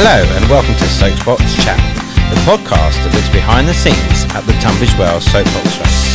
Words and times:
Hello 0.00 0.22
and 0.38 0.48
welcome 0.48 0.76
to 0.76 0.86
Soapbox 0.86 1.42
Chat, 1.64 1.74
the 2.30 2.38
podcast 2.46 3.02
that 3.02 3.10
looks 3.18 3.28
behind 3.34 3.66
the 3.66 3.74
scenes 3.74 4.22
at 4.30 4.46
the 4.46 4.54
Tunbridge 4.62 4.94
Wells 4.94 5.26
Soapbox 5.26 5.74
Race. 5.82 6.06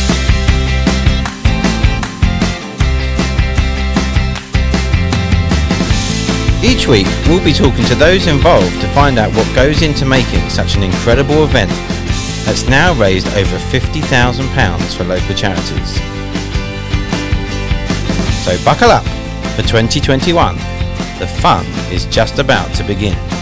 Each 6.64 6.88
week, 6.88 7.04
we'll 7.28 7.44
be 7.44 7.52
talking 7.52 7.84
to 7.84 7.94
those 7.94 8.26
involved 8.26 8.80
to 8.80 8.88
find 8.96 9.18
out 9.18 9.28
what 9.36 9.44
goes 9.54 9.82
into 9.82 10.08
making 10.08 10.48
such 10.48 10.80
an 10.80 10.82
incredible 10.82 11.44
event 11.44 11.68
that's 12.48 12.64
now 12.64 12.96
raised 12.96 13.28
over 13.36 13.56
£50,000 13.68 14.00
for 14.96 15.04
local 15.04 15.36
charities. 15.36 16.00
So 18.48 18.56
buckle 18.64 18.88
up 18.88 19.04
for 19.52 19.60
2021. 19.68 20.56
The 21.20 21.28
fun 21.44 21.66
is 21.92 22.08
just 22.08 22.38
about 22.38 22.72
to 22.76 22.82
begin. 22.82 23.33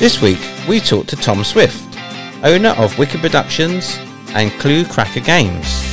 This 0.00 0.22
week, 0.22 0.40
we 0.66 0.80
talked 0.80 1.10
to 1.10 1.16
Tom 1.16 1.44
Swift, 1.44 1.98
owner 2.42 2.70
of 2.70 2.98
Wicked 2.98 3.20
Productions 3.20 3.98
and 4.30 4.50
Clue 4.52 4.86
Cracker 4.86 5.20
Games. 5.20 5.84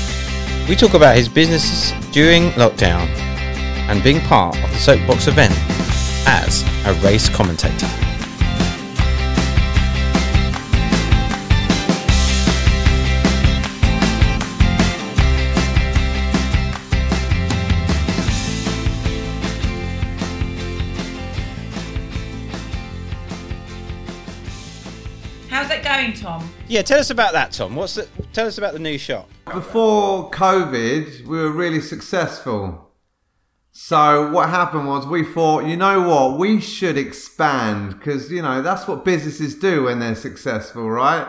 We 0.70 0.78
talk 0.78 0.94
about 0.94 1.18
his 1.18 1.28
businesses 1.28 1.92
during 2.14 2.52
lockdown 2.52 3.06
and 3.90 4.02
being 4.02 4.22
part 4.22 4.56
of 4.64 4.70
the 4.70 4.78
Soapbox 4.78 5.28
event 5.28 5.54
as 6.26 6.64
a 6.86 6.94
race 7.06 7.28
commentator. 7.28 8.07
Going, 25.98 26.14
Tom? 26.14 26.50
Yeah, 26.68 26.82
tell 26.84 27.00
us 27.00 27.10
about 27.10 27.34
that, 27.34 27.52
Tom. 27.52 27.76
What's 27.76 27.96
the, 27.96 28.08
tell 28.34 28.48
us 28.48 28.58
about 28.58 28.74
the 28.74 28.80
new 28.80 28.98
shop. 28.98 29.30
Before 29.46 30.30
COVID, 30.32 31.26
we 31.26 31.38
were 31.38 31.52
really 31.52 31.82
successful. 31.82 32.92
So 33.72 34.32
what 34.32 34.50
happened 34.50 34.88
was 34.88 35.06
we 35.08 35.24
thought, 35.24 35.66
you 35.66 35.78
know 35.78 36.08
what, 36.08 36.40
we 36.40 36.60
should 36.60 36.98
expand 36.98 37.98
because 37.98 38.32
you 38.32 38.42
know 38.42 38.62
that's 38.64 38.88
what 38.88 39.06
businesses 39.06 39.54
do 39.56 39.84
when 39.84 40.00
they're 40.00 40.16
successful, 40.16 40.90
right? 40.90 41.28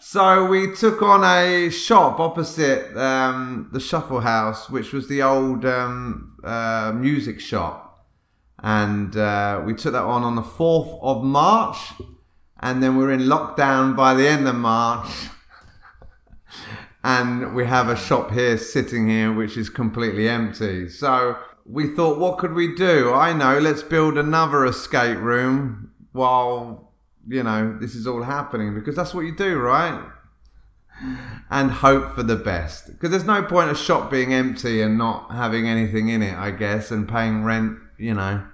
So 0.00 0.46
we 0.46 0.74
took 0.74 1.00
on 1.02 1.24
a 1.24 1.70
shop 1.70 2.20
opposite 2.20 2.96
um, 2.96 3.70
the 3.72 3.80
Shuffle 3.80 4.20
House, 4.20 4.68
which 4.68 4.92
was 4.92 5.08
the 5.08 5.22
old 5.22 5.64
um, 5.64 6.36
uh, 6.44 6.92
music 6.94 7.40
shop, 7.40 8.04
and 8.58 9.16
uh, 9.16 9.62
we 9.64 9.74
took 9.74 9.92
that 9.92 10.02
on 10.02 10.22
on 10.24 10.34
the 10.34 10.42
fourth 10.42 10.98
of 11.02 11.22
March, 11.22 11.78
and 12.66 12.82
then 12.82 12.96
we're 12.96 13.12
in 13.12 13.20
lockdown 13.20 13.94
by 13.94 14.12
the 14.12 14.26
end 14.26 14.48
of 14.48 14.56
March 14.56 15.08
and 17.04 17.54
we 17.54 17.64
have 17.64 17.88
a 17.88 17.94
shop 17.94 18.32
here 18.32 18.58
sitting 18.58 19.08
here 19.08 19.32
which 19.32 19.56
is 19.56 19.68
completely 19.70 20.28
empty. 20.28 20.88
So 20.88 21.38
we 21.64 21.86
thought, 21.86 22.18
what 22.18 22.38
could 22.38 22.54
we 22.54 22.74
do? 22.74 23.12
I 23.12 23.32
know, 23.32 23.60
let's 23.60 23.84
build 23.84 24.18
another 24.18 24.66
escape 24.66 25.18
room 25.18 25.92
while 26.10 26.92
you 27.28 27.44
know 27.44 27.78
this 27.80 27.94
is 27.94 28.04
all 28.04 28.24
happening 28.24 28.74
because 28.74 28.96
that's 28.96 29.14
what 29.14 29.20
you 29.20 29.36
do, 29.36 29.58
right? 29.58 30.04
And 31.48 31.70
hope 31.70 32.16
for 32.16 32.24
the 32.24 32.34
best 32.34 32.88
because 32.88 33.10
there's 33.10 33.24
no 33.24 33.44
point 33.44 33.70
a 33.70 33.76
shop 33.76 34.10
being 34.10 34.34
empty 34.34 34.82
and 34.82 34.98
not 34.98 35.30
having 35.30 35.68
anything 35.68 36.08
in 36.08 36.20
it, 36.20 36.36
I 36.36 36.50
guess, 36.50 36.90
and 36.90 37.08
paying 37.08 37.44
rent, 37.44 37.78
you 37.96 38.14
know. 38.14 38.44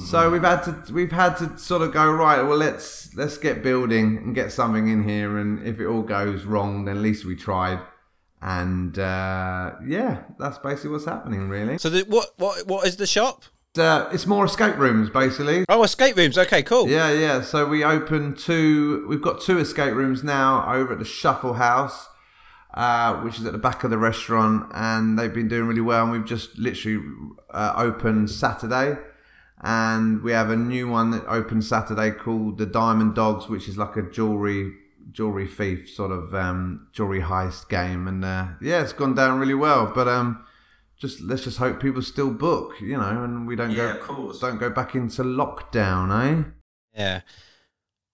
So 0.00 0.30
we've 0.30 0.42
had 0.42 0.62
to 0.62 0.92
we've 0.92 1.12
had 1.12 1.36
to 1.38 1.58
sort 1.58 1.82
of 1.82 1.92
go 1.92 2.10
right. 2.10 2.42
Well, 2.42 2.56
let's 2.56 3.14
let's 3.14 3.38
get 3.38 3.62
building 3.62 4.18
and 4.18 4.34
get 4.34 4.52
something 4.52 4.88
in 4.88 5.08
here, 5.08 5.38
and 5.38 5.66
if 5.66 5.80
it 5.80 5.86
all 5.86 6.02
goes 6.02 6.44
wrong, 6.44 6.84
then 6.84 6.96
at 6.96 7.02
least 7.02 7.24
we 7.24 7.36
tried. 7.36 7.80
And 8.40 8.98
uh, 8.98 9.72
yeah, 9.86 10.22
that's 10.38 10.58
basically 10.58 10.90
what's 10.90 11.06
happening, 11.06 11.48
really. 11.48 11.78
So 11.78 11.90
the, 11.90 12.04
what 12.04 12.30
what 12.36 12.66
what 12.66 12.86
is 12.86 12.96
the 12.96 13.06
shop? 13.06 13.44
Uh, 13.76 14.08
it's 14.12 14.26
more 14.26 14.44
escape 14.44 14.76
rooms, 14.76 15.10
basically. 15.10 15.64
Oh, 15.68 15.82
escape 15.82 16.16
rooms. 16.16 16.38
Okay, 16.38 16.62
cool. 16.62 16.88
Yeah, 16.88 17.12
yeah. 17.12 17.42
So 17.42 17.66
we 17.66 17.84
opened 17.84 18.38
two. 18.38 19.06
We've 19.08 19.22
got 19.22 19.40
two 19.40 19.58
escape 19.58 19.94
rooms 19.94 20.24
now 20.24 20.72
over 20.72 20.94
at 20.94 20.98
the 20.98 21.04
Shuffle 21.04 21.54
House, 21.54 22.08
uh, 22.74 23.16
which 23.16 23.38
is 23.38 23.46
at 23.46 23.52
the 23.52 23.58
back 23.58 23.84
of 23.84 23.90
the 23.90 23.98
restaurant, 23.98 24.70
and 24.74 25.18
they've 25.18 25.34
been 25.34 25.48
doing 25.48 25.68
really 25.68 25.80
well. 25.80 26.04
And 26.04 26.12
we've 26.12 26.24
just 26.24 26.58
literally 26.58 27.04
uh, 27.50 27.74
opened 27.76 28.30
Saturday, 28.30 28.98
and 29.62 30.22
we 30.22 30.32
have 30.32 30.50
a 30.50 30.56
new 30.56 30.88
one 30.88 31.10
that 31.10 31.26
opens 31.26 31.68
Saturday 31.68 32.10
called 32.10 32.58
the 32.58 32.66
Diamond 32.66 33.14
Dogs, 33.14 33.48
which 33.48 33.68
is 33.68 33.76
like 33.78 33.96
a 33.96 34.02
jewelry 34.10 34.72
jewelry 35.10 35.46
thief 35.48 35.88
sort 35.90 36.10
of 36.12 36.34
um, 36.34 36.86
jewelry 36.92 37.22
heist 37.22 37.68
game. 37.68 38.06
And 38.06 38.24
uh, 38.24 38.48
yeah, 38.60 38.82
it's 38.82 38.92
gone 38.92 39.14
down 39.14 39.38
really 39.38 39.54
well. 39.54 39.90
But 39.94 40.06
um, 40.06 40.44
just 40.96 41.20
let's 41.20 41.44
just 41.44 41.58
hope 41.58 41.80
people 41.80 42.02
still 42.02 42.30
book, 42.30 42.74
you 42.80 42.96
know, 42.96 43.24
and 43.24 43.46
we 43.46 43.56
don't 43.56 43.70
Yeah, 43.70 43.76
go 43.76 43.90
of 43.90 44.00
course. 44.00 44.38
don't 44.38 44.58
go 44.58 44.70
back 44.70 44.94
into 44.94 45.22
lockdown, 45.22 46.10
eh? 46.44 46.50
Yeah. 46.94 47.20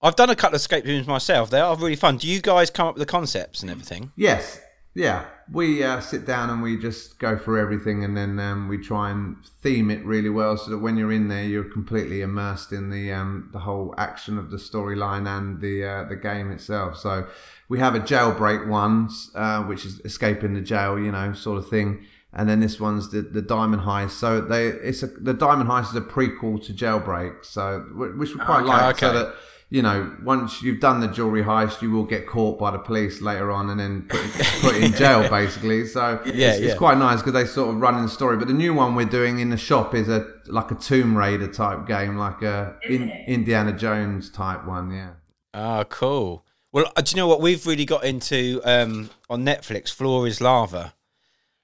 I've 0.03 0.16
done 0.16 0.28
a 0.28 0.37
couple 0.37 0.55
of 0.56 0.61
escape 0.61 0.84
rooms 0.84 1.06
myself. 1.06 1.49
They 1.49 1.61
are 1.61 1.75
really 1.76 1.97
fun. 1.97 2.19
Do 2.19 2.28
you 2.28 2.43
guys 2.43 2.69
come 2.69 2.88
up 2.88 2.94
with 2.94 3.00
the 3.00 3.11
concepts 3.11 3.62
and 3.62 3.71
everything? 3.71 4.12
Yes, 4.16 4.61
yeah. 4.94 5.25
We 5.53 5.84
uh, 5.84 6.00
sit 6.00 6.25
down 6.25 6.49
and 6.49 6.62
we 6.62 6.78
just 6.78 7.19
go 7.19 7.37
through 7.37 7.60
everything, 7.60 8.03
and 8.03 8.16
then 8.16 8.41
um, 8.41 8.69
we 8.69 8.78
try 8.78 9.10
and 9.10 9.37
theme 9.44 9.91
it 9.91 10.03
really 10.05 10.31
well, 10.31 10.56
so 10.56 10.71
that 10.71 10.78
when 10.78 10.97
you're 10.97 11.12
in 11.12 11.28
there, 11.28 11.44
you're 11.44 11.71
completely 11.71 12.22
immersed 12.22 12.72
in 12.72 12.88
the 12.88 13.12
um, 13.12 13.50
the 13.53 13.59
whole 13.59 13.94
action 13.99 14.38
of 14.38 14.50
the 14.50 14.56
storyline 14.56 15.27
and 15.28 15.60
the 15.60 15.84
uh, 15.84 16.05
the 16.05 16.16
game 16.16 16.50
itself. 16.50 16.97
So 16.97 17.27
we 17.69 17.78
have 17.78 17.94
a 17.94 18.00
jailbreak 18.00 18.66
one, 18.66 19.10
uh, 19.34 19.62
which 19.65 19.84
is 19.84 20.00
escaping 20.05 20.55
the 20.55 20.62
jail, 20.62 20.99
you 20.99 21.12
know, 21.12 21.34
sort 21.34 21.59
of 21.59 21.69
thing. 21.69 22.06
And 22.37 22.49
then 22.49 22.61
this 22.61 22.81
one's 22.81 23.11
the, 23.11 23.21
the 23.21 23.43
Diamond 23.43 23.82
Heist. 23.82 24.12
So 24.12 24.41
they 24.41 24.69
it's 24.69 25.03
a, 25.03 25.06
the 25.06 25.34
Diamond 25.34 25.71
Heist 25.71 25.91
is 25.91 25.97
a 25.97 26.00
prequel 26.00 26.65
to 26.66 26.72
Jailbreak. 26.72 27.44
So 27.44 27.81
which 27.94 28.31
we 28.31 28.41
quite 28.41 28.62
Okay, 28.62 28.69
like. 28.69 28.99
So 28.99 29.09
okay. 29.09 29.19
that 29.19 29.34
you 29.75 29.83
know, 29.83 30.15
once 30.23 30.62
you've 30.62 30.79
done 30.79 31.01
the 31.01 31.09
jewelry 31.09 31.43
heist, 31.43 31.83
you 31.83 31.91
will 31.91 32.05
get 32.05 32.29
caught 32.29 32.61
by 32.61 32.71
the 32.71 32.79
police 32.79 33.21
later 33.21 33.51
on 33.51 33.71
and 33.71 33.81
then 33.81 34.03
put, 34.03 34.21
put 34.61 34.77
in 34.77 34.93
jail, 34.93 35.29
basically. 35.29 35.85
So 35.85 36.23
Yeah, 36.27 36.53
it's, 36.53 36.61
it's 36.61 36.75
quite 36.79 36.97
nice 36.97 37.19
because 37.19 37.33
they 37.33 37.45
sort 37.45 37.75
of 37.75 37.81
run 37.81 37.97
in 37.97 38.05
the 38.05 38.09
story. 38.09 38.37
But 38.37 38.47
the 38.47 38.55
new 38.55 38.73
one 38.73 38.95
we're 38.95 39.05
doing 39.05 39.41
in 39.41 39.51
the 39.51 39.57
shop 39.57 39.93
is 39.93 40.09
a 40.09 40.29
like 40.47 40.71
a 40.71 40.77
Tomb 40.77 41.19
Raider 41.19 41.49
type 41.49 41.89
game, 41.89 42.17
like 42.17 42.41
a 42.43 42.77
in, 42.89 43.11
Indiana 43.27 43.73
Jones 43.73 44.31
type 44.31 44.65
one. 44.65 44.93
Yeah. 44.93 45.11
Ah, 45.53 45.83
cool. 45.83 46.47
Well, 46.71 46.93
uh, 46.95 47.01
do 47.01 47.11
you 47.11 47.17
know 47.17 47.27
what 47.27 47.41
we've 47.41 47.67
really 47.67 47.85
got 47.85 48.05
into 48.05 48.61
um, 48.65 49.11
on 49.29 49.45
Netflix? 49.45 49.91
Floor 49.91 50.29
is 50.29 50.41
Lava. 50.41 50.95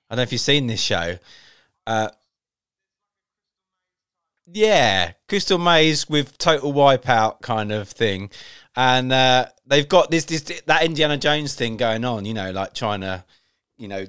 I 0.09 0.15
don't 0.15 0.17
know 0.17 0.23
if 0.25 0.33
you've 0.33 0.41
seen 0.41 0.67
this 0.67 0.81
show. 0.81 1.19
Uh, 1.87 2.09
yeah, 4.53 5.13
Crystal 5.29 5.59
Maze 5.59 6.09
with 6.09 6.39
Total 6.39 6.73
Wipeout 6.73 7.41
kind 7.43 7.73
of 7.73 7.89
thing, 7.89 8.31
and 8.77 9.13
uh, 9.13 9.47
they've 9.67 9.89
got 9.89 10.11
this 10.11 10.25
this 10.25 10.43
that 10.67 10.85
Indiana 10.85 11.17
Jones 11.17 11.55
thing 11.55 11.77
going 11.77 12.05
on. 12.05 12.25
You 12.25 12.35
know, 12.35 12.51
like 12.51 12.75
trying 12.75 13.01
to, 13.03 13.25
you 13.77 13.89
know, 13.89 14.07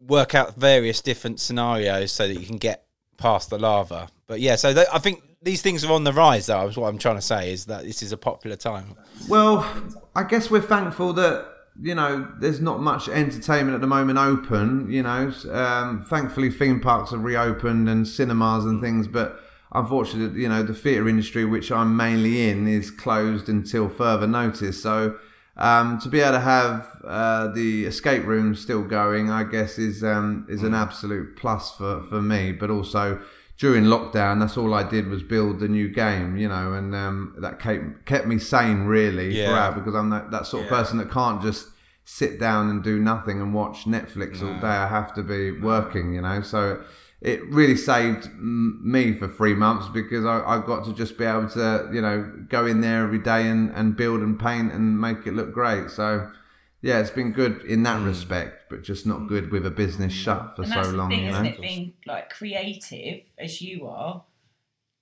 work 0.00 0.34
out 0.34 0.56
various 0.56 1.00
different 1.00 1.40
scenarios 1.40 2.12
so 2.12 2.26
that 2.26 2.34
you 2.34 2.46
can 2.46 2.56
get 2.56 2.86
past 3.16 3.50
the 3.50 3.58
lava. 3.58 4.08
But 4.26 4.40
yeah, 4.40 4.56
so 4.56 4.72
th- 4.72 4.86
I 4.92 4.98
think 4.98 5.22
these 5.42 5.62
things 5.62 5.84
are 5.84 5.92
on 5.92 6.04
the 6.04 6.12
rise. 6.12 6.46
Though, 6.46 6.70
what 6.70 6.88
I'm 6.88 6.98
trying 6.98 7.16
to 7.16 7.22
say 7.22 7.52
is 7.52 7.66
that 7.66 7.84
this 7.84 8.02
is 8.02 8.12
a 8.12 8.18
popular 8.18 8.56
time. 8.56 8.96
Well, 9.28 9.66
I 10.14 10.24
guess 10.24 10.50
we're 10.50 10.62
thankful 10.62 11.12
that 11.14 11.46
you 11.80 11.94
know 11.94 12.28
there's 12.40 12.60
not 12.60 12.80
much 12.80 13.08
entertainment 13.08 13.74
at 13.74 13.80
the 13.80 13.86
moment 13.86 14.18
open. 14.18 14.90
You 14.90 15.02
know, 15.02 15.32
um, 15.50 16.04
thankfully 16.08 16.50
theme 16.50 16.80
parks 16.80 17.10
have 17.10 17.22
reopened 17.22 17.88
and 17.88 18.06
cinemas 18.06 18.64
and 18.64 18.80
things, 18.80 19.06
but 19.06 19.40
unfortunately, 19.72 20.42
you 20.42 20.48
know, 20.48 20.62
the 20.62 20.74
theatre 20.74 21.08
industry, 21.08 21.44
which 21.44 21.70
I'm 21.72 21.96
mainly 21.96 22.48
in, 22.50 22.66
is 22.66 22.90
closed 22.90 23.48
until 23.48 23.88
further 23.88 24.26
notice. 24.26 24.82
So. 24.82 25.16
Um, 25.60 25.98
to 26.02 26.08
be 26.08 26.20
able 26.20 26.34
to 26.34 26.38
have 26.40 27.00
uh, 27.04 27.48
the 27.48 27.84
escape 27.86 28.24
room 28.24 28.54
still 28.54 28.84
going, 28.84 29.28
I 29.28 29.42
guess, 29.42 29.76
is 29.76 30.04
um, 30.04 30.46
is 30.48 30.62
an 30.62 30.72
absolute 30.72 31.34
plus 31.36 31.72
for, 31.76 32.00
for 32.04 32.22
me. 32.22 32.52
But 32.52 32.70
also 32.70 33.20
during 33.58 33.82
lockdown, 33.82 34.38
that's 34.38 34.56
all 34.56 34.72
I 34.72 34.88
did 34.88 35.08
was 35.08 35.24
build 35.24 35.58
the 35.58 35.66
new 35.66 35.88
game, 35.88 36.36
you 36.36 36.46
know, 36.48 36.74
and 36.74 36.94
um, 36.94 37.34
that 37.40 37.58
kept 37.58 38.06
kept 38.06 38.28
me 38.28 38.38
sane 38.38 38.84
really 38.84 39.36
Yeah. 39.36 39.46
throughout 39.48 39.74
because 39.74 39.96
I'm 39.96 40.10
that, 40.10 40.30
that 40.30 40.46
sort 40.46 40.62
of 40.62 40.68
person 40.68 40.98
that 40.98 41.10
can't 41.10 41.42
just 41.42 41.66
sit 42.04 42.38
down 42.38 42.70
and 42.70 42.84
do 42.84 43.00
nothing 43.00 43.40
and 43.40 43.52
watch 43.52 43.84
Netflix 43.84 44.40
all 44.40 44.54
day. 44.60 44.68
I 44.68 44.86
have 44.86 45.12
to 45.14 45.24
be 45.24 45.50
working, 45.50 46.14
you 46.14 46.20
know. 46.20 46.40
So 46.40 46.84
it 47.20 47.40
really 47.50 47.76
saved 47.76 48.24
mm, 48.24 48.80
me 48.80 49.14
for 49.14 49.26
three 49.26 49.54
months 49.54 49.88
because 49.88 50.24
I, 50.24 50.40
I 50.40 50.64
got 50.64 50.84
to 50.84 50.94
just 50.94 51.18
be 51.18 51.24
able 51.24 51.48
to, 51.50 51.90
you 51.92 52.00
know, 52.00 52.32
go 52.48 52.66
in 52.66 52.80
there 52.80 53.04
every 53.04 53.18
day 53.18 53.48
and, 53.48 53.70
and 53.74 53.96
build 53.96 54.20
and 54.20 54.38
paint 54.38 54.72
and 54.72 55.00
make 55.00 55.26
it 55.26 55.34
look 55.34 55.52
great. 55.52 55.90
So 55.90 56.30
yeah, 56.80 57.00
it's 57.00 57.10
been 57.10 57.32
good 57.32 57.62
in 57.62 57.82
that 57.82 58.02
respect, 58.02 58.70
but 58.70 58.82
just 58.82 59.04
not 59.04 59.26
good 59.26 59.50
with 59.50 59.66
a 59.66 59.70
business 59.70 60.12
shut 60.12 60.54
for 60.54 60.62
and 60.62 60.70
so 60.70 60.76
that's 60.76 60.92
long. 60.92 61.08
the 61.08 61.16
thing, 61.16 61.24
you 61.24 61.30
isn't 61.30 61.42
know. 61.42 61.50
it? 61.50 61.60
Being 61.60 61.94
like 62.06 62.30
creative 62.30 63.22
as 63.36 63.60
you 63.60 63.88
are, 63.88 64.22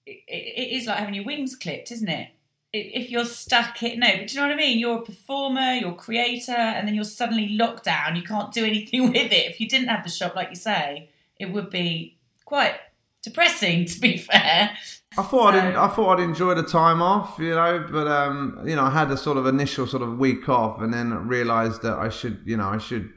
it, 0.06 0.22
it, 0.26 0.58
it 0.58 0.76
is 0.76 0.86
like 0.86 0.98
having 0.98 1.14
your 1.14 1.24
wings 1.24 1.54
clipped, 1.54 1.92
isn't 1.92 2.08
it? 2.08 2.30
If 2.72 3.10
you're 3.10 3.24
stuck 3.24 3.82
it 3.82 3.98
no, 3.98 4.08
but 4.19 4.28
do 4.28 4.34
you 4.34 4.40
know 4.40 4.48
what 4.48 4.54
I 4.54 4.56
mean? 4.56 4.78
You're 4.78 4.98
a 4.98 5.02
performer, 5.02 5.74
you're 5.74 5.92
a 5.92 5.94
creator, 5.94 6.52
and 6.52 6.88
then 6.88 6.94
you're 6.94 7.04
suddenly 7.04 7.50
locked 7.50 7.84
down. 7.84 8.16
You 8.16 8.22
can't 8.22 8.52
do 8.52 8.64
anything 8.64 9.02
with 9.12 9.32
it. 9.32 9.50
If 9.50 9.60
you 9.60 9.69
didn't 9.69 9.88
have 9.88 10.02
the 10.02 10.10
shop, 10.10 10.34
like 10.34 10.48
you 10.50 10.56
say, 10.56 11.10
it 11.38 11.52
would 11.52 11.70
be 11.70 12.18
quite 12.44 12.74
depressing. 13.22 13.84
To 13.92 14.00
be 14.00 14.16
fair, 14.18 14.70
I 15.18 15.22
thought 15.22 15.54
I'd, 15.54 15.74
So- 15.74 15.80
I 15.82 15.88
thought 15.88 16.18
I'd 16.18 16.22
enjoy 16.24 16.54
the 16.54 16.62
time 16.62 17.00
off, 17.02 17.38
you 17.38 17.54
know, 17.54 17.86
but 17.90 18.06
um, 18.06 18.60
you 18.66 18.76
know, 18.76 18.84
I 18.84 18.90
had 18.90 19.10
a 19.10 19.16
sort 19.16 19.36
of 19.36 19.46
initial 19.46 19.86
sort 19.86 20.02
of 20.02 20.18
week 20.18 20.48
off, 20.48 20.80
and 20.80 20.92
then 20.92 21.26
realised 21.28 21.82
that 21.82 21.98
I 21.98 22.08
should, 22.08 22.40
you 22.44 22.56
know, 22.56 22.68
I 22.68 22.78
should 22.78 23.12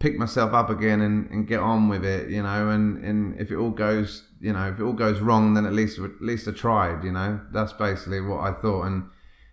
pick 0.00 0.18
myself 0.18 0.52
up 0.52 0.68
again 0.68 1.00
and, 1.00 1.30
and 1.30 1.46
get 1.46 1.60
on 1.60 1.88
with 1.88 2.04
it, 2.04 2.28
you 2.28 2.42
know, 2.42 2.68
and, 2.68 3.02
and 3.04 3.40
if 3.40 3.50
it 3.50 3.56
all 3.56 3.70
goes, 3.70 4.24
you 4.40 4.52
know, 4.52 4.68
if 4.68 4.78
it 4.78 4.82
all 4.82 4.92
goes 4.92 5.20
wrong, 5.20 5.54
then 5.54 5.64
at 5.64 5.72
least 5.72 5.98
at 5.98 6.20
least 6.20 6.46
I 6.48 6.50
tried, 6.52 7.04
you 7.04 7.12
know. 7.12 7.40
That's 7.52 7.72
basically 7.72 8.20
what 8.20 8.40
I 8.40 8.52
thought, 8.52 8.82
and 8.84 9.04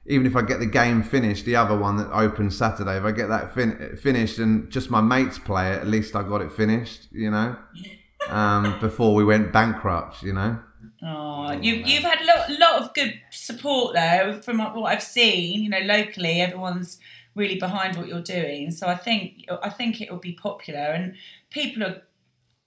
even 0.07 0.25
if 0.25 0.35
I 0.35 0.41
get 0.41 0.59
the 0.59 0.65
game 0.65 1.03
finished, 1.03 1.45
the 1.45 1.55
other 1.55 1.77
one 1.77 1.95
that 1.97 2.11
opens 2.11 2.57
Saturday, 2.57 2.97
if 2.97 3.03
I 3.03 3.11
get 3.11 3.29
that 3.29 3.53
fin- 3.53 3.97
finished 4.01 4.39
and 4.39 4.69
just 4.71 4.89
my 4.89 4.99
mates 4.99 5.37
play 5.37 5.71
it, 5.73 5.79
at 5.81 5.87
least 5.87 6.15
I 6.15 6.23
got 6.23 6.41
it 6.41 6.51
finished, 6.51 7.07
you 7.11 7.29
know, 7.31 7.55
um, 8.31 8.79
before 8.79 9.13
we 9.13 9.23
went 9.23 9.51
bankrupt, 9.51 10.23
you 10.23 10.33
know. 10.33 10.59
Oh, 11.03 11.51
you've, 11.51 11.87
you've 11.87 12.03
had 12.03 12.21
a 12.21 12.25
lot, 12.25 12.59
lot 12.59 12.81
of 12.81 12.93
good 12.93 13.19
support 13.31 13.95
though 13.95 14.39
from 14.41 14.59
what 14.59 14.91
I've 14.91 15.03
seen. 15.03 15.63
You 15.63 15.69
know, 15.69 15.79
locally, 15.79 16.41
everyone's 16.41 16.99
really 17.35 17.55
behind 17.55 17.97
what 17.97 18.07
you're 18.07 18.21
doing. 18.21 18.71
So 18.71 18.87
I 18.87 18.95
think 18.95 19.45
I 19.63 19.69
think 19.69 20.01
it 20.01 20.11
will 20.11 20.19
be 20.19 20.33
popular, 20.33 20.79
and 20.79 21.15
people 21.49 21.83
are 21.83 22.03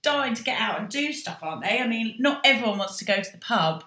dying 0.01 0.35
to 0.35 0.43
get 0.43 0.59
out 0.59 0.79
and 0.79 0.89
do 0.89 1.11
stuff, 1.13 1.39
aren't 1.41 1.63
they? 1.63 1.79
I 1.79 1.87
mean, 1.87 2.15
not 2.19 2.41
everyone 2.45 2.77
wants 2.77 2.97
to 2.97 3.05
go 3.05 3.21
to 3.21 3.31
the 3.31 3.37
pub 3.37 3.83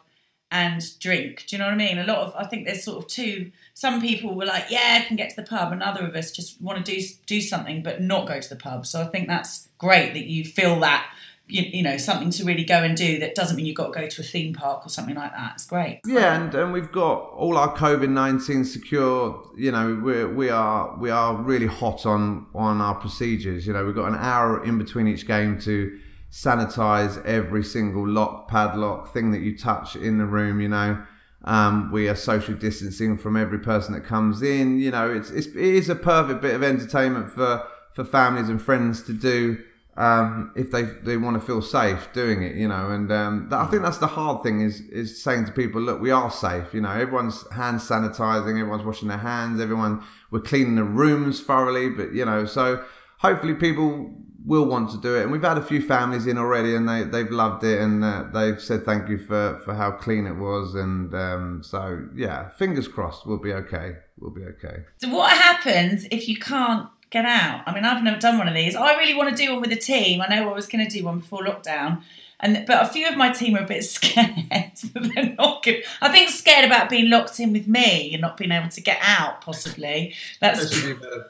and 0.51 0.83
drink. 0.99 1.45
Do 1.47 1.57
you 1.57 1.59
know 1.59 1.67
what 1.67 1.75
I 1.75 1.77
mean? 1.77 1.99
A 1.99 2.07
lot 2.07 2.19
of 2.19 2.35
I 2.37 2.45
think 2.45 2.67
there's 2.67 2.85
sort 2.85 2.99
of 2.99 3.07
two. 3.07 3.53
Some 3.75 4.01
people 4.01 4.35
were 4.35 4.47
like, 4.47 4.67
"Yeah, 4.71 5.01
I 5.03 5.07
can 5.07 5.17
get 5.17 5.31
to 5.31 5.37
the 5.37 5.47
pub," 5.47 5.73
and 5.73 5.83
other 5.83 6.07
of 6.07 6.15
us 6.15 6.31
just 6.33 6.61
want 6.61 6.85
to 6.85 6.93
do 6.93 7.01
do 7.27 7.41
something 7.41 7.83
but 7.83 8.01
not 8.01 8.27
go 8.27 8.41
to 8.41 8.49
the 8.49 8.57
pub. 8.57 8.87
So 8.87 9.03
I 9.03 9.07
think 9.07 9.29
that's 9.29 9.69
great 9.79 10.15
that 10.15 10.25
you 10.25 10.45
feel 10.45 10.81
that. 10.81 11.07
You, 11.49 11.63
you 11.63 11.83
know 11.83 11.97
something 11.97 12.31
to 12.31 12.45
really 12.45 12.65
go 12.65 12.83
and 12.83 12.95
do 12.95 13.19
that 13.21 13.35
doesn't 13.35 13.57
mean 13.57 13.65
you've 13.65 13.77
got 13.77 13.93
to 13.93 14.01
go 14.01 14.07
to 14.07 14.21
a 14.21 14.25
theme 14.25 14.53
park 14.53 14.85
or 14.85 14.91
something 14.91 15.15
like 15.15 15.33
that. 15.33 15.53
It's 15.55 15.67
great. 15.67 16.01
Yeah, 16.05 16.37
and, 16.39 16.55
and 16.55 16.73
we've 16.73 16.93
got 16.93 17.31
all 17.33 17.57
our 17.57 17.75
COVID 17.75 18.11
nineteen 18.11 18.65
secure. 18.65 19.43
You 19.57 19.73
know, 19.73 19.95
we 19.95 20.25
we 20.27 20.51
are 20.51 20.95
we 20.99 21.11
are 21.11 21.35
really 21.35 21.67
hot 21.67 22.05
on 22.05 22.47
on 22.55 22.81
our 22.83 22.95
procedures. 22.95 23.67
You 23.67 23.73
know, 23.73 23.85
we've 23.85 23.95
got 23.95 24.09
an 24.09 24.19
hour 24.19 24.63
in 24.63 24.77
between 24.77 25.09
each 25.09 25.27
game 25.27 25.59
to 25.61 25.99
sanitize 26.31 27.25
every 27.25 27.65
single 27.65 28.07
lock, 28.07 28.49
padlock, 28.49 29.13
thing 29.13 29.31
that 29.31 29.41
you 29.41 29.57
touch 29.57 29.97
in 29.97 30.19
the 30.19 30.27
room. 30.27 30.61
You 30.61 30.69
know, 30.69 31.03
um, 31.45 31.91
we 31.91 32.09
are 32.09 32.15
social 32.15 32.55
distancing 32.55 33.17
from 33.17 33.37
every 33.37 33.59
person 33.59 33.95
that 33.95 34.05
comes 34.05 34.43
in. 34.43 34.79
You 34.79 34.91
know, 34.91 35.11
it's, 35.11 35.31
it's 35.31 35.47
it 35.47 35.57
is 35.57 35.89
a 35.89 35.97
perfect 35.97 36.43
bit 36.43 36.55
of 36.55 36.63
entertainment 36.63 37.31
for 37.31 37.67
for 37.95 38.05
families 38.05 38.49
and 38.49 38.61
friends 38.61 39.03
to 39.05 39.13
do 39.13 39.59
um, 39.99 40.53
if 40.55 40.71
they 40.71 40.83
they 40.85 41.17
want 41.17 41.41
to 41.41 41.45
feel 41.45 41.61
safe 41.61 42.09
doing 42.13 42.43
it, 42.45 42.55
you 42.55 42.69
know. 42.69 42.91
And 42.91 43.11
um, 43.11 43.49
that, 43.51 43.59
I 43.59 43.67
think 43.67 43.83
that's 43.83 43.99
the 43.99 44.07
hard 44.07 44.45
thing 44.45 44.61
is 44.61 44.81
is 44.81 45.21
saying 45.21 45.47
to 45.47 45.53
people, 45.53 45.81
look, 45.81 46.01
we 46.01 46.13
are 46.13 46.31
safe. 46.31 46.73
You 46.73 46.83
know, 46.83 46.93
everyone's 46.93 47.51
hand 47.51 47.81
sanitizing, 47.81 48.61
everyone's 48.61 48.85
washing 48.85 49.09
their 49.09 49.19
hands, 49.19 49.61
everyone 49.61 50.05
we're 50.31 50.41
cleaning 50.41 50.77
the 50.77 50.85
rooms 50.85 51.43
thoroughly. 51.43 51.91
But 51.91 52.13
you 52.15 52.25
know, 52.25 52.45
so 52.45 52.85
hopefully 53.19 53.55
people 53.55 54.15
will 54.45 54.67
want 54.67 54.91
to 54.91 54.99
do 54.99 55.17
it. 55.17 55.25
And 55.25 55.33
we've 55.33 55.43
had 55.43 55.59
a 55.59 55.65
few 55.65 55.83
families 55.83 56.29
in 56.29 56.39
already, 56.39 56.77
and 56.77 56.89
they 56.89 57.03
they've 57.03 57.33
loved 57.33 57.65
it, 57.65 57.81
and 57.81 58.05
uh, 58.05 58.27
they've 58.33 58.61
said 58.61 58.85
thank 58.85 59.09
you 59.09 59.19
for 59.19 59.61
for 59.65 59.75
how 59.75 59.91
clean 59.91 60.29
it 60.29 60.37
was. 60.37 60.77
And 60.77 61.13
um, 61.13 61.63
so 61.65 62.07
yeah, 62.15 62.51
fingers 62.51 62.87
crossed, 62.87 63.27
we'll 63.27 63.39
be 63.39 63.53
okay. 63.53 63.97
We'll 64.17 64.31
be 64.31 64.45
okay. 64.45 64.85
So 64.99 65.09
what 65.09 65.33
happens 65.33 66.07
if 66.13 66.29
you 66.29 66.37
can't 66.37 66.89
get 67.11 67.25
out? 67.25 67.63
I 67.67 67.75
mean, 67.75 67.85
I've 67.85 68.03
never 68.03 68.19
done 68.19 68.39
one 68.39 68.49
of 68.49 68.55
these. 68.55 68.77
I 68.77 68.95
really 68.97 69.15
want 69.15 69.35
to 69.35 69.37
do 69.37 69.53
one 69.53 69.61
with 69.61 69.73
a 69.73 69.77
team. 69.77 70.21
I 70.21 70.29
know 70.29 70.51
I 70.51 70.53
was 70.53 70.67
going 70.67 70.87
to 70.87 70.91
do 70.91 71.05
one 71.05 71.21
before 71.21 71.45
lockdown, 71.45 72.03
and 72.41 72.65
but 72.67 72.85
a 72.85 72.89
few 72.89 73.09
of 73.09 73.17
my 73.17 73.31
team 73.31 73.57
are 73.57 73.63
a 73.63 73.67
bit 73.67 73.85
scared. 73.85 74.73
They're 74.95 75.35
not 75.37 75.63
good. 75.63 75.83
I 76.01 76.11
think 76.11 76.31
scared 76.31 76.65
about 76.65 76.89
being 76.89 77.11
locked 77.11 77.41
in 77.41 77.53
with 77.53 77.67
me 77.67 78.13
and 78.13 78.21
not 78.21 78.37
being 78.37 78.53
able 78.53 78.69
to 78.69 78.81
get 78.81 78.99
out. 79.03 79.41
Possibly 79.41 80.15
that's. 80.41 80.85
you've 80.85 81.03
a, 81.03 81.27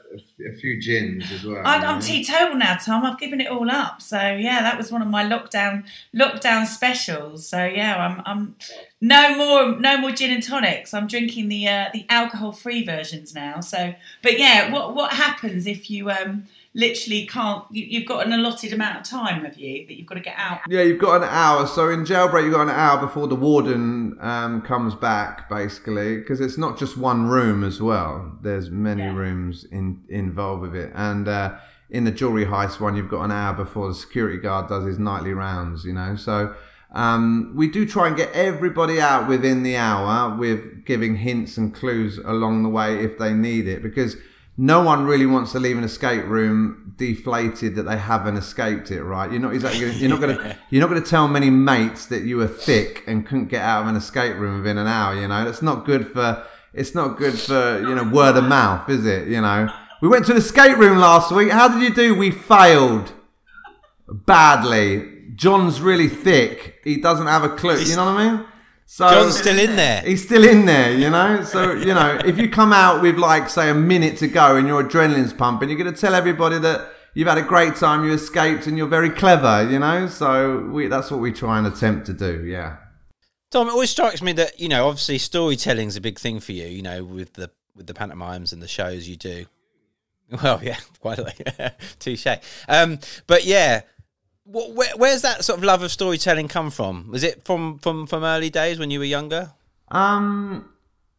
a 0.49 0.53
few 0.53 0.79
gins 0.79 1.31
as 1.31 1.43
well. 1.43 1.61
I'm, 1.65 1.83
I'm 1.83 2.01
teetotal 2.01 2.55
now, 2.55 2.75
Tom. 2.75 3.05
I've 3.05 3.19
given 3.19 3.41
it 3.41 3.47
all 3.47 3.69
up. 3.71 4.01
So 4.01 4.17
yeah, 4.19 4.61
that 4.61 4.77
was 4.77 4.91
one 4.91 5.01
of 5.01 5.07
my 5.07 5.23
lockdown 5.23 5.85
lockdown 6.13 6.65
specials. 6.65 7.47
So 7.47 7.65
yeah, 7.65 7.97
I'm 7.97 8.21
I'm 8.25 8.55
no 9.01 9.35
more 9.35 9.79
no 9.79 9.97
more 9.97 10.11
gin 10.11 10.31
and 10.31 10.43
tonics. 10.43 10.93
I'm 10.93 11.07
drinking 11.07 11.49
the 11.49 11.67
uh, 11.67 11.85
the 11.91 12.05
alcohol 12.09 12.51
free 12.51 12.85
versions 12.85 13.33
now. 13.33 13.61
So, 13.61 13.95
but 14.21 14.37
yeah, 14.37 14.71
what 14.71 14.93
what 14.93 15.13
happens 15.13 15.65
if 15.65 15.89
you 15.89 16.11
um 16.11 16.45
literally 16.79 17.25
can't? 17.27 17.63
You, 17.71 17.85
you've 17.85 18.07
got 18.07 18.25
an 18.25 18.33
allotted 18.33 18.71
amount 18.73 18.97
of 18.99 19.03
time, 19.03 19.43
have 19.43 19.57
you? 19.57 19.85
That 19.87 19.95
you've 19.97 20.07
got 20.07 20.15
to 20.15 20.21
get 20.21 20.35
out. 20.37 20.59
Yeah, 20.67 20.81
you've 20.81 20.99
got 20.99 21.21
an 21.21 21.27
hour. 21.29 21.67
So 21.67 21.89
in 21.89 22.05
jailbreak, 22.05 22.43
you've 22.43 22.53
got 22.53 22.63
an 22.63 22.69
hour 22.69 22.99
before 22.99 23.27
the 23.27 23.35
warden 23.35 24.17
um, 24.21 24.61
comes 24.61 24.95
back, 24.95 25.49
basically, 25.49 26.17
because 26.17 26.39
it's 26.41 26.57
not 26.57 26.79
just 26.79 26.97
one 26.97 27.27
room 27.27 27.63
as 27.63 27.81
well. 27.81 28.37
There's 28.41 28.69
many 28.71 29.03
Yeah. 29.03 29.15
rooms 29.15 29.65
in, 29.71 30.01
involved 30.09 30.61
with 30.61 30.75
it. 30.75 30.91
And 30.95 31.27
uh, 31.27 31.55
in 31.89 32.03
the 32.05 32.11
jewelry 32.11 32.45
heist 32.45 32.79
one, 32.79 32.95
you've 32.95 33.09
got 33.09 33.23
an 33.23 33.31
hour 33.31 33.53
before 33.53 33.87
the 33.89 33.95
security 33.95 34.37
guard 34.37 34.69
does 34.69 34.85
his 34.85 34.97
nightly 34.99 35.33
rounds, 35.33 35.85
you 35.85 35.93
know. 35.93 36.15
So 36.15 36.55
um, 36.91 37.53
we 37.55 37.67
do 37.69 37.85
try 37.85 38.07
and 38.07 38.17
get 38.17 38.31
everybody 38.33 38.99
out 38.99 39.27
within 39.27 39.63
the 39.63 39.75
hour 39.77 40.35
with 40.37 40.85
giving 40.85 41.17
hints 41.17 41.57
and 41.57 41.73
clues 41.73 42.17
along 42.17 42.63
the 42.63 42.69
way 42.69 43.03
if 43.03 43.17
they 43.17 43.33
need 43.33 43.67
it, 43.67 43.83
because 43.83 44.15
no 44.61 44.81
one 44.81 45.05
really 45.05 45.25
wants 45.25 45.53
to 45.53 45.59
leave 45.59 45.77
an 45.77 45.85
escape 45.85 46.25
room 46.25 46.93
deflated 46.97 47.75
that 47.75 47.83
they 47.83 47.97
haven't 47.97 48.35
escaped 48.35 48.91
it. 48.91 49.01
Right? 49.03 49.31
You're 49.31 49.39
not 49.39 49.53
exactly. 49.53 49.79
gonna- 49.85 49.93
You're 49.93 50.09
not 50.09 50.19
going 50.19 50.37
to. 50.43 50.57
You're 50.69 50.81
not 50.81 50.89
going 50.89 51.01
to 51.01 51.09
tell 51.09 51.27
many 51.29 51.49
mates 51.49 52.07
that 52.07 52.23
you 52.23 52.35
were 52.37 52.47
thick 52.47 53.03
and 53.07 53.25
couldn't 53.25 53.47
get 53.47 53.61
out 53.61 53.83
of 53.83 53.87
an 53.87 53.95
escape 53.95 54.35
room 54.35 54.57
within 54.57 54.77
an 54.77 54.87
hour. 54.87 55.15
You 55.15 55.27
know, 55.29 55.45
that's 55.45 55.61
not 55.61 55.85
good 55.85 56.07
for. 56.11 56.45
It's 56.73 56.93
not 56.93 57.17
good 57.17 57.39
for 57.39 57.79
you 57.87 57.95
know 57.95 58.03
word 58.03 58.35
of 58.35 58.43
mouth, 58.43 58.89
is 58.89 59.05
it? 59.05 59.27
You 59.29 59.41
know, 59.41 59.69
we 60.01 60.07
went 60.09 60.25
to 60.25 60.33
an 60.33 60.37
escape 60.37 60.77
room 60.77 60.97
last 60.99 61.31
week. 61.31 61.49
How 61.51 61.67
did 61.69 61.81
you 61.81 61.93
do? 61.93 62.13
We 62.15 62.29
failed 62.31 63.11
badly. 64.07 65.15
John's 65.35 65.81
really 65.81 66.07
thick. 66.09 66.79
He 66.83 66.97
doesn't 66.97 67.27
have 67.27 67.43
a 67.43 67.49
clue. 67.49 67.79
You 67.79 67.95
know 67.95 68.05
what 68.05 68.17
I 68.21 68.31
mean? 68.35 68.45
So 68.91 69.07
John's 69.07 69.37
still 69.37 69.59
in 69.59 69.75
there. 69.75 70.01
He's 70.01 70.23
still 70.23 70.43
in 70.43 70.65
there, 70.65 70.91
you 70.91 71.11
know. 71.11 71.43
So 71.43 71.73
you 71.73 71.93
know, 71.93 72.19
if 72.25 72.39
you 72.39 72.49
come 72.49 72.73
out 72.73 73.03
with 73.03 73.17
like 73.17 73.47
say 73.47 73.69
a 73.69 73.73
minute 73.75 74.17
to 74.17 74.27
go 74.27 74.55
and 74.55 74.67
your 74.67 74.83
adrenaline's 74.83 75.31
pumping, 75.31 75.69
you're 75.69 75.77
going 75.77 75.93
to 75.93 76.01
tell 76.01 76.15
everybody 76.15 76.57
that 76.57 76.89
you've 77.13 77.27
had 77.27 77.37
a 77.37 77.43
great 77.43 77.75
time, 77.75 78.03
you 78.03 78.11
escaped, 78.11 78.65
and 78.65 78.79
you're 78.79 78.87
very 78.87 79.11
clever, 79.11 79.69
you 79.69 79.77
know. 79.77 80.07
So 80.07 80.67
we, 80.71 80.87
that's 80.87 81.11
what 81.11 81.19
we 81.19 81.31
try 81.31 81.59
and 81.59 81.67
attempt 81.67 82.07
to 82.07 82.13
do. 82.13 82.43
Yeah. 82.43 82.77
Tom, 83.51 83.67
it 83.67 83.73
always 83.73 83.91
strikes 83.91 84.23
me 84.23 84.31
that 84.33 84.59
you 84.59 84.67
know, 84.67 84.87
obviously, 84.87 85.19
storytelling's 85.19 85.95
a 85.95 86.01
big 86.01 86.17
thing 86.17 86.39
for 86.39 86.53
you. 86.53 86.65
You 86.65 86.81
know, 86.81 87.03
with 87.03 87.33
the 87.33 87.51
with 87.75 87.85
the 87.85 87.93
pantomimes 87.93 88.53
and 88.53 88.61
the 88.61 88.67
shows 88.67 89.07
you 89.07 89.17
do. 89.17 89.45
Well, 90.41 90.59
yeah, 90.63 90.77
quite 90.99 91.19
like 91.19 91.47
touche. 91.99 92.25
Um, 92.67 92.97
but 93.27 93.45
yeah, 93.45 93.81
where, 94.51 94.95
where's 94.95 95.21
that 95.21 95.43
sort 95.43 95.59
of 95.59 95.63
love 95.63 95.83
of 95.83 95.91
storytelling 95.91 96.47
come 96.47 96.71
from? 96.71 97.09
Was 97.09 97.23
it 97.23 97.45
from 97.45 97.79
from 97.79 98.07
from 98.07 98.23
early 98.23 98.49
days 98.49 98.79
when 98.79 98.91
you 98.91 98.99
were 98.99 99.05
younger? 99.05 99.53
Um, 99.89 100.69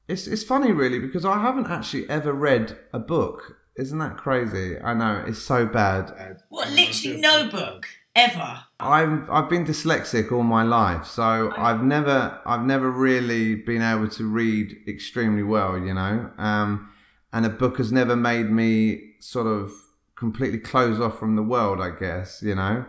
it's 0.09 0.27
it's 0.27 0.43
funny 0.43 0.73
really 0.73 0.99
because 0.99 1.25
I 1.25 1.41
haven't 1.41 1.69
actually 1.69 2.09
ever 2.09 2.33
read 2.33 2.77
a 2.93 2.99
book. 2.99 3.57
Isn't 3.77 3.99
that 3.99 4.17
crazy? 4.17 4.79
I 4.79 4.95
know 4.95 5.25
it's 5.27 5.39
so 5.39 5.65
bad. 5.67 6.13
What? 6.49 6.71
Literally 6.71 7.21
no 7.21 7.49
book 7.49 7.87
ever. 8.15 8.65
I'm 8.79 9.27
I've 9.31 9.49
been 9.49 9.65
dyslexic 9.65 10.33
all 10.33 10.43
my 10.43 10.63
life, 10.63 11.07
so 11.07 11.53
I've 11.57 11.83
never 11.83 12.41
I've 12.45 12.65
never 12.65 12.91
really 12.91 13.55
been 13.55 13.83
able 13.83 14.09
to 14.09 14.25
read 14.25 14.77
extremely 14.89 15.43
well, 15.43 15.79
you 15.79 15.95
know. 15.95 16.31
Um, 16.37 16.91
and 17.33 17.47
a 17.47 17.51
book 17.51 17.79
has 17.79 17.93
never 17.93 18.17
made 18.17 18.51
me 18.51 19.15
sort 19.21 19.47
of 19.47 19.73
completely 20.17 20.59
close 20.59 21.01
off 21.01 21.19
from 21.19 21.37
the 21.37 21.43
world, 21.43 21.81
I 21.81 21.91
guess, 21.91 22.43
you 22.43 22.55
know. 22.55 22.85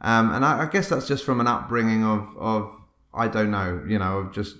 Um, 0.00 0.32
and 0.32 0.44
I, 0.44 0.62
I 0.62 0.66
guess 0.66 0.88
that's 0.88 1.08
just 1.08 1.24
from 1.24 1.40
an 1.40 1.46
upbringing 1.46 2.04
of 2.04 2.36
of 2.38 2.72
I 3.14 3.26
don't 3.28 3.50
know, 3.50 3.82
you 3.86 3.98
know, 3.98 4.18
of 4.18 4.32
just 4.32 4.56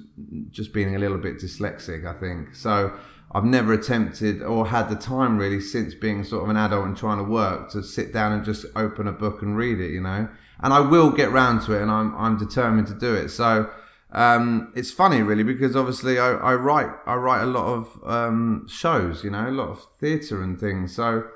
just 0.50 0.72
being 0.72 0.96
a 0.96 0.98
little 0.98 1.18
bit 1.18 1.38
dyslexic. 1.38 2.06
I 2.06 2.18
think 2.18 2.54
so. 2.54 2.92
I've 3.30 3.44
never 3.44 3.74
attempted 3.74 4.42
or 4.42 4.68
had 4.68 4.88
the 4.88 4.96
time 4.96 5.36
really 5.36 5.60
since 5.60 5.94
being 5.94 6.24
sort 6.24 6.44
of 6.44 6.48
an 6.48 6.56
adult 6.56 6.86
and 6.86 6.96
trying 6.96 7.18
to 7.18 7.24
work 7.24 7.70
to 7.72 7.82
sit 7.82 8.10
down 8.10 8.32
and 8.32 8.42
just 8.42 8.64
open 8.74 9.06
a 9.06 9.12
book 9.12 9.42
and 9.42 9.54
read 9.54 9.80
it, 9.80 9.90
you 9.90 10.00
know. 10.00 10.28
And 10.60 10.72
I 10.72 10.80
will 10.80 11.10
get 11.10 11.30
round 11.30 11.62
to 11.62 11.74
it, 11.74 11.82
and 11.82 11.90
I'm 11.90 12.14
I'm 12.16 12.38
determined 12.38 12.88
to 12.88 12.94
do 12.94 13.14
it. 13.14 13.28
So 13.28 13.70
um, 14.10 14.72
it's 14.74 14.90
funny 14.90 15.22
really 15.22 15.42
because 15.42 15.76
obviously 15.76 16.18
I, 16.18 16.30
I 16.30 16.54
write 16.54 16.90
I 17.06 17.14
write 17.14 17.42
a 17.42 17.46
lot 17.46 17.66
of 17.66 18.00
um, 18.04 18.66
shows, 18.68 19.22
you 19.22 19.30
know, 19.30 19.48
a 19.48 19.52
lot 19.52 19.68
of 19.68 19.86
theatre 20.00 20.42
and 20.42 20.58
things. 20.58 20.96
So 20.96 21.28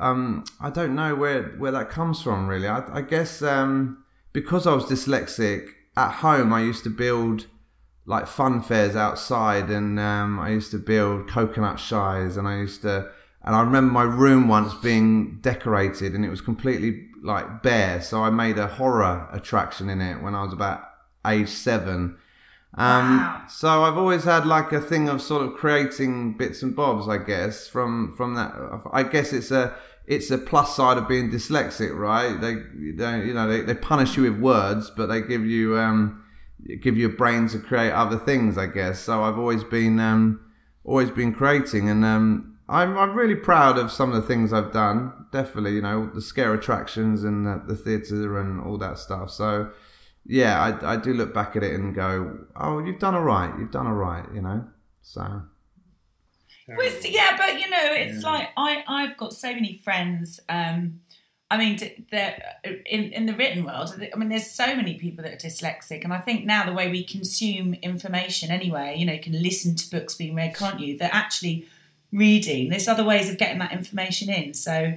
um, 0.00 0.44
I 0.60 0.70
don't 0.70 0.94
know 0.94 1.14
where 1.14 1.44
where 1.58 1.72
that 1.72 1.90
comes 1.90 2.22
from 2.22 2.48
really. 2.48 2.66
I, 2.66 2.98
I 2.98 3.02
guess 3.02 3.42
um, 3.42 4.04
because 4.32 4.66
I 4.66 4.74
was 4.74 4.84
dyslexic 4.84 5.68
at 5.96 6.12
home, 6.14 6.52
I 6.52 6.62
used 6.62 6.84
to 6.84 6.90
build 6.90 7.46
like 8.06 8.26
fun 8.26 8.62
fairs 8.62 8.96
outside, 8.96 9.70
and 9.70 10.00
um, 10.00 10.40
I 10.40 10.50
used 10.50 10.70
to 10.72 10.78
build 10.78 11.28
coconut 11.28 11.78
shies, 11.78 12.36
and 12.36 12.48
I 12.48 12.58
used 12.58 12.82
to. 12.82 13.10
And 13.42 13.56
I 13.56 13.60
remember 13.60 13.90
my 13.90 14.02
room 14.02 14.48
once 14.48 14.74
being 14.74 15.38
decorated, 15.40 16.14
and 16.14 16.24
it 16.24 16.28
was 16.30 16.40
completely 16.40 17.08
like 17.22 17.62
bare. 17.62 18.02
So 18.02 18.22
I 18.22 18.30
made 18.30 18.58
a 18.58 18.66
horror 18.66 19.28
attraction 19.32 19.88
in 19.88 20.00
it 20.00 20.22
when 20.22 20.34
I 20.34 20.42
was 20.42 20.52
about 20.52 20.82
age 21.26 21.48
seven. 21.48 22.16
Um, 22.74 23.18
Wow. 23.18 23.44
So 23.48 23.82
I've 23.82 23.96
always 23.98 24.24
had 24.24 24.46
like 24.46 24.72
a 24.72 24.80
thing 24.80 25.08
of 25.08 25.20
sort 25.20 25.42
of 25.46 25.54
creating 25.54 26.36
bits 26.36 26.62
and 26.62 26.74
bobs, 26.74 27.08
I 27.08 27.18
guess. 27.18 27.66
From 27.66 28.14
from 28.16 28.34
that, 28.34 28.54
I 28.92 29.02
guess 29.02 29.32
it's 29.32 29.50
a 29.50 29.74
it's 30.10 30.28
a 30.32 30.38
plus 30.38 30.74
side 30.74 30.98
of 30.98 31.06
being 31.06 31.30
dyslexic, 31.30 31.96
right? 31.96 32.38
They 32.40 32.54
they 32.92 33.26
you 33.26 33.32
know 33.32 33.46
they, 33.46 33.60
they 33.60 33.74
punish 33.74 34.16
you 34.16 34.24
with 34.24 34.40
words, 34.40 34.90
but 34.90 35.06
they 35.06 35.20
give 35.22 35.46
you 35.46 35.78
um 35.78 36.24
give 36.82 36.96
you 36.98 37.06
a 37.06 37.12
brain 37.12 37.46
to 37.48 37.60
create 37.60 37.92
other 37.92 38.18
things, 38.18 38.58
I 38.58 38.66
guess. 38.66 38.98
So 38.98 39.22
I've 39.22 39.38
always 39.38 39.62
been 39.62 40.00
um 40.00 40.40
always 40.84 41.12
been 41.12 41.32
creating, 41.32 41.88
and 41.88 42.04
um 42.04 42.58
I'm 42.68 42.98
I'm 42.98 43.14
really 43.14 43.36
proud 43.36 43.78
of 43.78 43.92
some 43.92 44.12
of 44.12 44.20
the 44.20 44.26
things 44.26 44.52
I've 44.52 44.72
done. 44.72 45.12
Definitely, 45.30 45.74
you 45.74 45.82
know, 45.82 46.10
the 46.12 46.20
scare 46.20 46.52
attractions 46.54 47.22
and 47.22 47.46
the, 47.46 47.62
the 47.68 47.76
theatre 47.76 48.36
and 48.40 48.60
all 48.60 48.78
that 48.78 48.98
stuff. 48.98 49.30
So 49.30 49.70
yeah, 50.26 50.60
I, 50.60 50.94
I 50.94 50.96
do 50.96 51.14
look 51.14 51.32
back 51.32 51.54
at 51.54 51.62
it 51.62 51.72
and 51.72 51.94
go, 51.94 52.46
oh, 52.56 52.80
you've 52.80 52.98
done 52.98 53.14
all 53.14 53.22
right. 53.22 53.56
You've 53.58 53.70
done 53.70 53.86
all 53.86 53.94
right, 53.94 54.24
you 54.34 54.42
know. 54.42 54.64
So 55.02 55.42
Well, 56.76 56.90
yeah, 57.04 57.36
but 57.36 57.60
you 57.60 57.68
know, 57.68 57.78
it's 57.82 58.22
like 58.22 58.50
I 58.56 58.84
I've 58.86 59.16
got 59.16 59.32
so 59.32 59.52
many 59.52 59.80
friends. 59.84 60.40
Um, 60.48 61.00
I 61.50 61.58
mean, 61.58 61.78
in 62.86 63.12
in 63.12 63.26
the 63.26 63.34
written 63.34 63.64
world. 63.64 63.94
I 64.12 64.16
mean, 64.16 64.28
there's 64.28 64.50
so 64.50 64.74
many 64.74 64.94
people 64.94 65.24
that 65.24 65.32
are 65.32 65.48
dyslexic, 65.48 66.04
and 66.04 66.12
I 66.12 66.18
think 66.18 66.44
now 66.44 66.64
the 66.64 66.72
way 66.72 66.90
we 66.90 67.04
consume 67.04 67.74
information, 67.74 68.50
anyway, 68.50 68.96
you 68.96 69.06
know, 69.06 69.14
you 69.14 69.20
can 69.20 69.40
listen 69.42 69.74
to 69.76 69.90
books 69.90 70.14
being 70.14 70.34
read, 70.34 70.54
can't 70.54 70.80
you? 70.80 70.96
They're 70.96 71.10
actually 71.12 71.66
reading. 72.12 72.70
There's 72.70 72.88
other 72.88 73.04
ways 73.04 73.30
of 73.30 73.38
getting 73.38 73.58
that 73.58 73.72
information 73.72 74.30
in. 74.30 74.54
So. 74.54 74.94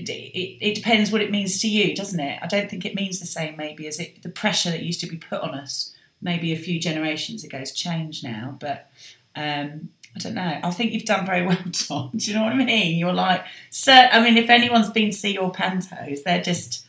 It, 0.00 0.08
it, 0.10 0.64
it 0.64 0.74
depends 0.76 1.10
what 1.10 1.22
it 1.22 1.32
means 1.32 1.60
to 1.60 1.68
you, 1.68 1.92
doesn't 1.92 2.20
it? 2.20 2.38
I 2.40 2.46
don't 2.46 2.70
think 2.70 2.84
it 2.84 2.94
means 2.94 3.18
the 3.18 3.26
same, 3.26 3.56
maybe, 3.56 3.84
as 3.88 3.98
it 3.98 4.22
the 4.22 4.28
pressure 4.28 4.70
that 4.70 4.80
used 4.80 5.00
to 5.00 5.08
be 5.08 5.16
put 5.16 5.40
on 5.40 5.56
us 5.56 5.92
maybe 6.20 6.52
a 6.52 6.56
few 6.56 6.80
generations 6.80 7.44
ago 7.44 7.58
has 7.58 7.72
changed 7.72 8.24
now. 8.24 8.56
But 8.58 8.90
um, 9.36 9.90
I 10.16 10.18
don't 10.18 10.34
know. 10.34 10.60
I 10.62 10.70
think 10.70 10.92
you've 10.92 11.04
done 11.04 11.26
very 11.26 11.46
well, 11.46 11.58
Tom. 11.72 12.10
Do 12.14 12.30
you 12.30 12.36
know 12.36 12.44
what 12.44 12.52
I 12.52 12.64
mean? 12.64 12.98
You're 12.98 13.12
like, 13.12 13.44
so. 13.70 13.92
I 13.92 14.22
mean, 14.22 14.36
if 14.36 14.50
anyone's 14.50 14.90
been 14.90 15.10
to 15.10 15.16
see 15.16 15.34
your 15.34 15.52
pantos, 15.52 16.22
they're 16.24 16.42
just, 16.42 16.86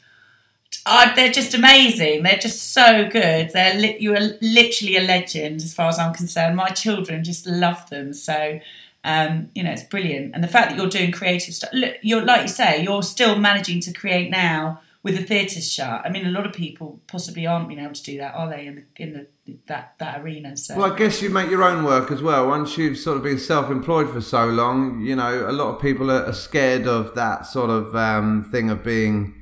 uh, 0.86 1.14
they're 1.16 1.32
just 1.32 1.54
amazing. 1.54 2.24
They're 2.24 2.38
just 2.38 2.74
so 2.74 3.08
good. 3.10 3.52
They're 3.52 3.76
li- 3.76 3.98
you 4.00 4.16
are 4.16 4.38
literally 4.42 4.98
a 4.98 5.02
legend 5.02 5.62
as 5.62 5.74
far 5.74 5.90
as 5.90 6.00
I'm 6.00 6.14
concerned. 6.14 6.56
My 6.56 6.70
children 6.70 7.24
just 7.24 7.46
love 7.46 7.90
them. 7.90 8.14
So. 8.14 8.60
Um, 9.02 9.50
you 9.56 9.64
know, 9.64 9.72
it's 9.72 9.84
brilliant, 9.84 10.36
and 10.36 10.44
the 10.44 10.48
fact 10.50 10.72
that 10.72 10.78
you're 10.78 10.90
doing 10.90 11.14
creative 11.14 11.56
stuff. 11.56 11.70
Look, 11.72 11.96
you're 12.02 12.22
like 12.22 12.42
you 12.42 12.48
say, 12.50 12.84
you're 12.84 13.02
still 13.02 13.40
managing 13.40 13.80
to 13.80 13.94
create 13.94 14.30
now 14.30 14.82
with 15.02 15.18
the 15.18 15.24
theatres 15.24 15.72
shut. 15.72 16.02
I 16.06 16.10
mean, 16.10 16.26
a 16.26 16.32
lot 16.32 16.46
of 16.46 16.54
people 16.54 17.00
possibly 17.08 17.48
aren't 17.48 17.68
being 17.70 17.80
able 17.80 17.94
to 17.94 18.04
do 18.04 18.18
that, 18.18 18.36
are 18.36 18.50
they? 18.50 18.66
In 18.66 18.76
the 18.76 19.04
in 19.04 19.14
the 19.14 19.28
that 19.68 19.96
that 20.00 20.22
arena. 20.22 20.58
So 20.58 20.78
Well, 20.78 20.92
I 20.92 20.98
guess 20.98 21.22
you 21.22 21.30
make 21.30 21.50
your 21.50 21.64
own 21.64 21.84
work 21.84 22.12
as 22.12 22.22
well. 22.22 22.48
Once 22.48 22.78
you've 22.78 22.98
sort 22.98 23.18
of 23.18 23.24
been 23.24 23.40
self-employed 23.40 24.10
for 24.10 24.22
so 24.22 24.46
long, 24.48 25.02
you 25.02 25.16
know, 25.16 25.50
a 25.50 25.54
lot 25.54 25.74
of 25.74 25.82
people 25.82 26.12
are, 26.12 26.26
are 26.26 26.34
scared 26.34 26.88
of 26.88 27.16
that 27.16 27.46
sort 27.46 27.70
of 27.70 27.96
um, 27.96 28.44
thing 28.52 28.70
of 28.70 28.84
being 28.84 29.36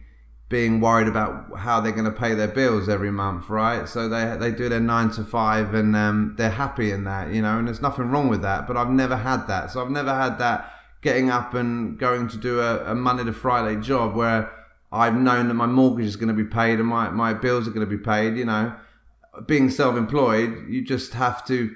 being 0.50 0.80
worried 0.80 1.10
about 1.10 1.58
how 1.58 1.82
they're 1.82 1.92
going 1.92 2.06
to 2.06 2.12
pay 2.12 2.34
their 2.34 2.48
bills 2.48 2.88
every 2.88 3.12
month, 3.12 3.50
right? 3.50 3.90
So 3.90 4.08
they 4.08 4.38
they 4.40 4.52
do 4.52 4.70
their 4.70 4.80
nine 4.80 5.10
to 5.12 5.24
five, 5.24 5.74
and 5.74 5.96
um, 5.96 6.36
they're 6.38 6.52
happy 6.52 6.92
in 6.92 7.04
that, 7.06 7.34
you 7.34 7.42
know. 7.42 7.58
And 7.58 7.68
there's 7.68 7.82
nothing 7.82 8.12
wrong 8.12 8.30
with 8.30 8.44
that. 8.44 8.68
But 8.68 8.78
I've 8.78 8.92
never 8.92 9.18
had 9.18 9.48
that. 9.48 9.72
So 9.72 9.82
I've 9.82 9.92
never 9.92 10.14
had 10.14 10.38
that 10.38 10.72
getting 11.02 11.30
up 11.30 11.54
and 11.54 11.98
going 11.98 12.28
to 12.28 12.38
do 12.38 12.60
a, 12.60 12.92
a 12.92 12.96
Monday 12.96 13.24
to 13.24 13.34
Friday 13.34 13.80
job 13.82 14.16
where 14.16 14.52
I've 14.91 15.15
known 15.15 15.48
that 15.50 15.53
my 15.53 15.65
mortgage 15.65 16.06
is 16.06 16.15
going 16.15 16.29
to 16.29 16.34
be 16.34 16.50
paid 16.50 16.79
and 16.79 16.88
my, 16.88 17.10
my 17.10 17.34
bills 17.34 17.67
are 17.67 17.72
going 17.72 17.88
to 17.88 17.98
be 17.98 18.01
paid, 18.01 18.38
you 18.38 18.46
know 18.46 18.75
being 19.46 19.70
self-employed, 19.70 20.70
you 20.70 20.84
just 20.84 21.13
have 21.13 21.46
to 21.48 21.75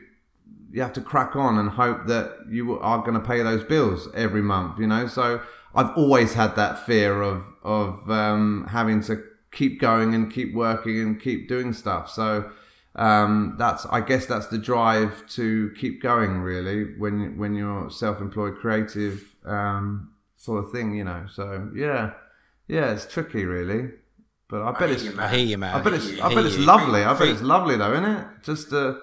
you 0.71 0.81
have 0.81 0.93
to 0.93 1.01
crack 1.01 1.35
on 1.35 1.57
and 1.57 1.71
hope 1.71 2.07
that 2.07 2.31
you 2.49 2.79
are 2.79 2.99
going 2.99 3.13
to 3.13 3.19
pay 3.19 3.43
those 3.43 3.61
bills 3.63 4.07
every 4.15 4.41
month. 4.41 4.79
You 4.79 4.87
know, 4.87 5.07
so 5.07 5.41
I've 5.75 5.95
always 5.97 6.33
had 6.33 6.55
that 6.55 6.85
fear 6.85 7.21
of 7.21 7.43
of 7.63 8.09
um, 8.09 8.67
having 8.69 9.01
to 9.03 9.23
keep 9.51 9.79
going 9.79 10.15
and 10.15 10.31
keep 10.31 10.53
working 10.53 10.99
and 11.01 11.21
keep 11.21 11.47
doing 11.47 11.73
stuff. 11.73 12.09
So 12.09 12.49
um, 12.95 13.55
that's 13.59 13.85
I 13.87 14.01
guess 14.01 14.25
that's 14.25 14.47
the 14.47 14.57
drive 14.57 15.27
to 15.31 15.71
keep 15.77 16.01
going 16.01 16.39
really 16.39 16.97
when 16.97 17.37
when 17.37 17.53
you're 17.53 17.89
self-employed 17.91 18.55
creative 18.55 19.35
um, 19.45 20.11
sort 20.37 20.63
of 20.63 20.71
thing. 20.71 20.95
You 20.95 21.03
know, 21.03 21.25
so 21.29 21.69
yeah, 21.75 22.13
yeah, 22.75 22.91
it's 22.93 23.05
tricky 23.05 23.43
really. 23.45 23.91
But 24.49 24.63
I 24.63 24.71
bet 24.71 24.81
hear 24.89 24.91
it's 24.97 25.03
you, 25.03 25.13
I 25.19 25.27
hear 25.35 25.45
you, 25.45 25.57
man. 25.57 25.75
I 25.75 25.81
bet 25.81 25.93
it's 25.93 26.05
I 26.19 26.27
hear 26.29 26.35
bet 26.37 26.45
it's 26.45 26.57
you. 26.57 26.65
lovely. 26.65 27.03
I 27.03 27.13
bet 27.17 27.27
it's 27.29 27.41
lovely 27.41 27.77
though, 27.77 27.93
isn't 27.93 28.05
it? 28.17 28.27
Just 28.43 28.73
uh, 28.73 28.95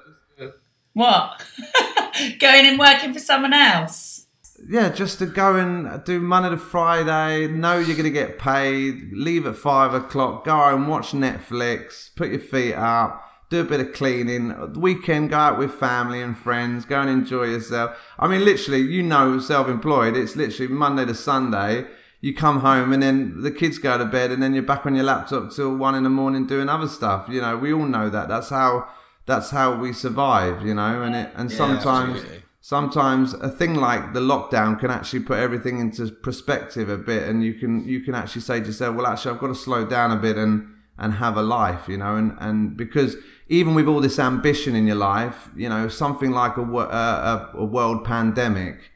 What? 0.93 1.43
Going 2.41 2.67
and 2.67 2.79
working 2.79 3.13
for 3.13 3.21
someone 3.21 3.53
else? 3.53 4.27
yeah, 4.69 4.89
just 4.89 5.21
to 5.21 5.27
go 5.27 5.55
and 5.55 6.03
do 6.05 6.19
Monday 6.21 6.51
to 6.51 6.57
Friday, 6.59 7.47
know 7.47 7.79
you're 7.79 7.97
gonna 7.97 8.11
get 8.11 8.39
paid, 8.41 9.13
leave 9.13 9.47
at 9.47 9.55
five 9.57 9.95
o'clock, 9.95 10.45
go 10.45 10.57
home, 10.57 10.89
watch 10.89 11.13
Netflix, 11.13 12.11
put 12.17 12.31
your 12.31 12.41
feet 12.41 12.75
up, 12.75 13.23
do 13.51 13.61
a 13.61 13.65
bit 13.65 13.79
of 13.81 13.93
cleaning. 13.93 14.73
Weekend, 14.75 15.31
go 15.31 15.37
out 15.37 15.59
with 15.59 15.73
family 15.73 16.21
and 16.21 16.37
friends, 16.37 16.85
go 16.85 17.01
and 17.01 17.09
enjoy 17.09 17.45
yourself. 17.45 17.97
I 18.19 18.27
mean, 18.27 18.45
literally, 18.45 18.81
you 18.81 19.03
know, 19.05 19.39
self-employed. 19.39 20.17
It's 20.17 20.35
literally 20.35 20.73
Monday 20.73 21.05
to 21.07 21.15
Sunday. 21.15 21.87
You 22.21 22.35
come 22.35 22.61
home 22.61 22.93
and 22.93 23.03
then 23.03 23.43
the 23.43 23.51
kids 23.51 23.79
go 23.79 23.97
to 23.97 24.05
bed, 24.05 24.33
and 24.33 24.43
then 24.43 24.53
you're 24.53 24.63
back 24.63 24.87
on 24.87 24.95
your 24.95 25.05
laptop 25.05 25.53
till 25.53 25.77
one 25.77 25.95
in 25.95 26.03
the 26.03 26.11
morning 26.11 26.47
doing 26.47 26.69
other 26.69 26.89
stuff. 26.89 27.29
You 27.29 27.41
know, 27.41 27.57
we 27.57 27.73
all 27.73 27.87
know 27.87 28.11
that. 28.11 28.29
That's 28.29 28.49
how 28.49 28.89
that's 29.27 29.51
how 29.51 29.77
we 29.77 29.93
survive. 29.93 30.67
You 30.67 30.75
know, 30.75 31.03
and 31.03 31.15
it 31.15 31.31
and 31.37 31.51
sometimes 31.51 32.17
absolutely. 32.17 32.43
sometimes 32.61 33.35
a 33.35 33.49
thing 33.49 33.77
like 33.77 34.15
the 34.15 34.21
lockdown 34.21 34.81
can 34.81 34.91
actually 34.91 35.21
put 35.21 35.39
everything 35.39 35.79
into 35.79 36.11
perspective 36.11 36.89
a 36.89 36.99
bit 36.99 37.29
and 37.29 37.45
you 37.45 37.55
can 37.55 37.87
you 37.87 38.01
can 38.01 38.15
actually 38.15 38.43
say 38.43 38.59
to 38.59 38.67
yourself 38.67 38.97
well 38.97 39.07
actually 39.07 39.33
i've 39.33 39.41
got 39.41 39.47
to 39.47 39.55
slow 39.55 39.87
down 39.87 40.11
a 40.11 40.17
bit 40.17 40.37
and 40.37 40.69
and 40.99 41.15
have 41.15 41.37
a 41.37 41.43
life 41.43 41.89
you 41.89 41.97
know 41.97 42.17
and 42.17 42.37
and 42.41 42.77
because 42.77 43.17
even 43.49 43.75
with 43.75 43.87
all 43.87 44.01
this 44.01 44.19
ambition 44.19 44.75
in 44.75 44.87
your 44.87 44.97
life 44.97 45.49
you 45.57 45.69
know 45.69 45.89
something 45.89 46.33
like 46.33 46.57
a, 46.57 46.63
uh, 46.63 47.51
a, 47.55 47.59
a 47.59 47.65
world 47.65 48.05
pandemic 48.05 48.91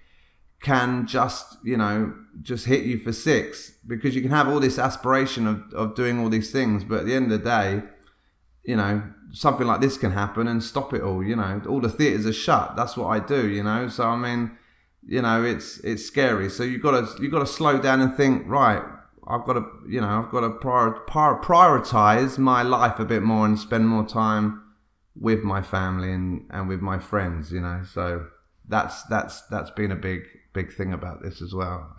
can 0.62 1.06
just 1.06 1.58
you 1.64 1.76
know 1.76 2.14
just 2.40 2.66
hit 2.66 2.84
you 2.84 2.98
for 2.98 3.12
six 3.12 3.72
because 3.86 4.14
you 4.14 4.22
can 4.22 4.30
have 4.30 4.48
all 4.48 4.60
this 4.60 4.78
aspiration 4.78 5.46
of, 5.46 5.62
of 5.74 5.94
doing 5.94 6.18
all 6.18 6.28
these 6.28 6.50
things 6.50 6.84
but 6.84 7.00
at 7.00 7.06
the 7.06 7.14
end 7.14 7.30
of 7.30 7.42
the 7.42 7.44
day 7.44 7.82
you 8.64 8.76
know, 8.76 9.02
something 9.32 9.66
like 9.66 9.80
this 9.80 9.96
can 9.98 10.12
happen 10.12 10.46
and 10.46 10.62
stop 10.62 10.92
it 10.94 11.02
all. 11.02 11.22
You 11.22 11.36
know, 11.36 11.62
all 11.68 11.80
the 11.80 11.88
theaters 11.88 12.26
are 12.26 12.32
shut. 12.32 12.76
That's 12.76 12.96
what 12.96 13.08
I 13.08 13.18
do. 13.18 13.48
You 13.48 13.62
know, 13.62 13.88
so 13.88 14.04
I 14.04 14.16
mean, 14.16 14.56
you 15.06 15.22
know, 15.22 15.44
it's 15.44 15.78
it's 15.78 16.04
scary. 16.04 16.48
So 16.48 16.62
you 16.62 16.78
got 16.78 16.92
to 16.92 17.22
you 17.22 17.30
got 17.30 17.40
to 17.40 17.46
slow 17.46 17.80
down 17.80 18.00
and 18.00 18.14
think. 18.16 18.44
Right, 18.46 18.82
I've 19.26 19.44
got 19.44 19.54
to 19.54 19.66
you 19.88 20.00
know 20.00 20.08
I've 20.08 20.30
got 20.30 20.40
to 20.40 20.50
prior, 20.50 20.92
prior, 20.92 21.34
prioritize 21.34 22.38
my 22.38 22.62
life 22.62 22.98
a 22.98 23.04
bit 23.04 23.22
more 23.22 23.46
and 23.46 23.58
spend 23.58 23.88
more 23.88 24.06
time 24.06 24.62
with 25.16 25.42
my 25.42 25.60
family 25.60 26.12
and 26.12 26.46
and 26.50 26.68
with 26.68 26.80
my 26.80 26.98
friends. 26.98 27.50
You 27.50 27.62
know, 27.62 27.82
so 27.84 28.28
that's 28.68 29.02
that's 29.04 29.42
that's 29.42 29.70
been 29.70 29.90
a 29.90 29.96
big 29.96 30.22
big 30.52 30.72
thing 30.72 30.92
about 30.92 31.22
this 31.22 31.42
as 31.42 31.54
well. 31.54 31.96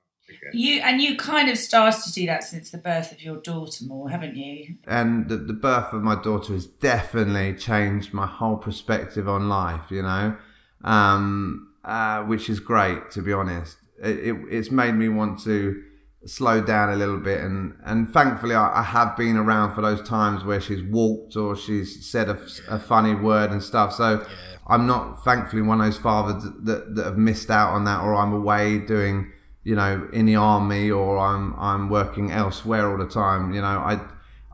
You 0.53 0.81
and 0.81 1.01
you 1.01 1.15
kind 1.15 1.50
of 1.50 1.57
started 1.57 2.01
to 2.03 2.12
do 2.13 2.25
that 2.27 2.43
since 2.43 2.72
the 2.72 2.77
birth 2.77 3.12
of 3.12 3.22
your 3.22 3.38
daughter, 3.38 3.86
more, 3.86 4.10
haven't 4.10 4.36
you? 4.36 4.75
and 4.88 5.29
the, 5.29 5.38
the 5.38 5.53
birth 5.53 5.93
of 5.93 6.01
my 6.01 6.22
daughter 6.22 6.53
has 6.53 6.65
definitely 6.65 7.53
changed 7.53 8.13
my 8.13 8.27
whole 8.27 8.57
perspective 8.57 9.27
on 9.27 9.50
life 9.50 9.89
you 9.89 10.01
know 10.01 10.36
um, 10.83 11.74
uh, 11.83 12.22
which 12.24 12.50
is 12.50 12.60
great 12.60 13.12
to 13.12 13.22
be 13.22 13.31
honest 13.31 13.77
it, 14.01 14.19
it, 14.19 14.36
it's 14.50 14.72
made 14.72 14.93
me 14.93 15.10
want 15.10 15.39
to 15.39 15.83
slow 16.25 16.62
down 16.62 16.89
a 16.89 16.96
little 16.96 17.18
bit 17.18 17.42
and 17.42 17.75
and 17.84 18.12
thankfully 18.12 18.56
I, 18.56 18.80
I 18.80 18.84
have 18.84 19.18
been 19.18 19.36
around 19.36 19.75
for 19.75 19.82
those 19.82 20.01
times 20.01 20.44
where 20.44 20.62
she's 20.62 20.84
walked 20.84 21.36
or 21.36 21.56
she's 21.56 22.06
said 22.06 22.30
a, 22.30 22.39
a 22.70 22.80
funny 22.80 23.13
word 23.13 23.51
and 23.51 23.62
stuff 23.62 23.94
so 23.94 24.25
I'm 24.68 24.88
not 24.88 25.24
thankfully 25.24 25.62
one 25.62 25.82
of 25.82 25.88
those 25.88 25.98
fathers 25.98 26.44
that, 26.63 26.96
that 26.96 27.06
have 27.06 27.18
missed 27.18 27.50
out 27.50 27.74
on 27.74 27.84
that 27.86 28.01
or 28.01 28.15
I'm 28.15 28.34
away 28.34 28.80
doing 28.80 29.32
you 29.63 29.75
know 29.75 30.08
in 30.13 30.25
the 30.25 30.36
army 30.36 30.89
or 30.89 31.18
I'm 31.18 31.53
I'm 31.58 31.89
working 31.89 32.32
elsewhere 32.32 32.89
all 32.89 32.98
the 32.98 33.12
time 33.12 33.53
you 33.53 33.62
know 33.62 33.68
I 33.68 34.00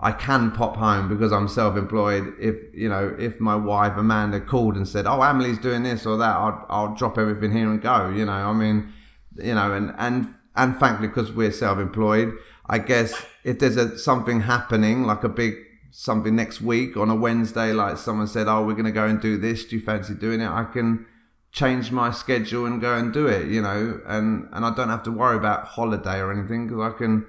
I 0.02 0.14
can 0.14 0.52
pop 0.52 0.78
home 0.78 1.10
because 1.10 1.34
I'm 1.34 1.50
self-employed. 1.50 2.36
If 2.40 2.74
you 2.74 2.88
know, 2.88 3.14
if 3.20 3.42
my 3.42 3.56
wife 3.56 3.98
Amanda 3.98 4.40
called 4.40 4.78
and 4.78 4.88
said, 4.88 5.06
"Oh, 5.06 5.22
Emily's 5.22 5.58
doing 5.58 5.84
this 5.84 6.06
or 6.06 6.16
that," 6.18 6.38
I'll, 6.38 6.66
I'll 6.70 6.96
drop 6.96 7.18
everything 7.18 7.52
here 7.52 7.70
and 7.70 7.82
go. 7.82 8.08
You 8.10 8.26
know, 8.26 8.32
I 8.32 8.54
mean, 8.54 8.94
you 9.36 9.56
know, 9.56 9.74
and 9.74 9.94
and 9.98 10.34
and 10.60 10.78
thankfully 10.78 11.08
because 11.08 11.32
we're 11.32 11.52
self-employed, 11.52 12.34
I 12.68 12.80
guess 12.80 13.26
if 13.44 13.60
there's 13.60 13.78
a 13.78 13.98
something 13.98 14.42
happening 14.42 15.04
like 15.04 15.24
a 15.24 15.30
big 15.30 15.56
something 15.92 16.36
next 16.36 16.62
week 16.62 16.96
on 16.98 17.10
a 17.10 17.16
Wednesday, 17.16 17.72
like 17.74 17.98
someone 17.98 18.28
said, 18.28 18.48
"Oh, 18.48 18.64
we're 18.66 18.80
going 18.82 18.86
to 18.94 19.00
go 19.04 19.06
and 19.06 19.20
do 19.20 19.38
this. 19.38 19.66
Do 19.66 19.78
you 19.78 19.82
fancy 19.82 20.14
doing 20.14 20.42
it?" 20.42 20.50
I 20.50 20.66
can 20.66 21.06
change 21.52 21.92
my 21.92 22.12
schedule 22.12 22.66
and 22.68 22.80
go 22.80 22.94
and 22.96 23.12
do 23.12 23.26
it, 23.28 23.48
you 23.48 23.62
know, 23.62 24.02
and 24.06 24.48
and 24.52 24.66
I 24.66 24.76
don't 24.76 24.90
have 24.90 25.04
to 25.04 25.12
worry 25.12 25.38
about 25.38 25.66
holiday 25.66 26.20
or 26.20 26.32
anything 26.32 26.68
because 26.68 26.94
I 26.94 26.98
can 26.98 27.26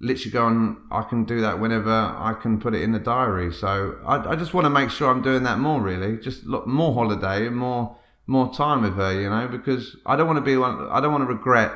literally 0.00 0.30
go 0.30 0.46
and 0.48 0.76
I 0.90 1.02
can 1.02 1.24
do 1.24 1.40
that 1.40 1.58
whenever 1.58 1.90
I 1.90 2.34
can 2.42 2.60
put 2.60 2.74
it 2.74 2.82
in 2.82 2.92
the 2.92 2.98
diary. 2.98 3.52
So 3.52 3.96
I, 4.04 4.32
I 4.32 4.36
just 4.36 4.52
want 4.52 4.66
to 4.66 4.70
make 4.70 4.90
sure 4.90 5.08
I'm 5.10 5.22
doing 5.22 5.44
that 5.44 5.58
more, 5.58 5.80
really, 5.80 6.18
just 6.18 6.44
look, 6.44 6.66
more 6.66 6.92
holiday 6.92 7.48
more 7.48 7.96
more 8.26 8.52
time 8.54 8.82
with 8.82 8.94
her, 8.96 9.12
you 9.20 9.28
know, 9.28 9.48
because 9.48 9.96
I 10.06 10.16
don't 10.16 10.26
want 10.26 10.38
to 10.38 10.42
be 10.42 10.56
one. 10.56 10.88
I 10.90 11.00
don't 11.00 11.12
want 11.12 11.22
to 11.22 11.32
regret. 11.32 11.72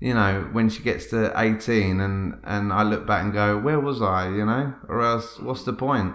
You 0.00 0.14
know, 0.14 0.48
when 0.52 0.68
she 0.68 0.82
gets 0.82 1.06
to 1.06 1.32
18 1.34 2.00
and, 2.00 2.40
and 2.44 2.72
I 2.72 2.82
look 2.82 3.06
back 3.06 3.24
and 3.24 3.32
go, 3.32 3.58
where 3.58 3.80
was 3.80 4.02
I, 4.02 4.28
you 4.28 4.44
know? 4.44 4.74
Or 4.88 5.02
else, 5.02 5.38
what's 5.40 5.62
the 5.62 5.72
point? 5.72 6.14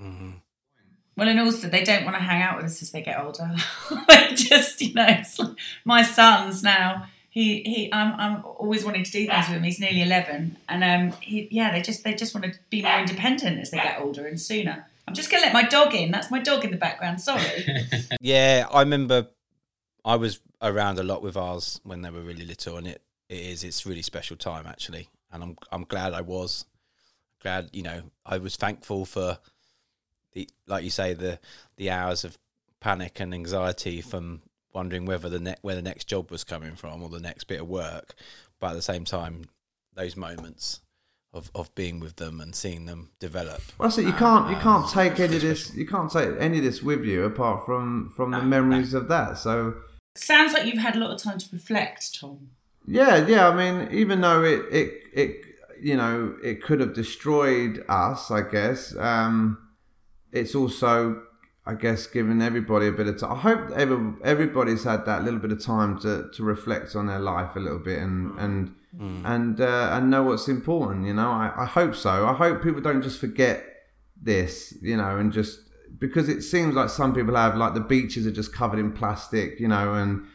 Mm-hmm. 0.00 0.30
Well, 1.16 1.28
and 1.28 1.40
also 1.40 1.68
they 1.68 1.82
don't 1.82 2.04
want 2.04 2.16
to 2.16 2.22
hang 2.22 2.42
out 2.42 2.56
with 2.56 2.66
us 2.66 2.82
as 2.82 2.92
they 2.92 3.02
get 3.02 3.18
older. 3.18 3.54
they 4.08 4.34
just, 4.34 4.80
you 4.82 4.92
know, 4.92 5.02
like 5.38 5.48
my 5.84 6.02
son's 6.02 6.62
now. 6.62 7.06
He, 7.30 7.62
he, 7.62 7.92
I'm, 7.92 8.18
I'm 8.18 8.44
always 8.44 8.84
wanting 8.84 9.04
to 9.04 9.10
do 9.10 9.26
things 9.26 9.48
with 9.48 9.58
him. 9.58 9.62
He's 9.62 9.78
nearly 9.78 10.02
eleven, 10.02 10.56
and 10.70 10.82
um, 10.82 11.20
he, 11.20 11.48
yeah, 11.50 11.70
they 11.70 11.82
just, 11.82 12.02
they 12.02 12.14
just 12.14 12.34
want 12.34 12.50
to 12.50 12.58
be 12.70 12.80
more 12.80 12.98
independent 12.98 13.60
as 13.60 13.70
they 13.70 13.76
get 13.76 14.00
older 14.00 14.26
and 14.26 14.40
sooner. 14.40 14.86
I'm 15.06 15.14
just 15.14 15.30
gonna 15.30 15.42
let 15.42 15.52
my 15.52 15.62
dog 15.62 15.94
in. 15.94 16.10
That's 16.10 16.30
my 16.30 16.38
dog 16.38 16.64
in 16.64 16.70
the 16.70 16.78
background. 16.78 17.20
Sorry. 17.20 17.66
yeah, 18.22 18.66
I 18.70 18.80
remember 18.80 19.28
I 20.06 20.14
was 20.14 20.40
around 20.62 21.00
a 21.00 21.02
lot 21.02 21.20
with 21.20 21.36
ours 21.36 21.80
when 21.82 22.02
they 22.02 22.10
were 22.10 22.20
really 22.20 22.46
little, 22.46 22.76
and 22.76 22.86
it, 22.86 23.02
it 23.28 23.40
is 23.40 23.64
it's 23.64 23.84
really 23.84 24.02
special 24.02 24.36
time 24.36 24.64
actually, 24.66 25.10
and 25.32 25.42
I'm 25.42 25.56
I'm 25.72 25.84
glad 25.84 26.14
I 26.14 26.20
was. 26.22 26.64
Glad 27.42 27.70
you 27.72 27.82
know 27.82 28.02
I 28.24 28.38
was 28.38 28.56
thankful 28.56 29.04
for 29.04 29.38
the 30.32 30.48
like 30.66 30.84
you 30.84 30.90
say 30.90 31.12
the 31.12 31.40
the 31.76 31.90
hours 31.90 32.24
of 32.24 32.38
panic 32.80 33.18
and 33.18 33.34
anxiety 33.34 34.00
from 34.00 34.42
wondering 34.72 35.06
whether 35.06 35.28
the 35.28 35.40
ne- 35.40 35.56
where 35.62 35.74
the 35.74 35.82
next 35.82 36.06
job 36.06 36.30
was 36.30 36.44
coming 36.44 36.76
from 36.76 37.02
or 37.02 37.08
the 37.08 37.20
next 37.20 37.44
bit 37.44 37.60
of 37.60 37.68
work, 37.68 38.14
but 38.60 38.68
at 38.68 38.74
the 38.74 38.82
same 38.82 39.04
time 39.04 39.46
those 39.94 40.16
moments 40.16 40.80
of, 41.32 41.50
of 41.54 41.74
being 41.74 41.98
with 41.98 42.16
them 42.16 42.40
and 42.40 42.54
seeing 42.54 42.86
them 42.86 43.10
develop. 43.18 43.60
Well, 43.78 43.90
so 43.90 44.02
you 44.02 44.12
can't 44.12 44.48
you 44.50 44.56
ah, 44.56 44.62
can't 44.62 44.90
take 44.90 45.18
any 45.18 45.36
of 45.36 45.42
this 45.42 45.74
you 45.74 45.86
can't 45.86 46.12
take 46.12 46.30
any 46.38 46.58
of 46.58 46.64
this 46.64 46.82
with 46.82 47.04
you 47.04 47.24
apart 47.24 47.66
from 47.66 48.12
from 48.14 48.30
the 48.30 48.42
memories 48.42 48.94
of 48.94 49.08
that. 49.08 49.38
So 49.38 49.74
sounds 50.18 50.52
like 50.52 50.66
you've 50.66 50.82
had 50.82 50.96
a 50.96 50.98
lot 50.98 51.10
of 51.10 51.22
time 51.22 51.38
to 51.38 51.46
reflect, 51.52 52.18
Tom. 52.18 52.50
Yeah, 52.86 53.26
yeah. 53.26 53.48
I 53.48 53.54
mean, 53.54 53.88
even 53.92 54.20
though 54.20 54.44
it 54.44 54.64
it 54.70 54.94
it 55.12 55.36
you 55.80 55.96
know 55.96 56.36
it 56.42 56.62
could 56.62 56.80
have 56.80 56.94
destroyed 56.94 57.84
us, 57.88 58.30
I 58.30 58.42
guess. 58.42 58.96
Um, 58.96 59.58
it's 60.32 60.54
also, 60.54 61.22
I 61.64 61.74
guess, 61.74 62.06
given 62.06 62.42
everybody 62.42 62.88
a 62.88 62.92
bit 62.92 63.06
of 63.06 63.18
time. 63.18 63.32
I 63.32 63.36
hope 63.36 63.70
every, 63.72 64.12
everybody's 64.22 64.84
had 64.84 65.06
that 65.06 65.24
little 65.24 65.40
bit 65.40 65.52
of 65.52 65.64
time 65.64 65.98
to, 66.00 66.28
to 66.34 66.42
reflect 66.42 66.94
on 66.94 67.06
their 67.06 67.18
life 67.18 67.56
a 67.56 67.60
little 67.60 67.78
bit 67.78 67.98
and 67.98 68.38
and 68.38 68.74
mm. 68.96 69.22
and 69.24 69.60
uh, 69.60 69.90
and 69.92 70.10
know 70.10 70.22
what's 70.22 70.48
important. 70.48 71.06
You 71.06 71.14
know, 71.14 71.30
I, 71.30 71.52
I 71.56 71.64
hope 71.64 71.94
so. 71.94 72.26
I 72.26 72.34
hope 72.34 72.62
people 72.62 72.80
don't 72.80 73.02
just 73.02 73.18
forget 73.18 73.64
this. 74.20 74.76
You 74.80 74.96
know, 74.96 75.16
and 75.16 75.32
just 75.32 75.60
because 75.98 76.28
it 76.28 76.42
seems 76.42 76.74
like 76.74 76.90
some 76.90 77.14
people 77.14 77.36
have 77.36 77.56
like 77.56 77.74
the 77.74 77.80
beaches 77.80 78.26
are 78.26 78.32
just 78.32 78.52
covered 78.52 78.78
in 78.78 78.92
plastic. 78.92 79.60
You 79.60 79.68
know, 79.68 79.94
and 79.94 80.26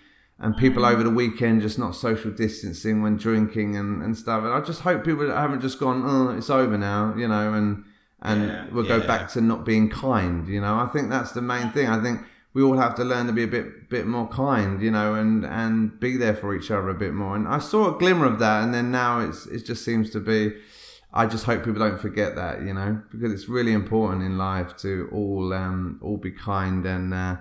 and 0.41 0.57
people 0.57 0.83
over 0.83 1.03
the 1.03 1.09
weekend 1.09 1.61
just 1.61 1.77
not 1.77 1.95
social 1.95 2.31
distancing 2.31 3.03
when 3.03 3.15
drinking 3.15 3.77
and, 3.77 4.01
and 4.01 4.17
stuff. 4.17 4.43
And 4.43 4.51
I 4.51 4.59
just 4.61 4.81
hope 4.81 5.05
people 5.05 5.29
haven't 5.29 5.61
just 5.61 5.79
gone, 5.79 6.03
oh, 6.03 6.35
it's 6.35 6.49
over 6.49 6.77
now, 6.77 7.13
you 7.15 7.27
know, 7.27 7.53
and 7.53 7.85
and 8.23 8.47
yeah, 8.47 8.65
we'll 8.71 8.87
go 8.87 8.99
back 9.05 9.29
to 9.33 9.41
not 9.41 9.65
being 9.65 9.89
kind. 9.89 10.47
You 10.47 10.61
know, 10.61 10.75
I 10.75 10.87
think 10.87 11.09
that's 11.09 11.31
the 11.31 11.41
main 11.41 11.71
thing. 11.71 11.87
I 11.87 12.01
think 12.01 12.21
we 12.53 12.63
all 12.63 12.77
have 12.77 12.95
to 12.95 13.03
learn 13.03 13.27
to 13.27 13.33
be 13.33 13.43
a 13.43 13.47
bit 13.47 13.89
bit 13.89 14.07
more 14.07 14.27
kind, 14.27 14.81
you 14.81 14.91
know, 14.91 15.13
and 15.13 15.45
and 15.45 15.99
be 15.99 16.17
there 16.17 16.35
for 16.35 16.55
each 16.55 16.71
other 16.71 16.89
a 16.89 16.95
bit 16.95 17.13
more. 17.13 17.35
And 17.35 17.47
I 17.47 17.59
saw 17.59 17.95
a 17.95 17.99
glimmer 17.99 18.25
of 18.25 18.39
that, 18.39 18.63
and 18.63 18.73
then 18.73 18.91
now 18.91 19.19
it's 19.19 19.45
it 19.45 19.65
just 19.65 19.85
seems 19.85 20.09
to 20.11 20.19
be. 20.19 20.53
I 21.13 21.25
just 21.25 21.43
hope 21.45 21.65
people 21.65 21.79
don't 21.79 21.99
forget 21.99 22.35
that, 22.35 22.61
you 22.61 22.73
know, 22.73 23.01
because 23.11 23.33
it's 23.33 23.49
really 23.49 23.73
important 23.73 24.23
in 24.23 24.37
life 24.37 24.77
to 24.77 25.09
all 25.11 25.53
um 25.53 25.99
all 26.01 26.17
be 26.17 26.31
kind 26.31 26.85
and 26.85 27.13
uh, 27.13 27.37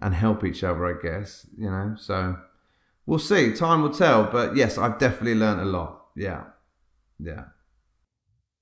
and 0.00 0.14
help 0.14 0.44
each 0.44 0.62
other. 0.62 0.86
I 0.86 1.00
guess 1.02 1.46
you 1.56 1.70
know. 1.70 1.94
So 1.98 2.36
we'll 3.06 3.18
see. 3.18 3.54
Time 3.54 3.82
will 3.82 3.94
tell. 3.94 4.24
But 4.24 4.56
yes, 4.56 4.76
I've 4.76 4.98
definitely 4.98 5.36
learned 5.36 5.60
a 5.60 5.64
lot. 5.64 6.06
Yeah, 6.14 6.44
yeah, 7.18 7.44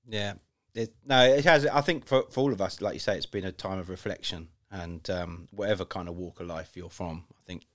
yeah. 0.07 0.33
It, 0.75 0.95
no, 1.05 1.23
it 1.23 1.45
has. 1.45 1.67
I 1.67 1.81
think 1.81 2.07
for 2.07 2.23
for 2.31 2.41
all 2.41 2.53
of 2.53 2.61
us, 2.61 2.81
like 2.81 2.93
you 2.93 2.99
say, 2.99 3.17
it's 3.17 3.25
been 3.25 3.45
a 3.45 3.51
time 3.51 3.79
of 3.79 3.89
reflection, 3.89 4.47
and 4.71 5.07
um, 5.09 5.47
whatever 5.51 5.85
kind 5.85 6.07
of 6.07 6.15
walk 6.15 6.39
of 6.39 6.47
life 6.47 6.71
you're 6.75 6.89
from, 6.89 7.25
I 7.31 7.41
think 7.45 7.65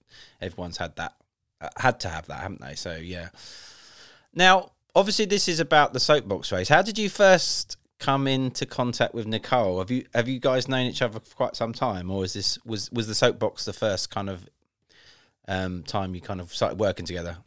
everyone's 0.40 0.78
had 0.78 0.96
that, 0.96 1.14
uh, 1.60 1.68
had 1.76 2.00
to 2.00 2.08
have 2.08 2.26
that, 2.26 2.40
haven't 2.40 2.60
they? 2.60 2.74
So 2.74 2.96
yeah. 2.96 3.28
Now, 4.34 4.72
obviously, 4.94 5.24
this 5.24 5.48
is 5.48 5.60
about 5.60 5.92
the 5.92 6.00
soapbox 6.00 6.52
race. 6.52 6.68
How 6.68 6.82
did 6.82 6.98
you 6.98 7.08
first 7.08 7.76
come 7.98 8.26
into 8.26 8.66
contact 8.66 9.14
with 9.14 9.26
Nicole? 9.26 9.78
Have 9.78 9.90
you 9.90 10.06
have 10.14 10.28
you 10.28 10.38
guys 10.38 10.68
known 10.68 10.86
each 10.86 11.02
other 11.02 11.20
for 11.20 11.34
quite 11.34 11.56
some 11.56 11.72
time, 11.72 12.10
or 12.10 12.24
is 12.24 12.32
this 12.32 12.58
was 12.64 12.90
was 12.92 13.06
the 13.06 13.14
soapbox 13.14 13.64
the 13.64 13.72
first 13.72 14.10
kind 14.10 14.28
of 14.30 14.48
um, 15.46 15.82
time 15.82 16.14
you 16.14 16.20
kind 16.20 16.40
of 16.40 16.54
started 16.54 16.78
working 16.78 17.06
together? 17.06 17.38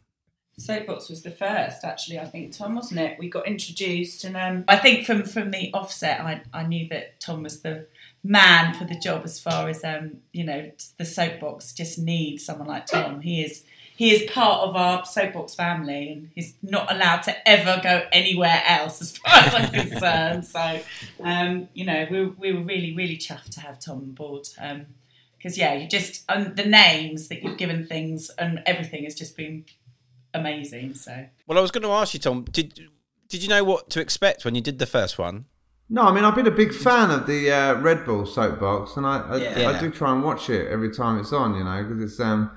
Soapbox 0.58 1.08
was 1.08 1.22
the 1.22 1.30
first, 1.30 1.82
actually. 1.82 2.18
I 2.18 2.26
think 2.26 2.56
Tom 2.56 2.74
wasn't 2.74 3.00
it? 3.00 3.18
We 3.18 3.30
got 3.30 3.46
introduced, 3.46 4.24
and 4.24 4.36
um, 4.36 4.64
I 4.68 4.76
think 4.76 5.06
from 5.06 5.24
from 5.24 5.50
the 5.50 5.72
offset, 5.72 6.20
I 6.20 6.42
I 6.52 6.64
knew 6.64 6.88
that 6.88 7.20
Tom 7.20 7.42
was 7.42 7.62
the 7.62 7.86
man 8.22 8.74
for 8.74 8.84
the 8.84 8.98
job 8.98 9.22
as 9.24 9.40
far 9.40 9.68
as 9.68 9.82
um 9.82 10.18
you 10.32 10.44
know 10.44 10.70
the 10.96 11.04
soapbox 11.04 11.72
just 11.72 11.98
needs 11.98 12.44
someone 12.44 12.68
like 12.68 12.86
Tom. 12.86 13.22
He 13.22 13.42
is 13.42 13.64
he 13.96 14.10
is 14.10 14.30
part 14.30 14.68
of 14.68 14.74
our 14.74 15.04
soapbox 15.04 15.54
family, 15.54 16.10
and 16.10 16.30
he's 16.34 16.54
not 16.62 16.90
allowed 16.92 17.22
to 17.22 17.48
ever 17.48 17.80
go 17.82 18.06
anywhere 18.12 18.62
else 18.66 19.00
as 19.00 19.16
far 19.16 19.34
as 19.34 19.54
I'm 19.54 19.70
concerned. 19.70 20.46
So, 20.46 20.80
um, 21.22 21.68
you 21.74 21.84
know, 21.84 22.06
we 22.10 22.26
we 22.26 22.52
were 22.52 22.62
really 22.62 22.94
really 22.94 23.16
chuffed 23.16 23.50
to 23.50 23.60
have 23.60 23.78
Tom 23.78 23.98
on 23.98 24.10
board. 24.12 24.48
Um, 24.58 24.86
because 25.36 25.58
yeah, 25.58 25.74
you 25.74 25.88
just 25.88 26.24
um, 26.28 26.54
the 26.54 26.64
names 26.64 27.28
that 27.28 27.42
you've 27.42 27.56
given 27.56 27.84
things 27.84 28.30
and 28.38 28.62
everything 28.64 29.04
has 29.04 29.14
just 29.14 29.36
been 29.36 29.64
amazing. 30.32 30.94
So, 30.94 31.26
well, 31.46 31.58
I 31.58 31.60
was 31.60 31.72
going 31.72 31.82
to 31.82 31.90
ask 31.90 32.14
you, 32.14 32.20
Tom, 32.20 32.44
did 32.44 32.88
did 33.28 33.42
you 33.42 33.48
know 33.48 33.64
what 33.64 33.90
to 33.90 34.00
expect 34.00 34.44
when 34.44 34.54
you 34.54 34.60
did 34.60 34.78
the 34.78 34.86
first 34.86 35.18
one? 35.18 35.46
No, 35.88 36.02
I 36.02 36.12
mean 36.12 36.24
I've 36.24 36.34
been 36.34 36.46
a 36.46 36.50
big 36.50 36.72
fan 36.72 37.10
of 37.10 37.26
the 37.26 37.50
uh, 37.50 37.74
Red 37.80 38.04
Bull 38.04 38.24
soapbox, 38.24 38.96
and 38.96 39.06
I 39.06 39.18
I, 39.18 39.36
yeah. 39.36 39.68
I, 39.68 39.80
do 39.80 39.90
try 39.90 40.12
and 40.12 40.22
watch 40.22 40.48
it 40.48 40.68
every 40.68 40.90
time 40.90 41.18
it's 41.18 41.32
on. 41.32 41.54
You 41.54 41.64
know, 41.64 41.82
because 41.82 42.12
it's 42.12 42.20
um 42.20 42.50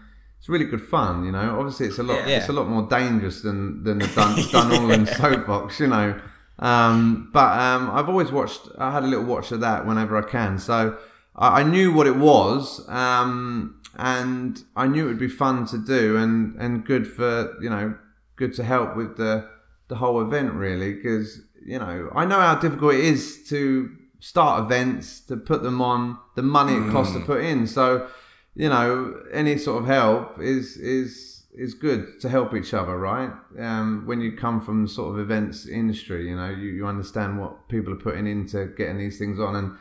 it's 0.46 0.50
really 0.52 0.66
good 0.66 0.84
fun. 0.84 1.26
You 1.26 1.32
know, 1.32 1.58
obviously 1.58 1.88
it's 1.88 1.98
a 1.98 2.04
lot 2.04 2.28
yeah. 2.28 2.38
it's 2.38 2.50
a 2.50 2.54
lot 2.54 2.68
more 2.68 2.84
dangerous 2.84 3.42
than 3.42 3.84
than 3.84 3.98
the 3.98 4.06
Dun- 4.10 4.36
Dunorlan 4.54 5.08
soapbox. 5.18 5.80
You 5.80 5.88
know, 5.88 6.22
um, 6.60 7.32
but 7.34 7.60
um, 7.60 7.90
I've 7.90 8.08
always 8.08 8.32
watched. 8.32 8.62
I 8.78 8.92
had 8.92 9.02
a 9.02 9.08
little 9.08 9.26
watch 9.26 9.52
of 9.52 9.62
that 9.62 9.88
whenever 9.88 10.16
I 10.16 10.22
can. 10.22 10.60
So 10.60 11.00
I, 11.36 11.62
I 11.62 11.64
knew 11.64 11.92
what 11.92 12.06
it 12.06 12.16
was. 12.16 12.88
Um, 12.88 13.82
and 13.98 14.62
I 14.76 14.86
knew 14.86 15.06
it 15.06 15.08
would 15.08 15.20
be 15.20 15.28
fun 15.28 15.66
to 15.66 15.80
do 15.80 16.16
and 16.18 16.56
and 16.60 16.86
good 16.86 17.08
for 17.08 17.58
you 17.60 17.72
know 17.72 17.96
good 18.36 18.54
to 18.54 18.64
help 18.64 18.96
with 18.96 19.18
the 19.18 19.50
the 19.88 19.96
whole 19.96 20.22
event 20.22 20.54
really 20.54 20.94
because 20.94 21.42
you 21.66 21.80
know 21.80 22.12
I 22.14 22.26
know 22.26 22.40
how 22.40 22.54
difficult 22.54 22.94
it 22.94 23.00
is 23.00 23.48
to 23.50 23.90
start 24.20 24.64
events 24.64 25.22
to 25.22 25.38
put 25.38 25.64
them 25.64 25.82
on 25.82 26.20
the 26.36 26.44
money 26.44 26.76
it 26.76 26.92
costs 26.92 27.16
mm. 27.16 27.22
to 27.22 27.26
put 27.26 27.44
in 27.44 27.66
so 27.66 28.08
you 28.56 28.70
know 28.70 29.22
any 29.32 29.58
sort 29.58 29.84
of 29.84 29.88
help 29.88 30.40
is 30.40 30.78
is 30.78 31.44
is 31.54 31.74
good 31.74 32.20
to 32.20 32.28
help 32.28 32.54
each 32.54 32.74
other 32.74 32.98
right 32.98 33.32
um, 33.60 34.04
when 34.06 34.20
you 34.20 34.36
come 34.36 34.60
from 34.60 34.84
the 34.84 34.90
sort 34.90 35.14
of 35.14 35.20
events 35.20 35.68
industry 35.68 36.28
you 36.28 36.36
know 36.36 36.50
you, 36.50 36.70
you 36.70 36.86
understand 36.86 37.40
what 37.40 37.70
people 37.70 37.94
are 37.94 37.98
putting 37.98 38.28
into 38.28 38.66
getting 38.78 38.98
these 38.98 39.18
things 39.18 39.40
on 39.40 39.56
and 39.56 39.78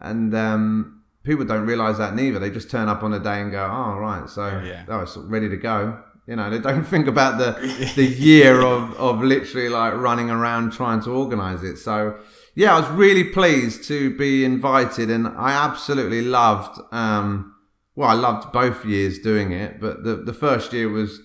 and 0.00 0.34
um, 0.34 1.02
people 1.26 1.44
don't 1.44 1.66
realize 1.66 1.98
that 1.98 2.14
neither. 2.14 2.38
They 2.38 2.50
just 2.50 2.70
turn 2.70 2.88
up 2.88 3.02
on 3.02 3.12
a 3.12 3.18
day 3.18 3.40
and 3.42 3.50
go, 3.50 3.64
"Oh, 3.64 3.98
right, 3.98 4.28
so 4.30 4.46
yeah. 4.64 4.84
oh, 4.88 5.00
it's 5.00 5.16
ready 5.16 5.48
to 5.50 5.56
go." 5.56 6.02
You 6.26 6.36
know, 6.36 6.48
they 6.48 6.58
don't 6.58 6.84
think 6.94 7.06
about 7.08 7.38
the 7.38 7.92
the 7.96 8.06
year 8.06 8.62
of 8.62 8.94
of 8.94 9.22
literally 9.22 9.68
like 9.68 9.94
running 9.94 10.30
around 10.30 10.72
trying 10.72 11.02
to 11.02 11.10
organize 11.10 11.62
it. 11.62 11.76
So, 11.76 12.18
yeah, 12.54 12.74
I 12.76 12.80
was 12.80 12.88
really 12.90 13.24
pleased 13.24 13.84
to 13.88 14.16
be 14.16 14.44
invited, 14.44 15.10
and 15.10 15.28
I 15.28 15.52
absolutely 15.52 16.22
loved. 16.22 16.80
Um, 16.92 17.52
well, 17.96 18.10
I 18.10 18.12
loved 18.12 18.52
both 18.52 18.84
years 18.84 19.18
doing 19.18 19.52
it, 19.52 19.80
but 19.80 20.04
the 20.04 20.16
the 20.16 20.34
first 20.34 20.72
year 20.72 20.88
was 20.88 21.20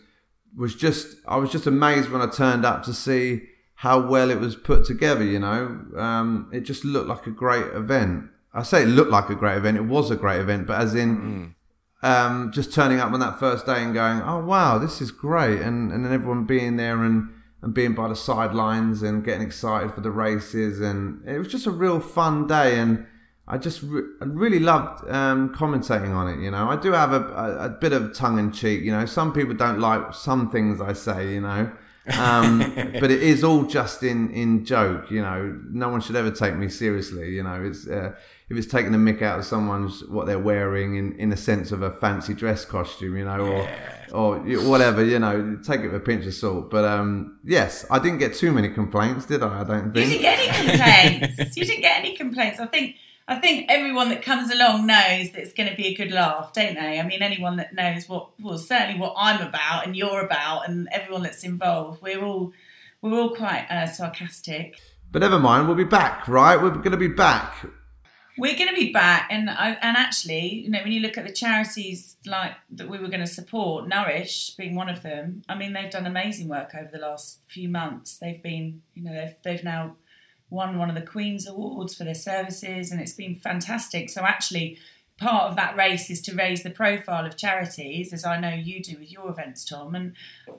was 0.56 0.74
just 0.74 1.18
I 1.28 1.36
was 1.36 1.52
just 1.52 1.68
amazed 1.68 2.10
when 2.10 2.22
I 2.22 2.28
turned 2.28 2.66
up 2.66 2.84
to 2.84 2.94
see 2.94 3.44
how 3.76 4.00
well 4.00 4.30
it 4.30 4.40
was 4.40 4.56
put 4.56 4.86
together. 4.86 5.24
You 5.24 5.40
know, 5.40 5.86
um, 5.98 6.50
it 6.54 6.62
just 6.62 6.86
looked 6.86 7.10
like 7.10 7.28
a 7.28 7.32
great 7.32 7.68
event. 7.74 8.30
I 8.54 8.64
say 8.64 8.84
it 8.84 8.88
looked 8.88 9.12
like 9.12 9.30
a 9.30 9.36
great 9.36 9.58
event. 9.58 9.78
It 9.78 9.86
was 9.86 10.12
a 10.12 10.16
great 10.16 10.40
event, 10.40 10.68
but 10.68 10.80
as 10.80 10.96
in, 10.96 11.56
um, 12.04 12.52
just 12.52 12.74
turning 12.74 13.00
up 13.00 13.14
on 13.14 13.20
that 13.20 13.40
first 13.40 13.66
day 13.66 13.84
and 13.84 13.94
going, 13.94 14.22
oh 14.22 14.44
wow, 14.44 14.78
this 14.78 15.02
is 15.02 15.12
great, 15.12 15.62
and 15.62 15.92
and 15.92 16.06
then 16.06 16.14
everyone 16.14 16.46
being 16.46 16.78
there 16.78 17.04
and 17.04 17.30
and 17.62 17.74
being 17.74 17.94
by 17.94 18.08
the 18.08 18.16
sidelines 18.16 19.04
and 19.04 19.24
getting 19.24 19.46
excited 19.46 19.94
for 19.94 20.02
the 20.02 20.10
races, 20.10 20.80
and 20.80 21.28
it 21.28 21.38
was 21.38 21.50
just 21.50 21.68
a 21.68 21.72
real 21.72 22.00
fun 22.00 22.48
day, 22.48 22.80
and 22.80 23.06
I 23.47 23.58
just 23.58 23.82
re- 23.84 24.10
I 24.21 24.25
really 24.25 24.60
loved 24.60 25.10
um, 25.10 25.54
commentating 25.54 26.15
on 26.15 26.27
it. 26.27 26.41
You 26.41 26.51
know, 26.51 26.69
I 26.69 26.75
do 26.75 26.91
have 26.91 27.13
a, 27.13 27.21
a, 27.21 27.65
a 27.65 27.69
bit 27.69 27.91
of 27.91 28.13
tongue 28.13 28.39
in 28.39 28.51
cheek. 28.51 28.84
You 28.84 28.91
know, 28.91 29.06
some 29.06 29.34
people 29.34 29.54
don't 29.54 29.80
like 29.80 30.13
some 30.13 30.49
things 30.49 30.80
I 30.80 30.93
say. 30.93 31.34
You 31.34 31.41
know. 31.41 31.71
um, 32.17 32.60
but 32.75 33.12
it 33.12 33.21
is 33.21 33.43
all 33.43 33.63
just 33.63 34.04
in 34.04 34.32
in 34.32 34.65
joke, 34.65 35.12
you 35.12 35.21
know. 35.21 35.60
No 35.69 35.89
one 35.89 36.01
should 36.01 36.15
ever 36.15 36.32
take 36.32 36.56
me 36.56 36.69
seriously, 36.69 37.32
you 37.32 37.43
know. 37.43 37.63
It's 37.63 37.88
uh, 37.88 38.13
if 38.51 38.58
it's 38.58 38.67
taking 38.67 38.91
the 38.91 38.97
mick 38.97 39.21
out 39.21 39.39
of 39.39 39.45
someone's 39.45 40.04
what 40.06 40.27
they're 40.27 40.39
wearing 40.39 40.95
in, 40.95 41.13
in 41.13 41.32
a 41.32 41.38
sense 41.38 41.71
of 41.71 41.82
a 41.82 41.91
fancy 41.91 42.34
dress 42.34 42.65
costume, 42.65 43.17
you 43.17 43.23
know, 43.23 43.39
or 43.39 43.63
yeah. 43.63 44.06
or 44.12 44.39
whatever, 44.69 45.04
you 45.04 45.19
know, 45.19 45.58
take 45.63 45.82
it 45.82 45.88
with 45.88 45.95
a 45.95 45.99
pinch 45.99 46.25
of 46.25 46.34
salt. 46.34 46.69
But 46.69 46.84
um, 46.84 47.39
yes, 47.45 47.86
I 47.89 47.99
didn't 47.99 48.19
get 48.19 48.36
too 48.36 48.51
many 48.51 48.69
complaints, 48.69 49.25
did 49.25 49.41
I? 49.41 49.62
I 49.62 49.63
don't 49.63 49.93
think 49.93 49.95
you 49.95 50.19
didn't 50.19 50.21
get 50.21 50.39
any 50.39 50.69
complaints. 50.69 51.58
you 51.58 51.65
didn't 51.65 51.82
get 51.82 51.99
any 51.99 52.15
complaints. 52.15 52.60
I 52.60 52.65
think 52.65 52.97
I 53.32 53.39
think 53.39 53.67
everyone 53.70 54.10
that 54.10 54.22
comes 54.22 54.52
along 54.52 54.88
knows 54.88 55.32
that 55.32 55.39
it's 55.41 55.54
going 55.54 55.70
to 55.70 55.76
be 55.76 55.88
a 55.88 55.96
good 55.96 56.12
laugh, 56.12 56.52
don't 56.54 56.76
they? 56.76 57.00
I 57.00 57.04
mean, 57.04 57.22
anyone 57.22 57.56
that 57.58 57.74
knows 57.74 58.10
what 58.10 58.32
well 58.41 58.58
certainly 58.58 59.00
what 59.00 59.13
I'm 59.15 59.41
about 59.41 59.86
and 59.86 59.96
you're 59.96 60.20
about, 60.26 60.67
and 60.67 60.89
everyone 60.91 61.24
that's 61.24 61.44
involved, 61.44 62.02
we're 62.02 62.24
all 62.24 62.52
we're 63.02 63.17
all 63.17 63.34
quite 63.34 63.67
uh, 63.70 63.88
sarcastic. 63.88 64.80
But 65.12 65.20
never 65.20 65.39
mind, 65.39 65.67
we'll 65.67 65.78
be 65.78 65.84
back, 65.84 66.28
right? 66.28 66.62
We're 66.62 66.72
going 66.72 66.91
to 66.91 66.98
be 66.98 67.08
back 67.08 67.65
we're 68.38 68.56
going 68.56 68.70
to 68.70 68.76
be 68.76 68.91
back, 68.91 69.28
and 69.30 69.50
and 69.50 69.98
actually, 69.98 70.63
you 70.63 70.70
know, 70.70 70.82
when 70.82 70.91
you 70.91 71.02
look 71.02 71.17
at 71.17 71.26
the 71.26 71.34
charities 71.34 72.15
like 72.26 72.54
that 72.72 72.89
we 72.89 72.98
were 72.98 73.10
going 73.10 73.20
to 73.20 73.28
support, 73.28 73.88
Nourish 73.88 74.52
being 74.52 74.74
one 74.74 74.89
of 74.89 75.04
them. 75.04 75.44
I 75.50 75.56
mean, 75.56 75.74
they've 75.74 75.91
done 75.91 76.06
amazing 76.06 76.48
work 76.48 76.74
over 76.74 76.89
the 76.91 76.98
last 76.98 77.39
few 77.48 77.67
months. 77.67 78.17
They've 78.17 78.41
been, 78.41 78.82
you 78.94 79.04
know, 79.04 79.13
they've 79.13 79.36
they've 79.44 79.63
now 79.63 79.96
won 80.52 80.78
one 80.78 80.90
of 80.90 80.96
the 80.96 81.02
Queen's 81.02 81.48
Awards 81.48 81.96
for 81.96 82.04
their 82.04 82.14
services, 82.14 82.92
and 82.92 83.02
it's 83.02 83.14
been 83.14 83.36
fantastic. 83.36 84.10
So 84.10 84.22
actually, 84.22 84.78
part 85.18 85.50
of 85.50 85.56
that 85.56 85.76
race 85.78 86.10
is 86.10 86.22
to 86.24 86.36
raise 86.36 86.62
the 86.62 86.70
profile 86.70 87.26
of 87.26 87.38
charities, 87.38 88.12
as 88.12 88.26
I 88.26 88.40
know 88.40 88.54
you 88.54 88.84
do 88.84 88.98
with 89.00 89.12
your 89.12 89.30
events, 89.30 89.66
Tom. 89.66 89.96
And 89.96 90.14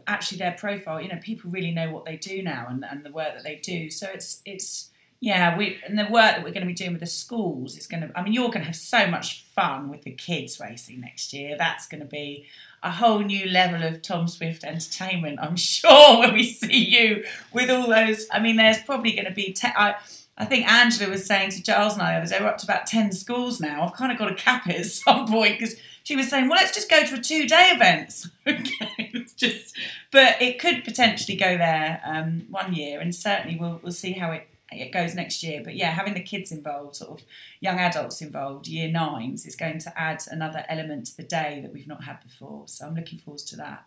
actually, 0.06 0.38
their 0.38 0.56
profile, 0.58 1.00
you 1.00 1.08
know, 1.08 1.20
people 1.22 1.50
really 1.50 1.70
know 1.70 1.92
what 1.92 2.04
they 2.04 2.16
do 2.16 2.42
now 2.42 2.66
and, 2.68 2.84
and 2.84 3.04
the 3.04 3.12
work 3.12 3.34
that 3.34 3.44
they 3.44 3.56
do. 3.56 3.90
So 3.90 4.08
it's 4.12 4.40
it's 4.44 4.90
yeah, 5.20 5.56
we 5.56 5.78
and 5.86 5.96
the 5.96 6.08
work 6.10 6.36
that 6.36 6.42
we're 6.42 6.52
going 6.52 6.66
to 6.66 6.66
be 6.66 6.74
doing 6.74 6.92
with 6.92 7.00
the 7.00 7.06
schools 7.06 7.76
is 7.76 7.86
going 7.86 8.00
to. 8.00 8.18
I 8.18 8.22
mean, 8.22 8.32
you're 8.32 8.48
going 8.48 8.62
to 8.62 8.66
have 8.66 8.76
so 8.76 9.06
much 9.06 9.44
fun 9.54 9.88
with 9.88 10.02
the 10.02 10.10
kids 10.10 10.58
racing 10.58 11.00
next 11.00 11.32
year. 11.32 11.54
That's 11.56 11.86
going 11.86 12.00
to 12.00 12.08
be 12.08 12.46
a 12.82 12.90
whole 12.90 13.20
new 13.20 13.48
level 13.48 13.82
of 13.82 14.02
Tom 14.02 14.26
Swift 14.28 14.64
entertainment. 14.64 15.38
I'm 15.40 15.56
sure 15.72 16.20
when 16.20 16.34
we 16.34 16.44
see 16.44 16.84
you 16.84 17.24
with 17.52 17.70
all 17.70 17.88
those. 17.88 18.26
I 18.30 18.40
mean, 18.40 18.56
there's 18.56 18.82
probably 18.82 19.12
going 19.12 19.26
to 19.26 19.32
be. 19.32 19.52
Te- 19.52 19.68
I, 19.76 19.96
I 20.36 20.44
think 20.44 20.66
Angela 20.70 21.10
was 21.10 21.26
saying 21.26 21.50
to 21.52 21.62
Giles 21.62 21.94
and 21.94 22.02
I 22.02 22.12
the 22.12 22.18
other 22.22 22.28
day, 22.28 22.38
we're 22.40 22.48
up 22.48 22.58
to 22.58 22.66
about 22.66 22.86
10 22.86 23.12
schools 23.12 23.60
now. 23.60 23.84
I've 23.84 23.92
kind 23.92 24.10
of 24.10 24.18
got 24.18 24.28
to 24.28 24.34
cap 24.34 24.66
it 24.66 24.76
at 24.76 24.86
some 24.86 25.26
point 25.26 25.58
because 25.58 25.76
she 26.02 26.16
was 26.16 26.28
saying, 26.28 26.48
well, 26.48 26.56
let's 26.56 26.74
just 26.74 26.90
go 26.90 27.04
to 27.04 27.14
a 27.14 27.20
two 27.20 27.46
day 27.46 27.70
event. 27.72 28.26
okay, 28.46 29.12
just, 29.36 29.76
but 30.10 30.40
it 30.40 30.58
could 30.58 30.84
potentially 30.84 31.36
go 31.36 31.56
there 31.56 32.00
um, 32.04 32.46
one 32.50 32.74
year 32.74 33.00
and 33.00 33.14
certainly 33.14 33.56
we'll, 33.56 33.78
we'll 33.82 33.92
see 33.92 34.12
how 34.12 34.32
it 34.32 34.48
it 34.74 34.92
goes 34.92 35.14
next 35.14 35.42
year. 35.42 35.60
But 35.64 35.76
yeah, 35.76 35.90
having 35.90 36.14
the 36.14 36.22
kids 36.22 36.52
involved, 36.52 36.96
sort 36.96 37.20
of 37.20 37.26
young 37.60 37.78
adults 37.78 38.20
involved, 38.20 38.66
year 38.66 38.88
nines, 38.90 39.46
is 39.46 39.56
going 39.56 39.78
to 39.80 40.00
add 40.00 40.22
another 40.30 40.64
element 40.68 41.06
to 41.06 41.16
the 41.16 41.22
day 41.22 41.60
that 41.62 41.72
we've 41.72 41.88
not 41.88 42.04
had 42.04 42.20
before. 42.20 42.68
So 42.68 42.86
I'm 42.86 42.94
looking 42.94 43.18
forward 43.18 43.40
to 43.48 43.56
that. 43.56 43.84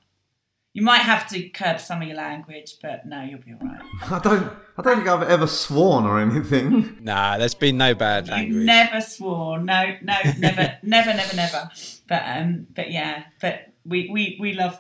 You 0.76 0.82
might 0.82 1.04
have 1.04 1.30
to 1.30 1.48
curb 1.50 1.80
some 1.80 2.02
of 2.02 2.08
your 2.08 2.18
language, 2.18 2.76
but 2.82 3.06
no, 3.06 3.24
you'll 3.24 3.40
be 3.40 3.54
all 3.54 3.66
right. 3.66 3.82
I 4.12 4.20
don't. 4.20 4.52
I 4.78 4.82
don't 4.82 4.98
think 4.98 5.08
I've 5.08 5.24
ever 5.24 5.48
sworn 5.48 6.04
or 6.04 6.20
anything. 6.20 6.98
Nah, 7.02 7.38
there's 7.38 7.54
been 7.54 7.78
no 7.78 7.96
bad 7.96 8.28
language. 8.28 8.58
You 8.58 8.66
never 8.66 9.00
swore. 9.00 9.58
No, 9.58 9.96
no, 10.02 10.16
never, 10.38 10.78
never, 10.84 11.14
never, 11.14 11.36
never. 11.36 11.70
But 12.10 12.24
um, 12.26 12.68
but 12.76 12.92
yeah, 12.92 13.24
but 13.40 13.72
we 13.86 14.10
we 14.12 14.38
we 14.40 14.54
love 14.54 14.78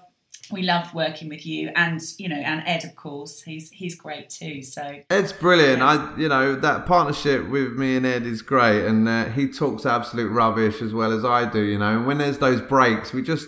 we 0.51 0.61
love 0.61 0.93
working 0.93 1.29
with 1.29 1.45
you 1.45 1.71
and 1.75 2.01
you 2.17 2.29
know 2.29 2.35
and 2.35 2.63
ed 2.65 2.83
of 2.83 2.95
course. 2.95 3.41
He's 3.43 3.71
he's 3.71 3.95
great 3.95 4.29
too 4.29 4.61
so. 4.61 5.01
Ed's 5.09 5.33
brilliant. 5.33 5.81
I 5.81 6.15
you 6.17 6.29
know 6.29 6.55
that 6.55 6.85
partnership 6.85 7.49
with 7.49 7.73
me 7.73 7.95
and 7.95 8.05
ed 8.05 8.23
is 8.23 8.41
great 8.41 8.85
and 8.85 9.07
uh, 9.07 9.25
he 9.25 9.47
talks 9.47 9.85
absolute 9.85 10.29
rubbish 10.29 10.81
as 10.81 10.93
well 10.93 11.11
as 11.11 11.25
i 11.25 11.49
do 11.49 11.61
you 11.61 11.77
know. 11.79 11.97
And 11.97 12.07
when 12.07 12.17
there's 12.17 12.37
those 12.37 12.61
breaks 12.61 13.13
we 13.13 13.21
just 13.21 13.47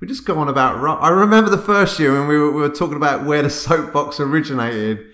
we 0.00 0.08
just 0.08 0.26
go 0.26 0.38
on 0.38 0.48
about 0.48 0.80
ru- 0.80 0.90
i 0.90 1.08
remember 1.08 1.50
the 1.50 1.58
first 1.58 1.98
year 1.98 2.12
when 2.12 2.28
we 2.28 2.38
were, 2.38 2.50
we 2.50 2.60
were 2.60 2.68
talking 2.68 2.96
about 2.96 3.24
where 3.24 3.42
the 3.42 3.50
soapbox 3.50 4.20
originated 4.20 5.06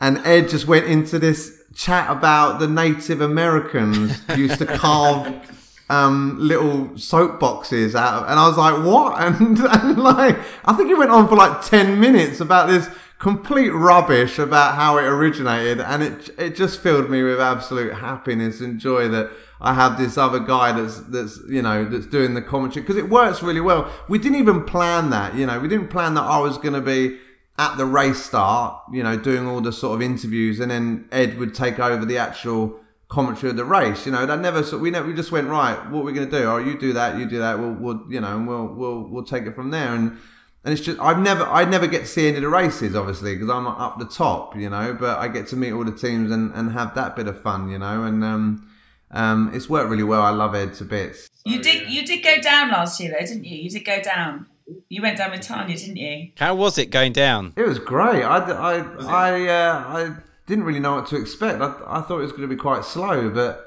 and 0.00 0.18
ed 0.18 0.48
just 0.48 0.66
went 0.66 0.86
into 0.86 1.18
this 1.18 1.62
chat 1.74 2.10
about 2.10 2.58
the 2.58 2.66
native 2.66 3.20
americans 3.20 4.18
used 4.36 4.58
to 4.58 4.66
carve 4.66 5.56
um, 5.90 6.36
little 6.38 6.86
soapboxes 6.90 7.96
out 7.96 8.22
of, 8.22 8.30
and 8.30 8.38
I 8.38 8.46
was 8.48 8.56
like, 8.56 8.84
what? 8.84 9.10
And, 9.20 9.58
and 9.58 9.98
like, 9.98 10.38
I 10.64 10.72
think 10.72 10.88
it 10.88 10.96
went 10.96 11.10
on 11.10 11.28
for 11.28 11.36
like 11.36 11.62
10 11.62 11.98
minutes 12.00 12.40
about 12.40 12.68
this 12.68 12.88
complete 13.18 13.70
rubbish 13.70 14.38
about 14.38 14.76
how 14.76 14.98
it 14.98 15.02
originated. 15.02 15.80
And 15.80 16.02
it, 16.02 16.30
it 16.38 16.56
just 16.56 16.80
filled 16.80 17.10
me 17.10 17.22
with 17.22 17.40
absolute 17.40 17.94
happiness 17.94 18.60
and 18.60 18.78
joy 18.78 19.08
that 19.08 19.30
I 19.60 19.74
have 19.74 19.98
this 19.98 20.16
other 20.16 20.38
guy 20.38 20.72
that's, 20.72 21.00
that's, 21.00 21.40
you 21.48 21.60
know, 21.60 21.84
that's 21.84 22.06
doing 22.06 22.34
the 22.34 22.42
commentary 22.42 22.82
because 22.82 22.96
it 22.96 23.10
works 23.10 23.42
really 23.42 23.60
well. 23.60 23.92
We 24.08 24.18
didn't 24.18 24.38
even 24.38 24.64
plan 24.64 25.10
that, 25.10 25.34
you 25.34 25.44
know, 25.44 25.58
we 25.58 25.68
didn't 25.68 25.88
plan 25.88 26.14
that 26.14 26.22
I 26.22 26.38
was 26.38 26.56
going 26.56 26.74
to 26.74 26.80
be 26.80 27.18
at 27.58 27.76
the 27.76 27.84
race 27.84 28.22
start, 28.22 28.80
you 28.92 29.02
know, 29.02 29.18
doing 29.18 29.46
all 29.46 29.60
the 29.60 29.72
sort 29.72 29.96
of 29.96 30.02
interviews 30.02 30.60
and 30.60 30.70
then 30.70 31.08
Ed 31.10 31.36
would 31.38 31.54
take 31.54 31.78
over 31.78 32.06
the 32.06 32.16
actual 32.16 32.79
commentary 33.10 33.50
of 33.50 33.56
the 33.56 33.64
race. 33.66 34.06
You 34.06 34.12
know, 34.12 34.24
that 34.24 34.40
never. 34.40 34.62
So 34.62 34.78
we 34.78 34.90
never. 34.90 35.06
We 35.06 35.14
just 35.14 35.30
went 35.30 35.48
right. 35.48 35.76
What 35.90 36.00
are 36.00 36.04
we 36.04 36.12
going 36.14 36.30
to 36.30 36.38
do? 36.38 36.44
Oh, 36.44 36.56
you 36.56 36.78
do 36.78 36.94
that. 36.94 37.18
You 37.18 37.26
do 37.26 37.38
that. 37.40 37.58
We'll, 37.58 37.72
we'll, 37.72 38.00
you 38.08 38.20
know, 38.20 38.36
and 38.36 38.48
we'll, 38.48 38.66
we'll, 38.66 39.02
we'll 39.08 39.24
take 39.24 39.44
it 39.44 39.54
from 39.54 39.70
there. 39.70 39.94
And 39.94 40.18
and 40.64 40.72
it's 40.72 40.80
just 40.80 40.98
I've 40.98 41.18
never 41.18 41.44
I 41.44 41.64
never 41.64 41.86
get 41.86 42.00
to 42.00 42.06
see 42.06 42.28
any 42.28 42.38
of 42.38 42.42
the 42.42 42.48
races, 42.48 42.96
obviously, 42.96 43.34
because 43.34 43.50
I'm 43.50 43.66
up 43.66 43.98
the 43.98 44.06
top. 44.06 44.56
You 44.56 44.70
know, 44.70 44.96
but 44.98 45.18
I 45.18 45.28
get 45.28 45.46
to 45.48 45.56
meet 45.56 45.72
all 45.72 45.84
the 45.84 45.92
teams 45.92 46.30
and 46.30 46.52
and 46.54 46.72
have 46.72 46.94
that 46.94 47.16
bit 47.16 47.28
of 47.28 47.40
fun. 47.42 47.68
You 47.68 47.78
know, 47.78 48.04
and 48.04 48.24
um. 48.24 48.66
Um, 49.12 49.50
it's 49.52 49.68
worked 49.68 49.90
really 49.90 50.04
well. 50.04 50.22
I 50.22 50.30
love 50.30 50.54
Ed 50.54 50.74
to 50.74 50.84
bits. 50.84 51.28
You 51.44 51.60
did. 51.60 51.82
Yeah. 51.82 51.88
You 51.88 52.06
did 52.06 52.22
go 52.22 52.40
down 52.40 52.70
last 52.70 53.00
year, 53.00 53.10
though, 53.10 53.26
didn't 53.26 53.42
you? 53.42 53.56
You 53.56 53.68
did 53.68 53.84
go 53.84 54.00
down. 54.00 54.46
You 54.88 55.02
went 55.02 55.18
down 55.18 55.32
with 55.32 55.40
Tanya, 55.40 55.76
didn't 55.76 55.96
you? 55.96 56.30
How 56.36 56.54
was 56.54 56.78
it 56.78 56.92
going 56.92 57.12
down? 57.12 57.52
It 57.56 57.66
was 57.66 57.80
great. 57.80 58.22
I, 58.22 58.38
I, 58.38 58.76
I, 59.04 59.48
uh, 59.48 59.84
I 59.88 60.16
didn't 60.50 60.64
really 60.64 60.80
know 60.80 60.96
what 60.96 61.06
to 61.06 61.16
expect. 61.16 61.62
I, 61.62 61.72
I 61.86 62.00
thought 62.02 62.18
it 62.18 62.22
was 62.22 62.32
going 62.32 62.42
to 62.42 62.48
be 62.48 62.56
quite 62.56 62.84
slow, 62.84 63.30
but 63.30 63.64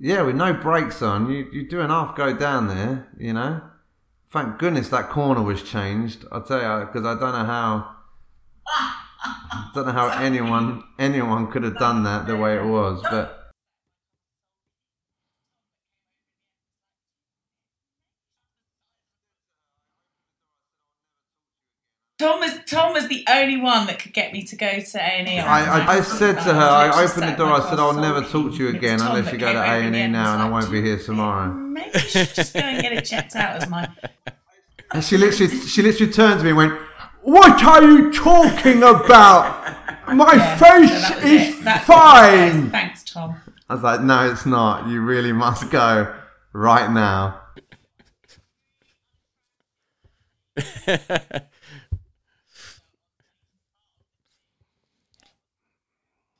yeah, 0.00 0.22
with 0.22 0.34
no 0.34 0.54
brakes 0.54 1.02
on, 1.02 1.30
you, 1.30 1.46
you 1.52 1.68
do 1.68 1.80
an 1.82 1.90
half 1.90 2.16
go 2.16 2.34
down 2.34 2.66
there, 2.66 3.08
you 3.18 3.34
know. 3.34 3.60
Thank 4.30 4.58
goodness 4.58 4.88
that 4.88 5.10
corner 5.10 5.42
was 5.42 5.62
changed. 5.62 6.24
I'll 6.32 6.42
tell 6.42 6.60
you, 6.60 6.86
because 6.86 7.06
I 7.06 7.20
don't 7.20 7.32
know 7.32 7.44
how. 7.44 7.94
I 8.66 9.70
don't 9.74 9.86
know 9.86 9.92
how 9.92 10.08
anyone 10.18 10.82
anyone 10.98 11.50
could 11.50 11.62
have 11.62 11.78
done 11.78 12.02
that 12.04 12.26
the 12.26 12.36
way 12.36 12.56
it 12.56 12.64
was, 12.64 13.02
but 13.10 13.43
Tom 22.18 22.38
was 22.38 22.52
Tom 22.66 22.92
was 22.92 23.08
the 23.08 23.24
only 23.28 23.56
one 23.56 23.88
that 23.88 23.98
could 23.98 24.12
get 24.12 24.32
me 24.32 24.44
to 24.44 24.54
go 24.54 24.78
to 24.80 24.98
A 24.98 25.00
and 25.00 25.28
E. 25.28 25.38
I, 25.40 25.96
I, 25.96 26.00
said 26.00 26.34
to 26.34 26.54
her, 26.54 26.60
I 26.60 27.04
opened 27.04 27.32
the 27.32 27.36
door. 27.36 27.52
I 27.52 27.68
said, 27.68 27.80
"I'll 27.80 27.92
never 27.92 28.20
talk 28.22 28.52
to 28.52 28.56
you 28.56 28.68
again 28.68 29.00
unless 29.00 29.32
you 29.32 29.38
go 29.38 29.52
to 29.52 29.58
A 29.58 29.82
and 29.82 29.96
E 29.96 30.06
now, 30.06 30.34
and 30.34 30.42
I 30.42 30.48
won't 30.48 30.70
be 30.70 30.80
here 30.80 30.98
tomorrow." 30.98 31.52
Maybe 31.52 31.90
you 31.94 31.98
should 31.98 32.32
just 32.32 32.54
go 32.54 32.60
and 32.60 32.80
get 32.80 32.92
it 32.92 33.04
checked 33.04 33.34
out 33.34 33.60
as 33.60 33.68
my. 33.68 33.88
And 34.92 35.02
she 35.02 35.16
literally, 35.16 35.56
she 35.66 35.82
literally 35.82 36.12
turned 36.12 36.38
to 36.38 36.44
me 36.44 36.50
and 36.50 36.56
went, 36.56 36.80
"What 37.22 37.60
are 37.64 37.82
you 37.82 38.12
talking 38.12 38.84
about? 38.84 39.74
My 40.14 40.34
yeah, 40.34 40.56
face 40.56 41.08
so 41.08 41.18
is 41.26 41.56
fine." 41.84 42.70
Thanks, 42.70 43.02
Tom. 43.02 43.40
I 43.68 43.74
was 43.74 43.82
like, 43.82 44.02
"No, 44.02 44.30
it's 44.30 44.46
not. 44.46 44.86
You 44.88 45.00
really 45.00 45.32
must 45.32 45.68
go 45.68 46.14
right 46.52 46.88
now." 46.92 47.40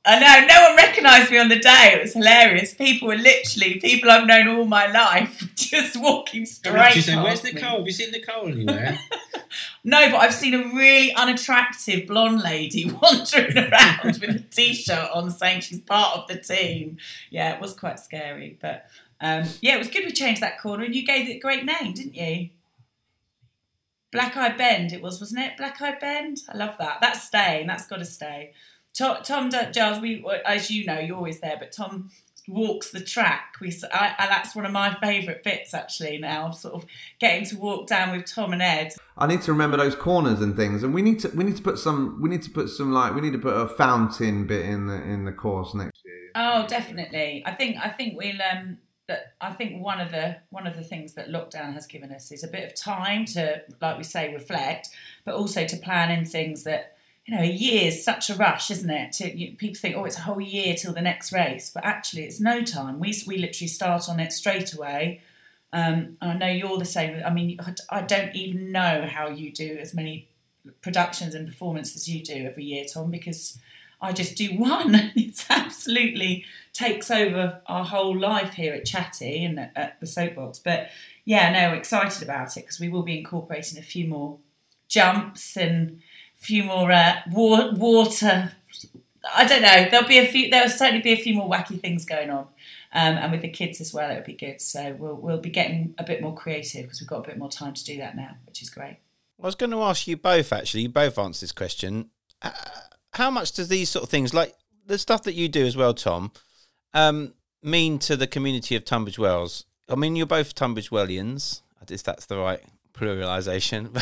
I 0.07 0.21
know 0.21 0.47
no 0.47 0.63
one 0.69 0.77
recognised 0.77 1.31
me 1.31 1.39
on 1.39 1.49
the 1.49 1.59
day. 1.59 1.95
It 1.95 2.03
was 2.03 2.13
hilarious. 2.13 2.75
People 2.75 3.09
were 3.09 3.17
literally 3.17 3.81
people 3.81 4.11
I've 4.11 4.27
known 4.27 4.49
all 4.49 4.67
my 4.67 4.87
life, 4.87 5.51
just 5.57 5.97
walking 5.97 6.45
straight. 6.45 6.93
She's 6.93 7.07
saying, 7.07 7.23
"Where's 7.23 7.43
Nicole? 7.43 7.79
Have 7.79 7.87
you 7.87 7.93
seen 7.93 8.11
Nicole 8.11 8.49
anywhere?" 8.49 8.99
no, 9.85 10.11
but 10.11 10.19
I've 10.19 10.35
seen 10.35 10.53
a 10.53 10.59
really 10.75 11.15
unattractive 11.15 12.07
blonde 12.07 12.43
lady 12.43 12.85
wandering 13.03 13.57
around 13.57 14.19
with 14.21 14.23
a 14.25 14.45
t-shirt 14.51 15.11
on, 15.15 15.31
saying 15.31 15.63
she's 15.63 15.81
part 15.81 16.19
of 16.19 16.29
the 16.29 16.37
team. 16.37 16.99
Yeah, 17.31 17.55
it 17.55 17.61
was 17.61 17.73
quite 17.75 17.99
scary, 17.99 18.59
but 18.61 18.87
Um, 19.21 19.45
yeah, 19.63 19.77
it 19.77 19.79
was 19.79 19.89
good 19.89 20.05
we 20.05 20.13
changed 20.13 20.43
that 20.43 20.61
corner, 20.61 20.85
and 20.85 20.95
you 20.95 21.07
gave 21.07 21.29
it 21.29 21.37
a 21.37 21.39
great 21.39 21.65
name, 21.65 21.95
didn't 21.95 22.15
you? 22.15 22.51
Black 24.13 24.37
Eye 24.37 24.55
Bend, 24.55 24.93
it 24.93 25.03
was, 25.03 25.19
wasn't 25.19 25.41
it? 25.45 25.57
Black 25.57 25.81
Eye 25.81 25.97
Bend. 25.99 26.43
I 26.49 26.57
love 26.57 26.77
that. 26.79 26.99
That's 27.01 27.23
staying. 27.23 27.67
That's 27.67 27.87
got 27.87 27.97
to 28.01 28.05
stay. 28.05 28.53
Tom, 28.97 29.19
Tom 29.23 29.51
Giles, 29.51 30.01
we, 30.01 30.25
as 30.47 30.71
you 30.71 30.85
know, 30.87 30.99
you're 30.99 31.17
always 31.17 31.41
there, 31.41 31.57
but 31.59 31.73
Tom 31.73 32.11
walks 32.47 32.91
the 32.91 33.01
track. 33.01 33.57
We, 33.61 33.73
I, 33.93 34.15
and 34.19 34.31
that's 34.31 34.55
one 34.55 34.67
of 34.67 34.73
my 34.73 34.95
favourite 34.95 35.43
bits 35.43 35.75
actually. 35.75 36.19
Now, 36.19 36.51
sort 36.51 36.75
of 36.75 36.87
getting 37.19 37.45
to 37.47 37.57
walk 37.57 37.87
down 37.87 38.17
with 38.17 38.27
Tom 38.27 38.53
and 38.53 38.63
Ed. 38.63 38.95
I 39.17 39.27
need 39.27 39.43
to 39.43 39.53
remember 39.53 39.77
those 39.77 39.95
corners 39.95 40.41
and 40.41 40.57
things, 40.57 40.83
and 40.83 40.95
we 40.95 41.03
need 41.03 41.21
to 41.21 41.29
we 41.29 41.45
need 41.45 41.57
to 41.57 41.63
put 41.63 41.79
some 41.79 42.21
we 42.21 42.29
need 42.29 42.43
to 42.43 42.51
put 42.51 42.69
some 42.69 42.93
like 42.93 43.15
we 43.15 43.21
need 43.21 43.33
to 43.33 43.39
put 43.39 43.55
a 43.55 43.69
fountain 43.69 44.47
bit 44.47 44.67
in 44.67 44.87
the 44.87 45.03
in 45.03 45.25
the 45.25 45.33
course 45.33 45.75
next 45.75 46.01
year. 46.05 46.31
Oh, 46.35 46.67
definitely. 46.67 47.43
I 47.47 47.53
think 47.53 47.77
I 47.83 47.89
think 47.89 48.17
we'll 48.17 48.41
um 48.53 48.79
that 49.07 49.35
I 49.41 49.53
think 49.53 49.83
one 49.83 50.01
of 50.01 50.11
the 50.11 50.37
one 50.51 50.67
of 50.67 50.77
the 50.77 50.83
things 50.83 51.15
that 51.15 51.29
lockdown 51.29 51.75
has 51.75 51.87
given 51.87 52.13
us 52.13 52.31
is 52.33 52.45
a 52.45 52.49
bit 52.49 52.65
of 52.65 52.75
time 52.75 53.25
to, 53.27 53.63
like 53.81 53.99
we 53.99 54.05
say, 54.05 54.33
reflect, 54.33 54.89
but 55.25 55.35
also 55.35 55.67
to 55.67 55.77
plan 55.77 56.11
in 56.11 56.25
things 56.25 56.65
that 56.65 56.94
you 57.27 57.35
know 57.35 57.43
a 57.43 57.51
year 57.51 57.89
is 57.89 58.05
such 58.05 58.29
a 58.29 58.35
rush, 58.35 58.71
isn't 58.71 58.91
it? 58.91 59.13
To 59.15 59.37
you, 59.37 59.57
people 59.57 59.77
think, 59.77 59.97
oh, 59.97 60.05
it's 60.05 60.19
a 60.19 60.23
whole 60.23 60.41
year 60.41 60.75
till 60.75 60.93
the 60.93 61.01
next 61.01 61.33
race, 61.33 61.71
but 61.73 61.85
actually, 61.85 62.25
it's 62.25 62.41
no 62.41 62.63
time. 62.63 62.99
We 62.99 63.15
we 63.27 63.39
literally 63.39 63.69
start 63.69 64.09
on 64.09 64.21
it 64.21 64.33
straight 64.33 64.73
away. 64.75 65.23
Um, 65.73 66.17
I 66.21 66.35
know 66.35 66.47
you're 66.47 66.79
the 66.79 66.85
same. 66.85 67.21
I 67.25 67.31
mean, 67.31 67.59
I 67.91 68.03
don't 68.03 68.35
even 68.35 68.71
know 68.71 69.09
how 69.11 69.29
you 69.29 69.51
do 69.51 69.77
as 69.81 69.95
many 69.95 70.29
productions 70.83 71.35
and 71.35 71.47
performances 71.47 71.97
as 71.97 72.09
you 72.09 72.23
do 72.23 72.47
every 72.47 72.65
year, 72.65 72.85
Tom, 72.85 73.11
because 73.11 73.59
I 74.01 74.13
just 74.13 74.37
do 74.37 74.49
one. 74.59 75.13
It's 75.17 75.47
absolutely 75.51 76.45
takes 76.73 77.11
over 77.11 77.61
our 77.67 77.85
whole 77.85 78.17
life 78.17 78.55
here 78.55 78.75
at 78.75 78.85
Chatty 78.85 79.45
and 79.45 79.59
at, 79.59 79.73
at 79.75 80.01
the 80.01 80.07
Soapbox. 80.07 80.59
But 80.59 80.91
yeah, 81.25 81.51
no, 81.51 81.75
excited 81.75 82.23
about 82.23 82.57
it 82.57 82.61
because 82.61 82.79
we 82.79 82.89
will 82.89 83.03
be 83.03 83.19
incorporating 83.19 83.79
a 83.79 83.83
few 83.83 84.07
more 84.07 84.39
jumps 84.89 85.57
and 85.57 86.01
few 86.45 86.65
more 86.65 86.93
uh, 86.93 87.17
wa- 87.31 87.73
water. 87.73 88.53
I 89.35 89.47
don't 89.47 89.63
know. 89.63 89.89
There'll 89.91 90.07
be 90.07 90.19
a 90.19 90.27
few. 90.27 90.51
There'll 90.51 90.69
certainly 90.69 91.01
be 91.01 91.13
a 91.13 91.17
few 91.17 91.35
more 91.35 91.49
wacky 91.49 91.81
things 91.81 92.05
going 92.05 92.31
on, 92.31 92.47
um, 92.93 93.17
and 93.17 93.33
with 93.33 93.41
the 93.41 93.49
kids 93.49 93.81
as 93.81 93.95
well, 93.95 94.11
it'll 94.11 94.25
be 94.25 94.35
good. 94.35 94.61
So 94.61 94.95
we'll 94.99 95.17
we'll 95.17 95.39
be 95.39 95.51
getting 95.51 95.95
a 95.99 96.05
bit 96.05 96.21
more 96.21 96.35
creative 96.35 96.83
because 96.83 97.01
we've 97.01 97.09
got 97.09 97.25
a 97.25 97.29
bit 97.29 97.39
more 97.39 97.49
time 97.49 97.75
to 97.75 97.85
do 97.85 97.97
that 97.99 98.17
now, 98.17 98.37
which 98.47 98.63
is 98.63 98.71
great. 98.71 98.99
I 99.43 99.47
was 99.47 99.55
going 99.55 99.71
to 99.71 99.83
ask 99.83 100.07
you 100.07 100.17
both. 100.17 100.53
Actually, 100.53 100.83
you 100.83 100.89
both 100.91 101.19
answered 101.19 101.43
this 101.43 101.53
question. 101.53 102.11
Uh, 102.43 102.51
how 103.15 103.31
much 103.31 103.53
does 103.53 103.69
these 103.69 103.89
sort 103.89 104.03
of 104.03 104.11
things, 104.11 104.35
like 104.35 104.55
the 104.87 104.99
stuff 104.99 105.23
that 105.23 105.35
you 105.35 105.49
do 105.49 105.65
as 105.65 105.77
well, 105.77 105.95
Tom, 105.95 106.33
um, 106.93 107.35
mean 107.63 107.99
to 108.01 108.17
the 108.17 108.27
community 108.27 108.77
of 108.77 108.85
Tunbridge 108.85 109.19
Wells? 109.19 109.65
I 109.89 109.95
mean, 109.95 110.17
you're 110.17 110.27
both 110.27 110.55
Tunbridge 110.55 110.91
Wellians, 110.91 111.63
if 111.89 112.03
that's 112.03 112.27
the 112.27 112.39
right 112.39 112.61
pluralisation. 112.95 113.93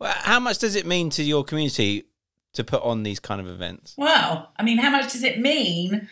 how 0.00 0.40
much 0.40 0.58
does 0.58 0.74
it 0.76 0.86
mean 0.86 1.10
to 1.10 1.22
your 1.22 1.44
community 1.44 2.04
to 2.52 2.64
put 2.64 2.82
on 2.82 3.02
these 3.02 3.20
kind 3.20 3.40
of 3.40 3.48
events? 3.48 3.94
Well, 3.96 4.50
I 4.56 4.62
mean, 4.62 4.78
how 4.78 4.90
much 4.90 5.12
does 5.12 5.22
it 5.22 5.40
mean? 5.40 6.08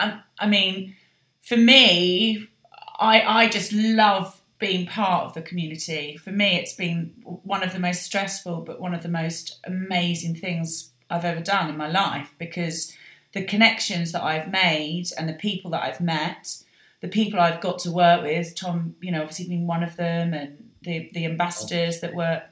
I, 0.00 0.20
I 0.38 0.46
mean, 0.46 0.96
for 1.42 1.56
me, 1.56 2.48
I 2.98 3.22
I 3.22 3.48
just 3.48 3.72
love 3.72 4.40
being 4.58 4.86
part 4.86 5.24
of 5.24 5.34
the 5.34 5.42
community. 5.42 6.16
For 6.16 6.32
me, 6.32 6.56
it's 6.56 6.74
been 6.74 7.14
one 7.24 7.62
of 7.62 7.72
the 7.72 7.78
most 7.78 8.02
stressful, 8.02 8.62
but 8.62 8.80
one 8.80 8.94
of 8.94 9.02
the 9.02 9.08
most 9.08 9.60
amazing 9.64 10.34
things 10.34 10.90
I've 11.08 11.24
ever 11.24 11.40
done 11.40 11.70
in 11.70 11.76
my 11.76 11.88
life 11.88 12.34
because 12.38 12.92
the 13.32 13.44
connections 13.44 14.12
that 14.12 14.22
I've 14.22 14.50
made 14.50 15.06
and 15.16 15.28
the 15.28 15.34
people 15.34 15.70
that 15.70 15.82
I've 15.82 16.00
met, 16.00 16.62
the 17.00 17.08
people 17.08 17.38
I've 17.38 17.60
got 17.60 17.78
to 17.80 17.92
work 17.92 18.22
with, 18.22 18.54
Tom, 18.56 18.96
you 19.00 19.12
know, 19.12 19.20
obviously 19.20 19.48
being 19.48 19.66
one 19.66 19.84
of 19.84 19.96
them, 19.96 20.34
and 20.34 20.67
the 20.82 21.10
the 21.12 21.24
ambassadors 21.24 22.00
that 22.00 22.14
were. 22.14 22.42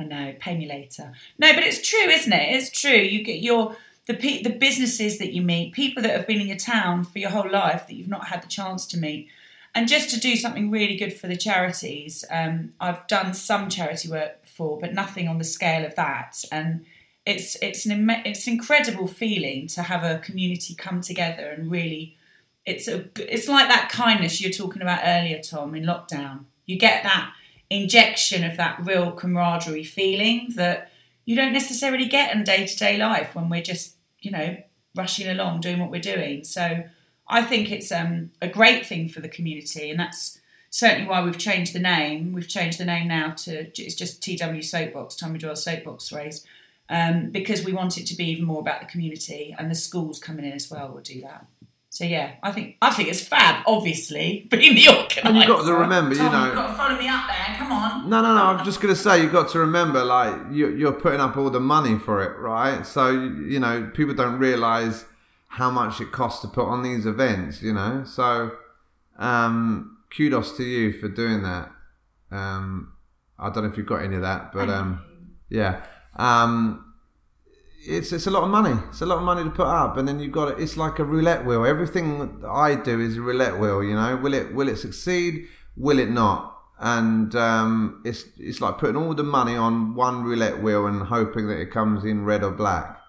I 0.00 0.04
know, 0.04 0.32
pay 0.38 0.56
me 0.56 0.68
later. 0.68 1.12
No, 1.40 1.52
but 1.54 1.64
it's 1.64 1.86
true, 1.88 2.08
isn't 2.08 2.32
it? 2.32 2.54
It's 2.54 2.70
true. 2.70 2.92
You 2.92 3.24
get 3.24 3.40
your 3.40 3.76
the 4.06 4.14
the 4.42 4.50
businesses 4.50 5.18
that 5.18 5.32
you 5.32 5.42
meet, 5.42 5.72
people 5.72 6.02
that 6.02 6.16
have 6.16 6.26
been 6.26 6.40
in 6.40 6.46
your 6.46 6.56
town 6.56 7.04
for 7.04 7.18
your 7.18 7.30
whole 7.30 7.50
life 7.50 7.86
that 7.88 7.94
you've 7.94 8.08
not 8.08 8.28
had 8.28 8.42
the 8.42 8.48
chance 8.48 8.86
to 8.86 8.96
meet 8.98 9.28
and 9.74 9.86
just 9.86 10.10
to 10.10 10.20
do 10.20 10.34
something 10.36 10.70
really 10.70 10.96
good 10.96 11.12
for 11.12 11.28
the 11.28 11.36
charities. 11.36 12.24
Um, 12.30 12.72
I've 12.80 13.06
done 13.06 13.34
some 13.34 13.68
charity 13.68 14.08
work 14.08 14.42
before, 14.42 14.78
but 14.78 14.94
nothing 14.94 15.28
on 15.28 15.38
the 15.38 15.44
scale 15.44 15.84
of 15.84 15.94
that. 15.94 16.44
And 16.50 16.84
it's 17.26 17.56
it's 17.62 17.86
an 17.86 18.10
it's 18.24 18.46
an 18.46 18.54
incredible 18.54 19.06
feeling 19.06 19.66
to 19.68 19.82
have 19.82 20.02
a 20.02 20.18
community 20.18 20.74
come 20.74 21.00
together 21.00 21.50
and 21.50 21.70
really. 21.70 22.16
It's 22.66 22.86
a 22.86 23.08
it's 23.16 23.48
like 23.48 23.68
that 23.68 23.88
kindness 23.88 24.40
you're 24.40 24.50
talking 24.50 24.82
about 24.82 25.00
earlier, 25.04 25.40
Tom, 25.40 25.74
in 25.74 25.84
lockdown. 25.84 26.44
You 26.68 26.78
get 26.78 27.02
that 27.02 27.32
injection 27.70 28.44
of 28.44 28.56
that 28.56 28.78
real 28.84 29.10
camaraderie 29.10 29.84
feeling 29.84 30.52
that 30.54 30.92
you 31.24 31.34
don't 31.34 31.52
necessarily 31.52 32.06
get 32.06 32.34
in 32.34 32.44
day 32.44 32.66
to 32.66 32.76
day 32.76 32.96
life 32.96 33.34
when 33.34 33.48
we're 33.50 33.62
just 33.62 33.96
you 34.20 34.30
know 34.30 34.56
rushing 34.94 35.28
along 35.28 35.60
doing 35.60 35.80
what 35.80 35.90
we're 35.90 36.00
doing. 36.00 36.44
So 36.44 36.84
I 37.28 37.42
think 37.42 37.70
it's 37.70 37.92
um, 37.92 38.30
a 38.40 38.48
great 38.48 38.86
thing 38.86 39.08
for 39.08 39.20
the 39.20 39.28
community, 39.28 39.90
and 39.90 39.98
that's 39.98 40.40
certainly 40.70 41.08
why 41.08 41.22
we've 41.22 41.38
changed 41.38 41.72
the 41.74 41.78
name. 41.80 42.32
We've 42.32 42.48
changed 42.48 42.78
the 42.78 42.84
name 42.84 43.08
now 43.08 43.30
to 43.30 43.70
it's 43.80 43.94
just 43.94 44.22
TW 44.22 44.62
Soapbox, 44.62 45.16
Tommy 45.16 45.38
Doyle 45.38 45.56
Soapbox 45.56 46.12
Race, 46.12 46.44
um, 46.88 47.30
because 47.30 47.64
we 47.64 47.72
want 47.72 47.98
it 47.98 48.06
to 48.06 48.16
be 48.16 48.26
even 48.26 48.44
more 48.44 48.60
about 48.60 48.80
the 48.80 48.86
community, 48.86 49.54
and 49.58 49.70
the 49.70 49.74
schools 49.74 50.18
coming 50.18 50.44
in 50.44 50.52
as 50.52 50.70
well 50.70 50.88
will 50.88 51.00
do 51.00 51.20
that. 51.22 51.46
So 51.98 52.04
yeah, 52.04 52.34
I 52.44 52.52
think 52.52 52.76
I 52.80 52.90
think 52.90 53.08
it's 53.08 53.26
fab. 53.26 53.64
Obviously, 53.66 54.46
being 54.52 54.76
the 54.76 54.86
organizer. 54.86 55.20
And 55.24 55.36
you've 55.36 55.48
got 55.48 55.64
to 55.64 55.74
remember, 55.74 56.14
Tom, 56.14 56.26
you 56.26 56.30
know, 56.30 56.44
you've 56.44 56.54
got 56.54 56.68
to 56.68 56.74
follow 56.74 56.96
me 56.96 57.08
up 57.08 57.26
there. 57.26 57.56
Come 57.56 57.72
on. 57.72 58.08
No, 58.08 58.22
no, 58.22 58.36
no. 58.36 58.42
I'm 58.44 58.64
just 58.64 58.80
going 58.80 58.94
to 58.94 59.00
say 59.00 59.20
you've 59.20 59.32
got 59.32 59.48
to 59.50 59.58
remember, 59.58 60.04
like 60.04 60.32
you, 60.52 60.68
you're 60.76 60.92
putting 60.92 61.18
up 61.18 61.36
all 61.36 61.50
the 61.50 61.58
money 61.58 61.98
for 61.98 62.22
it, 62.22 62.38
right? 62.38 62.86
So 62.86 63.10
you 63.10 63.58
know, 63.58 63.90
people 63.94 64.14
don't 64.14 64.38
realise 64.38 65.06
how 65.48 65.72
much 65.72 66.00
it 66.00 66.12
costs 66.12 66.40
to 66.42 66.46
put 66.46 66.66
on 66.66 66.84
these 66.84 67.04
events, 67.04 67.62
you 67.62 67.72
know. 67.72 68.04
So 68.06 68.52
um, 69.18 69.98
kudos 70.16 70.56
to 70.58 70.62
you 70.62 70.92
for 70.92 71.08
doing 71.08 71.42
that. 71.42 71.68
Um, 72.30 72.92
I 73.40 73.50
don't 73.50 73.64
know 73.64 73.70
if 73.70 73.76
you've 73.76 73.86
got 73.86 74.04
any 74.04 74.14
of 74.14 74.22
that, 74.22 74.52
but 74.52 74.70
um, 74.70 75.02
yeah, 75.48 75.82
um, 76.14 76.87
it's 77.88 78.12
it's 78.12 78.26
a 78.26 78.30
lot 78.30 78.44
of 78.44 78.50
money. 78.50 78.78
It's 78.88 79.00
a 79.00 79.06
lot 79.06 79.18
of 79.18 79.24
money 79.24 79.44
to 79.44 79.50
put 79.50 79.66
up, 79.66 79.96
and 79.96 80.06
then 80.06 80.20
you've 80.20 80.32
got 80.32 80.48
it. 80.52 80.60
It's 80.60 80.76
like 80.76 80.98
a 80.98 81.04
roulette 81.04 81.44
wheel. 81.44 81.64
Everything 81.64 82.44
I 82.48 82.74
do 82.74 83.00
is 83.00 83.16
a 83.16 83.20
roulette 83.20 83.58
wheel. 83.58 83.82
You 83.82 83.94
know, 83.94 84.16
will 84.16 84.34
it 84.34 84.54
will 84.54 84.68
it 84.68 84.76
succeed? 84.76 85.48
Will 85.76 85.98
it 85.98 86.10
not? 86.10 86.54
And 86.78 87.34
um, 87.34 88.02
it's 88.04 88.24
it's 88.38 88.60
like 88.60 88.78
putting 88.78 88.96
all 88.96 89.14
the 89.14 89.24
money 89.24 89.56
on 89.56 89.94
one 89.94 90.22
roulette 90.22 90.62
wheel 90.62 90.86
and 90.86 91.02
hoping 91.02 91.48
that 91.48 91.58
it 91.58 91.70
comes 91.70 92.04
in 92.04 92.24
red 92.24 92.44
or 92.44 92.50
black. 92.50 93.00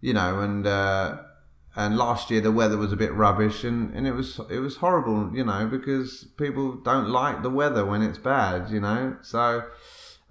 You 0.00 0.14
know, 0.14 0.40
and 0.40 0.66
uh, 0.66 1.18
and 1.74 1.96
last 1.96 2.30
year 2.30 2.40
the 2.40 2.52
weather 2.52 2.76
was 2.76 2.92
a 2.92 2.96
bit 2.96 3.12
rubbish 3.12 3.64
and, 3.64 3.94
and 3.94 4.06
it 4.06 4.12
was 4.12 4.40
it 4.50 4.58
was 4.58 4.76
horrible 4.76 5.30
you 5.34 5.44
know 5.44 5.66
because 5.66 6.24
people 6.36 6.74
don't 6.74 7.08
like 7.08 7.42
the 7.42 7.50
weather 7.50 7.84
when 7.84 8.02
it's 8.02 8.18
bad 8.18 8.70
you 8.70 8.80
know 8.80 9.16
so 9.22 9.64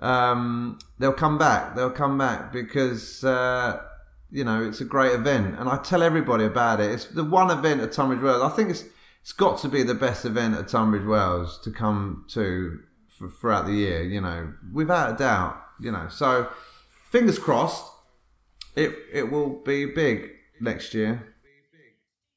um, 0.02 0.80
they'll 1.00 1.14
come 1.14 1.38
back. 1.38 1.76
They'll 1.76 1.92
come 1.92 2.18
back 2.18 2.52
because 2.52 3.24
uh, 3.24 3.82
you 4.30 4.44
know 4.44 4.64
it's 4.64 4.82
a 4.82 4.86
great 4.86 5.14
event. 5.14 5.60
And 5.60 5.70
I 5.70 5.78
tell 5.78 6.04
everybody 6.04 6.46
about 6.46 6.80
it. 6.80 6.92
It's 6.92 7.06
the 7.06 7.24
one 7.24 7.52
event 7.52 7.82
at 7.82 7.92
Tunbridge 7.92 8.22
Wells. 8.22 8.42
I 8.44 8.56
think 8.56 8.70
it's 8.70 8.86
it's 9.22 9.34
got 9.34 9.60
to 9.60 9.70
be 9.70 9.84
the 9.84 9.94
best 9.94 10.26
event 10.26 10.56
at 10.56 10.68
Tunbridge 10.68 11.06
Wells 11.06 11.60
to 11.64 11.72
come 11.72 12.26
to 12.30 12.80
for, 13.08 13.30
throughout 13.30 13.68
the 13.68 13.74
year 13.74 14.02
you 14.02 14.20
know 14.20 14.54
without 14.74 15.14
a 15.14 15.18
doubt 15.18 15.62
you 15.80 15.92
know. 15.92 16.08
So 16.10 16.50
fingers 17.10 17.38
crossed 17.38 17.92
it 18.76 18.96
it 19.12 19.32
will 19.32 19.50
be 19.50 19.86
big 19.86 20.30
next 20.60 20.94
year. 20.94 21.36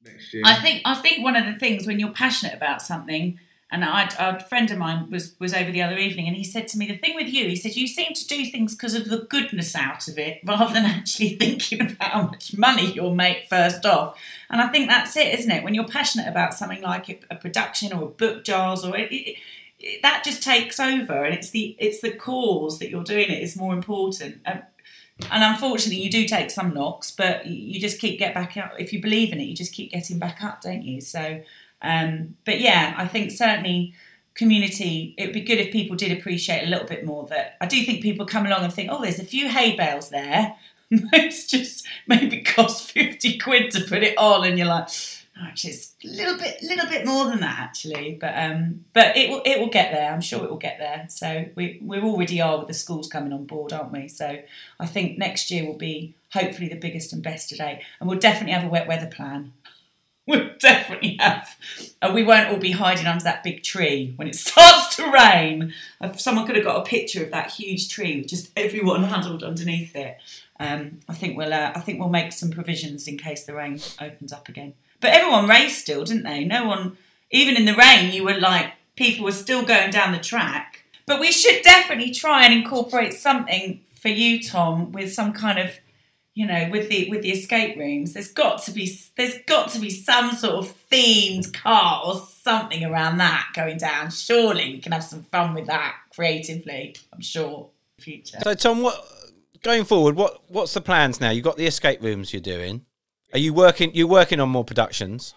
Next 0.04 0.34
year? 0.34 0.42
I 0.44 0.60
think 0.60 0.82
I 0.84 0.94
think 0.94 1.22
one 1.22 1.36
of 1.36 1.46
the 1.46 1.58
things 1.58 1.86
when 1.86 1.98
you're 2.00 2.12
passionate 2.12 2.54
about 2.54 2.82
something, 2.82 3.38
and 3.82 4.12
a 4.18 4.44
friend 4.44 4.70
of 4.70 4.78
mine 4.78 5.10
was 5.10 5.34
was 5.40 5.52
over 5.52 5.72
the 5.72 5.82
other 5.82 5.98
evening, 5.98 6.28
and 6.28 6.36
he 6.36 6.44
said 6.44 6.68
to 6.68 6.78
me, 6.78 6.86
"The 6.86 6.96
thing 6.96 7.16
with 7.16 7.26
you," 7.26 7.48
he 7.48 7.56
said, 7.56 7.74
"you 7.74 7.88
seem 7.88 8.14
to 8.14 8.26
do 8.26 8.46
things 8.46 8.74
because 8.74 8.94
of 8.94 9.08
the 9.08 9.26
goodness 9.28 9.74
out 9.74 10.06
of 10.06 10.16
it, 10.16 10.40
rather 10.44 10.72
than 10.72 10.84
actually 10.84 11.30
thinking 11.40 11.80
about 11.80 12.10
how 12.10 12.22
much 12.22 12.56
money 12.56 12.92
you'll 12.92 13.14
make 13.14 13.48
first 13.48 13.84
off." 13.84 14.16
And 14.48 14.60
I 14.60 14.68
think 14.68 14.88
that's 14.88 15.16
it, 15.16 15.34
isn't 15.38 15.50
it? 15.50 15.64
When 15.64 15.74
you're 15.74 15.88
passionate 15.88 16.28
about 16.28 16.54
something 16.54 16.82
like 16.82 17.26
a, 17.30 17.34
production 17.34 17.92
or 17.92 18.04
a 18.04 18.06
book, 18.06 18.44
jars, 18.44 18.84
or 18.84 18.96
it, 18.96 19.10
it, 19.10 19.38
it, 19.80 20.02
that 20.02 20.22
just 20.24 20.42
takes 20.44 20.78
over, 20.78 21.24
and 21.24 21.34
it's 21.34 21.50
the 21.50 21.74
it's 21.80 22.00
the 22.00 22.12
cause 22.12 22.78
that 22.78 22.90
you're 22.90 23.02
doing 23.02 23.28
it 23.28 23.42
is 23.42 23.56
more 23.56 23.74
important. 23.74 24.40
And, 24.44 24.62
and 25.30 25.42
unfortunately, 25.42 26.02
you 26.02 26.10
do 26.10 26.26
take 26.26 26.50
some 26.50 26.74
knocks, 26.74 27.10
but 27.10 27.46
you 27.46 27.80
just 27.80 28.00
keep 28.00 28.20
get 28.20 28.34
back 28.34 28.56
up. 28.56 28.74
If 28.78 28.92
you 28.92 29.02
believe 29.02 29.32
in 29.32 29.40
it, 29.40 29.44
you 29.44 29.54
just 29.56 29.72
keep 29.72 29.90
getting 29.90 30.20
back 30.20 30.42
up, 30.44 30.60
don't 30.60 30.82
you? 30.82 31.00
So, 31.00 31.40
um, 31.84 32.36
but 32.44 32.60
yeah, 32.60 32.94
I 32.96 33.06
think 33.06 33.30
certainly 33.30 33.94
community. 34.34 35.14
It 35.16 35.26
would 35.26 35.34
be 35.34 35.42
good 35.42 35.58
if 35.58 35.72
people 35.72 35.96
did 35.96 36.16
appreciate 36.16 36.64
a 36.64 36.70
little 36.70 36.86
bit 36.86 37.04
more 37.04 37.26
that. 37.26 37.56
I 37.60 37.66
do 37.66 37.84
think 37.84 38.02
people 38.02 38.26
come 38.26 38.46
along 38.46 38.64
and 38.64 38.72
think, 38.72 38.90
oh, 38.90 39.02
there's 39.02 39.20
a 39.20 39.24
few 39.24 39.48
hay 39.48 39.76
bales 39.76 40.10
there. 40.10 40.56
it's 40.90 41.46
just 41.46 41.86
maybe 42.06 42.42
cost 42.42 42.90
fifty 42.90 43.38
quid 43.38 43.70
to 43.72 43.80
put 43.82 44.02
it 44.02 44.16
on, 44.18 44.44
and 44.46 44.58
you're 44.58 44.68
like, 44.68 44.88
Actually, 45.42 45.70
it's 45.70 45.94
a 46.04 46.08
little 46.08 46.38
bit, 46.38 46.62
little 46.62 46.88
bit 46.88 47.04
more 47.04 47.24
than 47.24 47.40
that 47.40 47.58
actually, 47.58 48.16
but 48.20 48.38
um, 48.38 48.84
but 48.92 49.16
it 49.16 49.28
will, 49.28 49.42
it 49.44 49.58
will 49.58 49.68
get 49.68 49.90
there. 49.90 50.12
I'm 50.12 50.20
sure 50.20 50.44
it 50.44 50.50
will 50.50 50.56
get 50.56 50.78
there. 50.78 51.06
So 51.08 51.46
we 51.56 51.80
we 51.82 51.98
already 51.98 52.40
are 52.40 52.58
with 52.58 52.68
the 52.68 52.74
schools 52.74 53.08
coming 53.08 53.32
on 53.32 53.44
board, 53.44 53.72
aren't 53.72 53.90
we? 53.90 54.06
So 54.06 54.38
I 54.78 54.86
think 54.86 55.18
next 55.18 55.50
year 55.50 55.66
will 55.66 55.76
be 55.76 56.14
hopefully 56.32 56.68
the 56.68 56.76
biggest 56.76 57.12
and 57.12 57.20
best 57.20 57.48
today, 57.48 57.82
and 57.98 58.08
we'll 58.08 58.20
definitely 58.20 58.52
have 58.52 58.64
a 58.64 58.68
wet 58.68 58.86
weather 58.86 59.08
plan. 59.08 59.52
We'll 60.26 60.52
definitely 60.58 61.18
have, 61.20 61.54
and 62.00 62.14
we 62.14 62.22
won't 62.22 62.48
all 62.48 62.56
be 62.56 62.70
hiding 62.70 63.06
under 63.06 63.24
that 63.24 63.42
big 63.42 63.62
tree 63.62 64.14
when 64.16 64.26
it 64.26 64.34
starts 64.34 64.96
to 64.96 65.12
rain. 65.12 65.74
If 66.00 66.18
someone 66.18 66.46
could 66.46 66.56
have 66.56 66.64
got 66.64 66.80
a 66.80 66.88
picture 66.88 67.22
of 67.22 67.30
that 67.32 67.50
huge 67.50 67.90
tree 67.90 68.16
with 68.16 68.28
just 68.28 68.50
everyone 68.56 69.02
huddled 69.04 69.44
underneath 69.44 69.94
it. 69.94 70.16
Um, 70.58 71.00
I 71.10 71.12
think 71.12 71.36
we'll, 71.36 71.52
uh, 71.52 71.72
I 71.74 71.80
think 71.80 72.00
we'll 72.00 72.08
make 72.08 72.32
some 72.32 72.50
provisions 72.50 73.06
in 73.06 73.18
case 73.18 73.44
the 73.44 73.54
rain 73.54 73.78
opens 74.00 74.32
up 74.32 74.48
again. 74.48 74.72
But 75.00 75.12
everyone 75.12 75.46
raced 75.46 75.80
still, 75.80 76.04
didn't 76.04 76.22
they? 76.22 76.42
No 76.44 76.66
one, 76.66 76.96
even 77.30 77.56
in 77.56 77.66
the 77.66 77.74
rain, 77.74 78.10
you 78.10 78.24
were 78.24 78.38
like 78.38 78.72
people 78.96 79.24
were 79.24 79.32
still 79.32 79.62
going 79.62 79.90
down 79.90 80.12
the 80.12 80.18
track. 80.18 80.84
But 81.06 81.20
we 81.20 81.32
should 81.32 81.62
definitely 81.62 82.12
try 82.12 82.46
and 82.46 82.54
incorporate 82.54 83.12
something 83.12 83.80
for 83.94 84.08
you, 84.08 84.42
Tom, 84.42 84.92
with 84.92 85.12
some 85.12 85.32
kind 85.32 85.58
of 85.58 85.78
you 86.34 86.46
know, 86.46 86.68
with 86.70 86.88
the 86.88 87.08
with 87.10 87.22
the 87.22 87.30
escape 87.30 87.78
rooms, 87.78 88.12
there's 88.12 88.32
got 88.32 88.60
to 88.64 88.72
be 88.72 88.98
there's 89.16 89.38
got 89.46 89.70
to 89.70 89.78
be 89.78 89.88
some 89.90 90.32
sort 90.32 90.56
of 90.56 90.74
themed 90.90 91.52
car 91.54 92.02
or 92.04 92.16
something 92.16 92.84
around 92.84 93.18
that 93.18 93.46
going 93.54 93.78
down. 93.78 94.10
Surely 94.10 94.72
we 94.72 94.80
can 94.80 94.90
have 94.92 95.04
some 95.04 95.22
fun 95.22 95.54
with 95.54 95.66
that 95.66 95.94
creatively. 96.14 96.96
I'm 97.12 97.20
sure. 97.20 97.70
Future. 97.98 98.38
So 98.42 98.54
Tom, 98.54 98.82
what 98.82 99.06
going 99.62 99.84
forward? 99.84 100.16
What 100.16 100.42
what's 100.48 100.74
the 100.74 100.80
plans 100.80 101.20
now? 101.20 101.30
You've 101.30 101.44
got 101.44 101.56
the 101.56 101.66
escape 101.66 102.02
rooms 102.02 102.32
you're 102.32 102.42
doing. 102.42 102.84
Are 103.32 103.38
you 103.38 103.54
working? 103.54 103.94
You're 103.94 104.08
working 104.08 104.40
on 104.40 104.48
more 104.48 104.64
productions. 104.64 105.34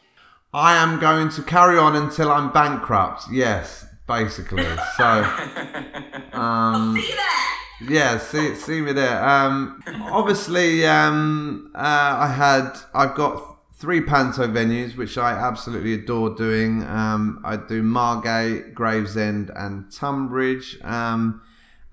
I 0.53 0.75
am 0.75 0.99
going 0.99 1.29
to 1.29 1.43
carry 1.43 1.77
on 1.77 1.95
until 1.95 2.31
I'm 2.31 2.51
bankrupt. 2.51 3.25
Yes, 3.31 3.85
basically. 4.07 4.65
So, 4.97 5.03
um, 6.33 6.95
See 6.95 7.11
that. 7.13 7.66
Yeah, 7.81 8.17
see, 8.17 8.55
see 8.55 8.81
me 8.81 8.93
there. 8.93 9.23
Um, 9.23 9.83
obviously, 10.03 10.85
um, 10.85 11.71
uh, 11.75 12.17
I 12.19 12.27
had, 12.27 12.77
I've 12.93 13.15
got 13.15 13.57
three 13.73 14.01
panto 14.01 14.47
venues 14.47 14.97
which 14.97 15.17
I 15.17 15.33
absolutely 15.33 15.93
adore 15.93 16.33
doing. 16.33 16.83
Um, 16.83 17.41
I 17.43 17.57
do 17.57 17.83
Margate, 17.83 18.73
Gravesend, 18.73 19.51
and 19.55 19.91
Tunbridge. 19.91 20.79
Um, 20.83 21.41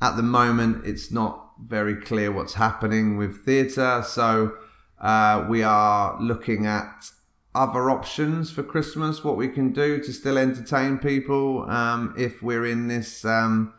at 0.01 0.17
the 0.17 0.23
moment, 0.23 0.87
it's 0.87 1.11
not 1.11 1.51
very 1.63 1.97
clear 1.97 2.33
what's 2.33 2.55
happening 2.55 3.17
with 3.17 3.45
theatre, 3.45 4.03
so 4.07 4.57
uh, 5.01 5.45
we 5.49 5.63
are 5.63 6.21
looking 6.21 6.67
at 6.67 7.11
other 7.55 7.91
options 7.91 8.51
for 8.51 8.63
Christmas, 8.63 9.23
what 9.23 9.37
we 9.37 9.49
can 9.49 9.73
do 9.73 10.03
to 10.03 10.13
still 10.13 10.37
entertain 10.37 10.99
people 10.99 11.71
um, 11.71 12.13
if 12.19 12.43
we're 12.43 12.67
in 12.67 12.89
this 12.89 13.25
um, 13.25 13.73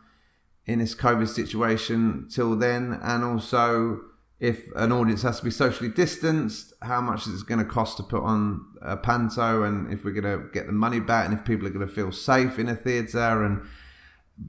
in 0.66 0.80
this 0.80 0.94
COVID 0.94 1.28
situation 1.28 2.28
till 2.30 2.56
then, 2.56 2.98
and 3.02 3.24
also 3.24 4.00
if 4.38 4.64
an 4.76 4.92
audience 4.92 5.22
has 5.22 5.38
to 5.38 5.44
be 5.44 5.50
socially 5.50 5.88
distanced, 5.88 6.74
how 6.82 7.00
much 7.00 7.26
is 7.26 7.40
it 7.40 7.46
going 7.46 7.58
to 7.58 7.64
cost 7.64 7.96
to 7.96 8.02
put 8.02 8.22
on 8.22 8.66
a 8.82 8.96
panto, 8.96 9.62
and 9.62 9.90
if 9.92 10.04
we're 10.04 10.10
going 10.10 10.24
to 10.24 10.48
get 10.52 10.66
the 10.66 10.72
money 10.72 11.00
back, 11.00 11.24
and 11.24 11.38
if 11.38 11.44
people 11.44 11.66
are 11.66 11.70
going 11.70 11.86
to 11.86 11.92
feel 11.92 12.12
safe 12.12 12.58
in 12.58 12.68
a 12.68 12.74
theatre, 12.74 13.44
and 13.44 13.62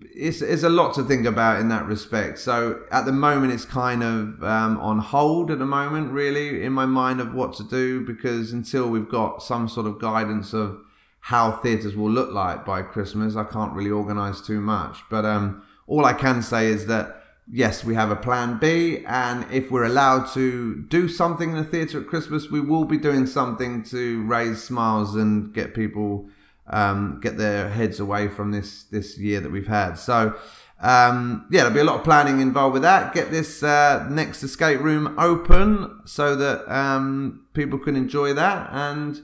it's, 0.01 0.41
it's 0.41 0.63
a 0.63 0.69
lot 0.69 0.93
to 0.95 1.03
think 1.03 1.25
about 1.25 1.61
in 1.61 1.69
that 1.69 1.85
respect. 1.85 2.39
So 2.39 2.83
at 2.91 3.05
the 3.05 3.13
moment, 3.13 3.53
it's 3.53 3.63
kind 3.63 4.03
of 4.03 4.43
um, 4.43 4.77
on 4.79 4.99
hold 4.99 5.51
at 5.51 5.59
the 5.59 5.65
moment, 5.65 6.11
really, 6.11 6.63
in 6.63 6.73
my 6.73 6.85
mind 6.85 7.21
of 7.21 7.33
what 7.33 7.53
to 7.53 7.63
do, 7.63 8.05
because 8.05 8.51
until 8.51 8.89
we've 8.89 9.07
got 9.07 9.41
some 9.41 9.69
sort 9.69 9.87
of 9.87 10.01
guidance 10.01 10.51
of 10.51 10.81
how 11.21 11.51
theatres 11.51 11.95
will 11.95 12.11
look 12.11 12.33
like 12.33 12.65
by 12.65 12.81
Christmas, 12.81 13.37
I 13.37 13.45
can't 13.45 13.71
really 13.71 13.91
organise 13.91 14.41
too 14.41 14.59
much. 14.59 14.97
But 15.09 15.23
um, 15.23 15.63
all 15.87 16.05
I 16.05 16.13
can 16.13 16.41
say 16.41 16.67
is 16.67 16.85
that 16.87 17.23
yes, 17.51 17.83
we 17.83 17.95
have 17.95 18.11
a 18.11 18.15
plan 18.15 18.57
B, 18.59 19.03
and 19.05 19.45
if 19.51 19.71
we're 19.71 19.85
allowed 19.85 20.27
to 20.33 20.83
do 20.89 21.07
something 21.07 21.51
in 21.51 21.55
the 21.55 21.63
theatre 21.63 22.01
at 22.01 22.07
Christmas, 22.07 22.51
we 22.51 22.59
will 22.59 22.85
be 22.85 22.97
doing 22.97 23.25
something 23.25 23.83
to 23.83 24.23
raise 24.25 24.61
smiles 24.63 25.15
and 25.15 25.53
get 25.53 25.73
people 25.73 26.29
um, 26.69 27.19
get 27.21 27.37
their 27.37 27.69
heads 27.69 27.99
away 27.99 28.27
from 28.27 28.51
this 28.51 28.83
this 28.83 29.17
year 29.17 29.39
that 29.39 29.51
we've 29.51 29.67
had. 29.67 29.95
So. 29.95 30.35
Um, 30.79 31.47
yeah, 31.49 31.61
there'll 31.61 31.73
be 31.73 31.79
a 31.79 31.83
lot 31.83 31.97
of 31.97 32.03
planning 32.03 32.39
involved 32.39 32.73
with 32.73 32.83
that. 32.83 33.11
Get 33.11 33.31
this 33.31 33.63
uh, 33.63 34.07
next 34.11 34.43
escape 34.43 34.79
room 34.79 35.17
open 35.17 36.01
so 36.05 36.35
that 36.35 36.71
um, 36.71 37.47
people 37.55 37.79
can 37.79 37.95
enjoy 37.95 38.33
that. 38.33 38.69
And 38.71 39.19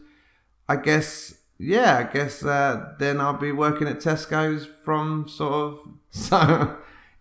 I 0.68 0.78
guess, 0.78 1.36
yeah, 1.60 1.98
I 2.10 2.12
guess 2.12 2.44
uh, 2.44 2.96
then 2.98 3.22
I'll 3.22 3.38
be 3.38 3.52
working 3.52 3.88
at 3.88 4.00
Tesco's 4.00 4.66
from 4.84 5.28
sort 5.28 5.54
of 5.54 5.80
so 6.14 6.78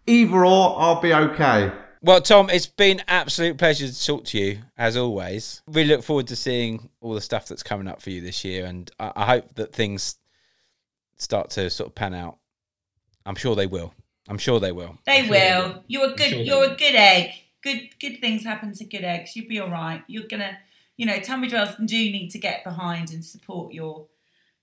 either 0.07 0.44
or, 0.44 0.81
I'll 0.81 1.00
be 1.00 1.14
okay. 1.14 1.72
Well, 2.02 2.20
Tom, 2.20 2.50
it's 2.50 2.66
been 2.66 3.00
absolute 3.09 3.59
pleasure 3.59 3.87
to 3.87 4.07
talk 4.07 4.24
to 4.26 4.38
you 4.38 4.59
as 4.76 4.96
always. 4.96 5.62
We 5.66 5.85
look 5.85 6.02
forward 6.02 6.26
to 6.28 6.37
seeing 6.37 6.90
all 7.00 7.14
the 7.14 7.20
stuff 7.20 7.46
that's 7.48 7.62
coming 7.62 7.88
up 7.88 8.02
for 8.02 8.11
you 8.11 8.20
this 8.20 8.44
year, 8.44 8.66
and 8.66 8.90
I, 9.00 9.12
I 9.16 9.24
hope 9.26 9.55
that 9.55 9.72
things 9.72 10.16
start 11.16 11.50
to 11.50 11.70
sort 11.70 11.88
of 11.88 11.94
pan 11.94 12.12
out. 12.12 12.38
I'm 13.24 13.37
sure 13.37 13.55
they 13.55 13.66
will. 13.66 13.94
I'm 14.28 14.38
sure 14.38 14.61
they 14.61 14.72
will. 14.72 14.98
They 15.07 15.22
sure 15.22 15.31
will. 15.31 15.85
You're 15.87 16.12
a 16.12 16.14
good. 16.14 16.31
sure 16.31 16.40
you're 16.40 16.72
a 16.72 16.76
good 16.76 16.94
egg. 16.96 17.31
Good. 17.62 17.88
Good 18.00 18.20
things 18.20 18.44
happen 18.44 18.74
to 18.74 18.85
good 18.85 19.05
eggs. 19.05 19.35
You'll 19.35 19.48
be 19.48 19.61
all 19.61 19.70
right. 19.70 20.02
You're 20.07 20.28
gonna. 20.28 20.59
You 20.96 21.07
know, 21.07 21.18
Tunbridge 21.20 21.55
Wells 21.55 21.74
do 21.85 21.96
need 21.96 22.28
to 22.31 22.38
get 22.38 22.64
behind 22.64 23.12
and 23.12 23.24
support 23.24 23.72
your 23.72 24.07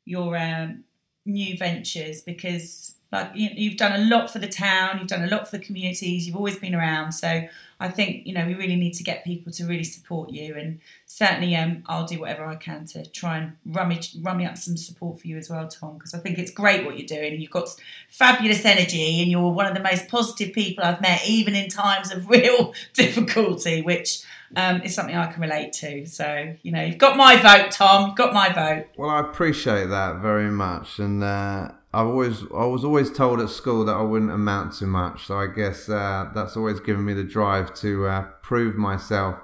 your 0.05 0.37
um, 0.37 0.83
new 1.25 1.57
ventures 1.57 2.21
because 2.21 2.95
like 3.11 3.31
you, 3.33 3.49
you've 3.53 3.77
done 3.77 3.99
a 3.99 4.05
lot 4.05 4.29
for 4.29 4.39
the 4.39 4.47
town. 4.47 4.99
You've 4.99 5.07
done 5.07 5.23
a 5.23 5.27
lot 5.27 5.49
for 5.49 5.57
the 5.57 5.63
communities. 5.63 6.27
You've 6.27 6.35
always 6.35 6.57
been 6.57 6.75
around. 6.75 7.13
So 7.13 7.47
I 7.79 7.87
think 7.87 8.27
you 8.27 8.33
know 8.33 8.45
we 8.45 8.53
really 8.53 8.75
need 8.75 8.93
to 8.95 9.03
get 9.03 9.23
people 9.23 9.51
to 9.53 9.65
really 9.65 9.83
support 9.83 10.29
you. 10.29 10.53
And 10.55 10.79
certainly, 11.05 11.55
um, 11.55 11.83
I'll 11.87 12.05
do 12.05 12.19
whatever 12.19 12.45
I 12.45 12.55
can 12.55 12.85
to 12.87 13.05
try 13.05 13.37
and 13.37 13.53
rummage 13.65 14.15
rummy 14.21 14.45
up 14.45 14.57
some 14.57 14.77
support 14.77 15.19
for 15.21 15.27
you 15.27 15.37
as 15.37 15.49
well, 15.49 15.67
Tom. 15.67 15.95
Because 15.95 16.13
I 16.13 16.19
think 16.19 16.37
it's 16.37 16.51
great 16.51 16.85
what 16.85 16.99
you're 16.99 17.07
doing. 17.07 17.41
You've 17.41 17.51
got 17.51 17.69
fabulous 18.09 18.63
energy, 18.63 19.21
and 19.21 19.31
you're 19.31 19.49
one 19.51 19.65
of 19.65 19.73
the 19.73 19.81
most 19.81 20.07
positive 20.07 20.53
people 20.53 20.83
I've 20.83 21.01
met, 21.01 21.27
even 21.27 21.55
in 21.55 21.69
times 21.69 22.11
of 22.11 22.29
real 22.29 22.73
difficulty, 22.93 23.81
which 23.81 24.23
um, 24.55 24.81
is 24.81 24.93
something 24.93 25.15
I 25.15 25.31
can 25.31 25.41
relate 25.41 25.73
to. 25.73 26.05
So 26.05 26.53
you 26.61 26.71
know, 26.71 26.83
you've 26.83 26.99
got 26.99 27.17
my 27.17 27.37
vote, 27.37 27.71
Tom. 27.71 28.09
You've 28.09 28.17
got 28.17 28.35
my 28.35 28.53
vote. 28.53 28.85
Well, 28.97 29.09
I 29.09 29.21
appreciate 29.21 29.87
that 29.87 30.17
very 30.17 30.51
much, 30.51 30.99
and 30.99 31.23
uh, 31.23 31.71
I've 31.93 32.07
always 32.07 32.43
I 32.55 32.65
was 32.65 32.83
always 32.83 33.11
told 33.11 33.39
at 33.41 33.49
school 33.49 33.83
that 33.85 33.95
I 33.95 34.01
wouldn't 34.01 34.31
amount 34.31 34.73
to 34.73 34.85
much. 34.85 35.25
So 35.25 35.39
I 35.39 35.47
guess 35.47 35.89
uh, 35.89 36.29
that's 36.35 36.55
always 36.55 36.79
given 36.79 37.03
me 37.03 37.13
the 37.13 37.23
drive 37.23 37.73
to 37.75 38.05
uh, 38.05 38.21
prove 38.43 38.75
myself 38.75 39.39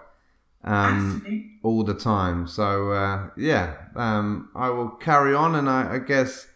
um, 0.63 1.60
all 1.63 1.84
the 1.84 1.95
time. 1.95 2.47
So 2.47 2.91
uh, 2.91 3.29
yeah, 3.36 3.75
um, 3.95 4.49
I 4.55 4.69
will 4.69 4.89
carry 4.89 5.34
on, 5.34 5.55
and 5.55 5.67
I, 5.67 5.95
I 5.95 5.99
guess 5.99 6.47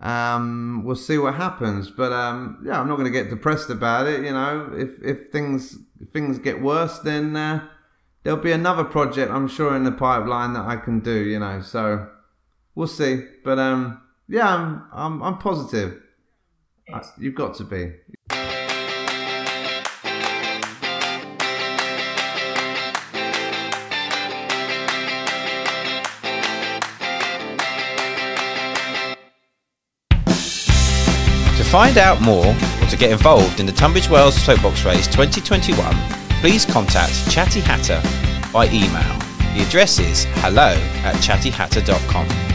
um, 0.00 0.82
we'll 0.84 0.96
see 0.96 1.18
what 1.18 1.34
happens. 1.34 1.90
But 1.90 2.12
um, 2.12 2.62
yeah, 2.64 2.80
I'm 2.80 2.88
not 2.88 2.96
going 2.96 3.12
to 3.12 3.22
get 3.22 3.28
depressed 3.28 3.68
about 3.68 4.06
it. 4.06 4.24
You 4.24 4.32
know, 4.32 4.72
if 4.74 5.02
if 5.02 5.30
things 5.30 5.76
if 6.00 6.10
things 6.10 6.38
get 6.38 6.62
worse, 6.62 6.98
then 7.00 7.36
uh, 7.36 7.66
there'll 8.22 8.40
be 8.40 8.52
another 8.52 8.84
project 8.84 9.30
I'm 9.30 9.48
sure 9.48 9.76
in 9.76 9.84
the 9.84 9.92
pipeline 9.92 10.54
that 10.54 10.64
I 10.64 10.76
can 10.76 11.00
do. 11.00 11.18
You 11.18 11.40
know, 11.40 11.60
so 11.60 12.08
we'll 12.74 12.86
see. 12.86 13.24
But 13.44 13.58
um, 13.58 14.00
yeah, 14.28 14.48
I'm 14.54 14.84
I'm, 14.92 15.22
I'm 15.22 15.38
positive. 15.38 16.02
Uh, 16.92 17.02
You've 17.18 17.34
got 17.34 17.54
to 17.56 17.64
be. 17.64 17.92
To 31.56 31.64
find 31.64 31.98
out 31.98 32.20
more 32.20 32.46
or 32.46 32.86
to 32.88 32.96
get 32.96 33.10
involved 33.10 33.60
in 33.60 33.66
the 33.66 33.72
Tunbridge 33.72 34.08
Wells 34.08 34.36
Soapbox 34.42 34.84
Race 34.84 35.06
2021, 35.06 35.94
please 36.40 36.64
contact 36.64 37.30
Chatty 37.30 37.60
Hatter 37.60 38.00
by 38.52 38.66
email. 38.68 39.18
The 39.56 39.64
address 39.66 39.98
is 39.98 40.24
hello 40.42 40.74
at 41.02 41.14
chattyhatter.com. 41.16 42.45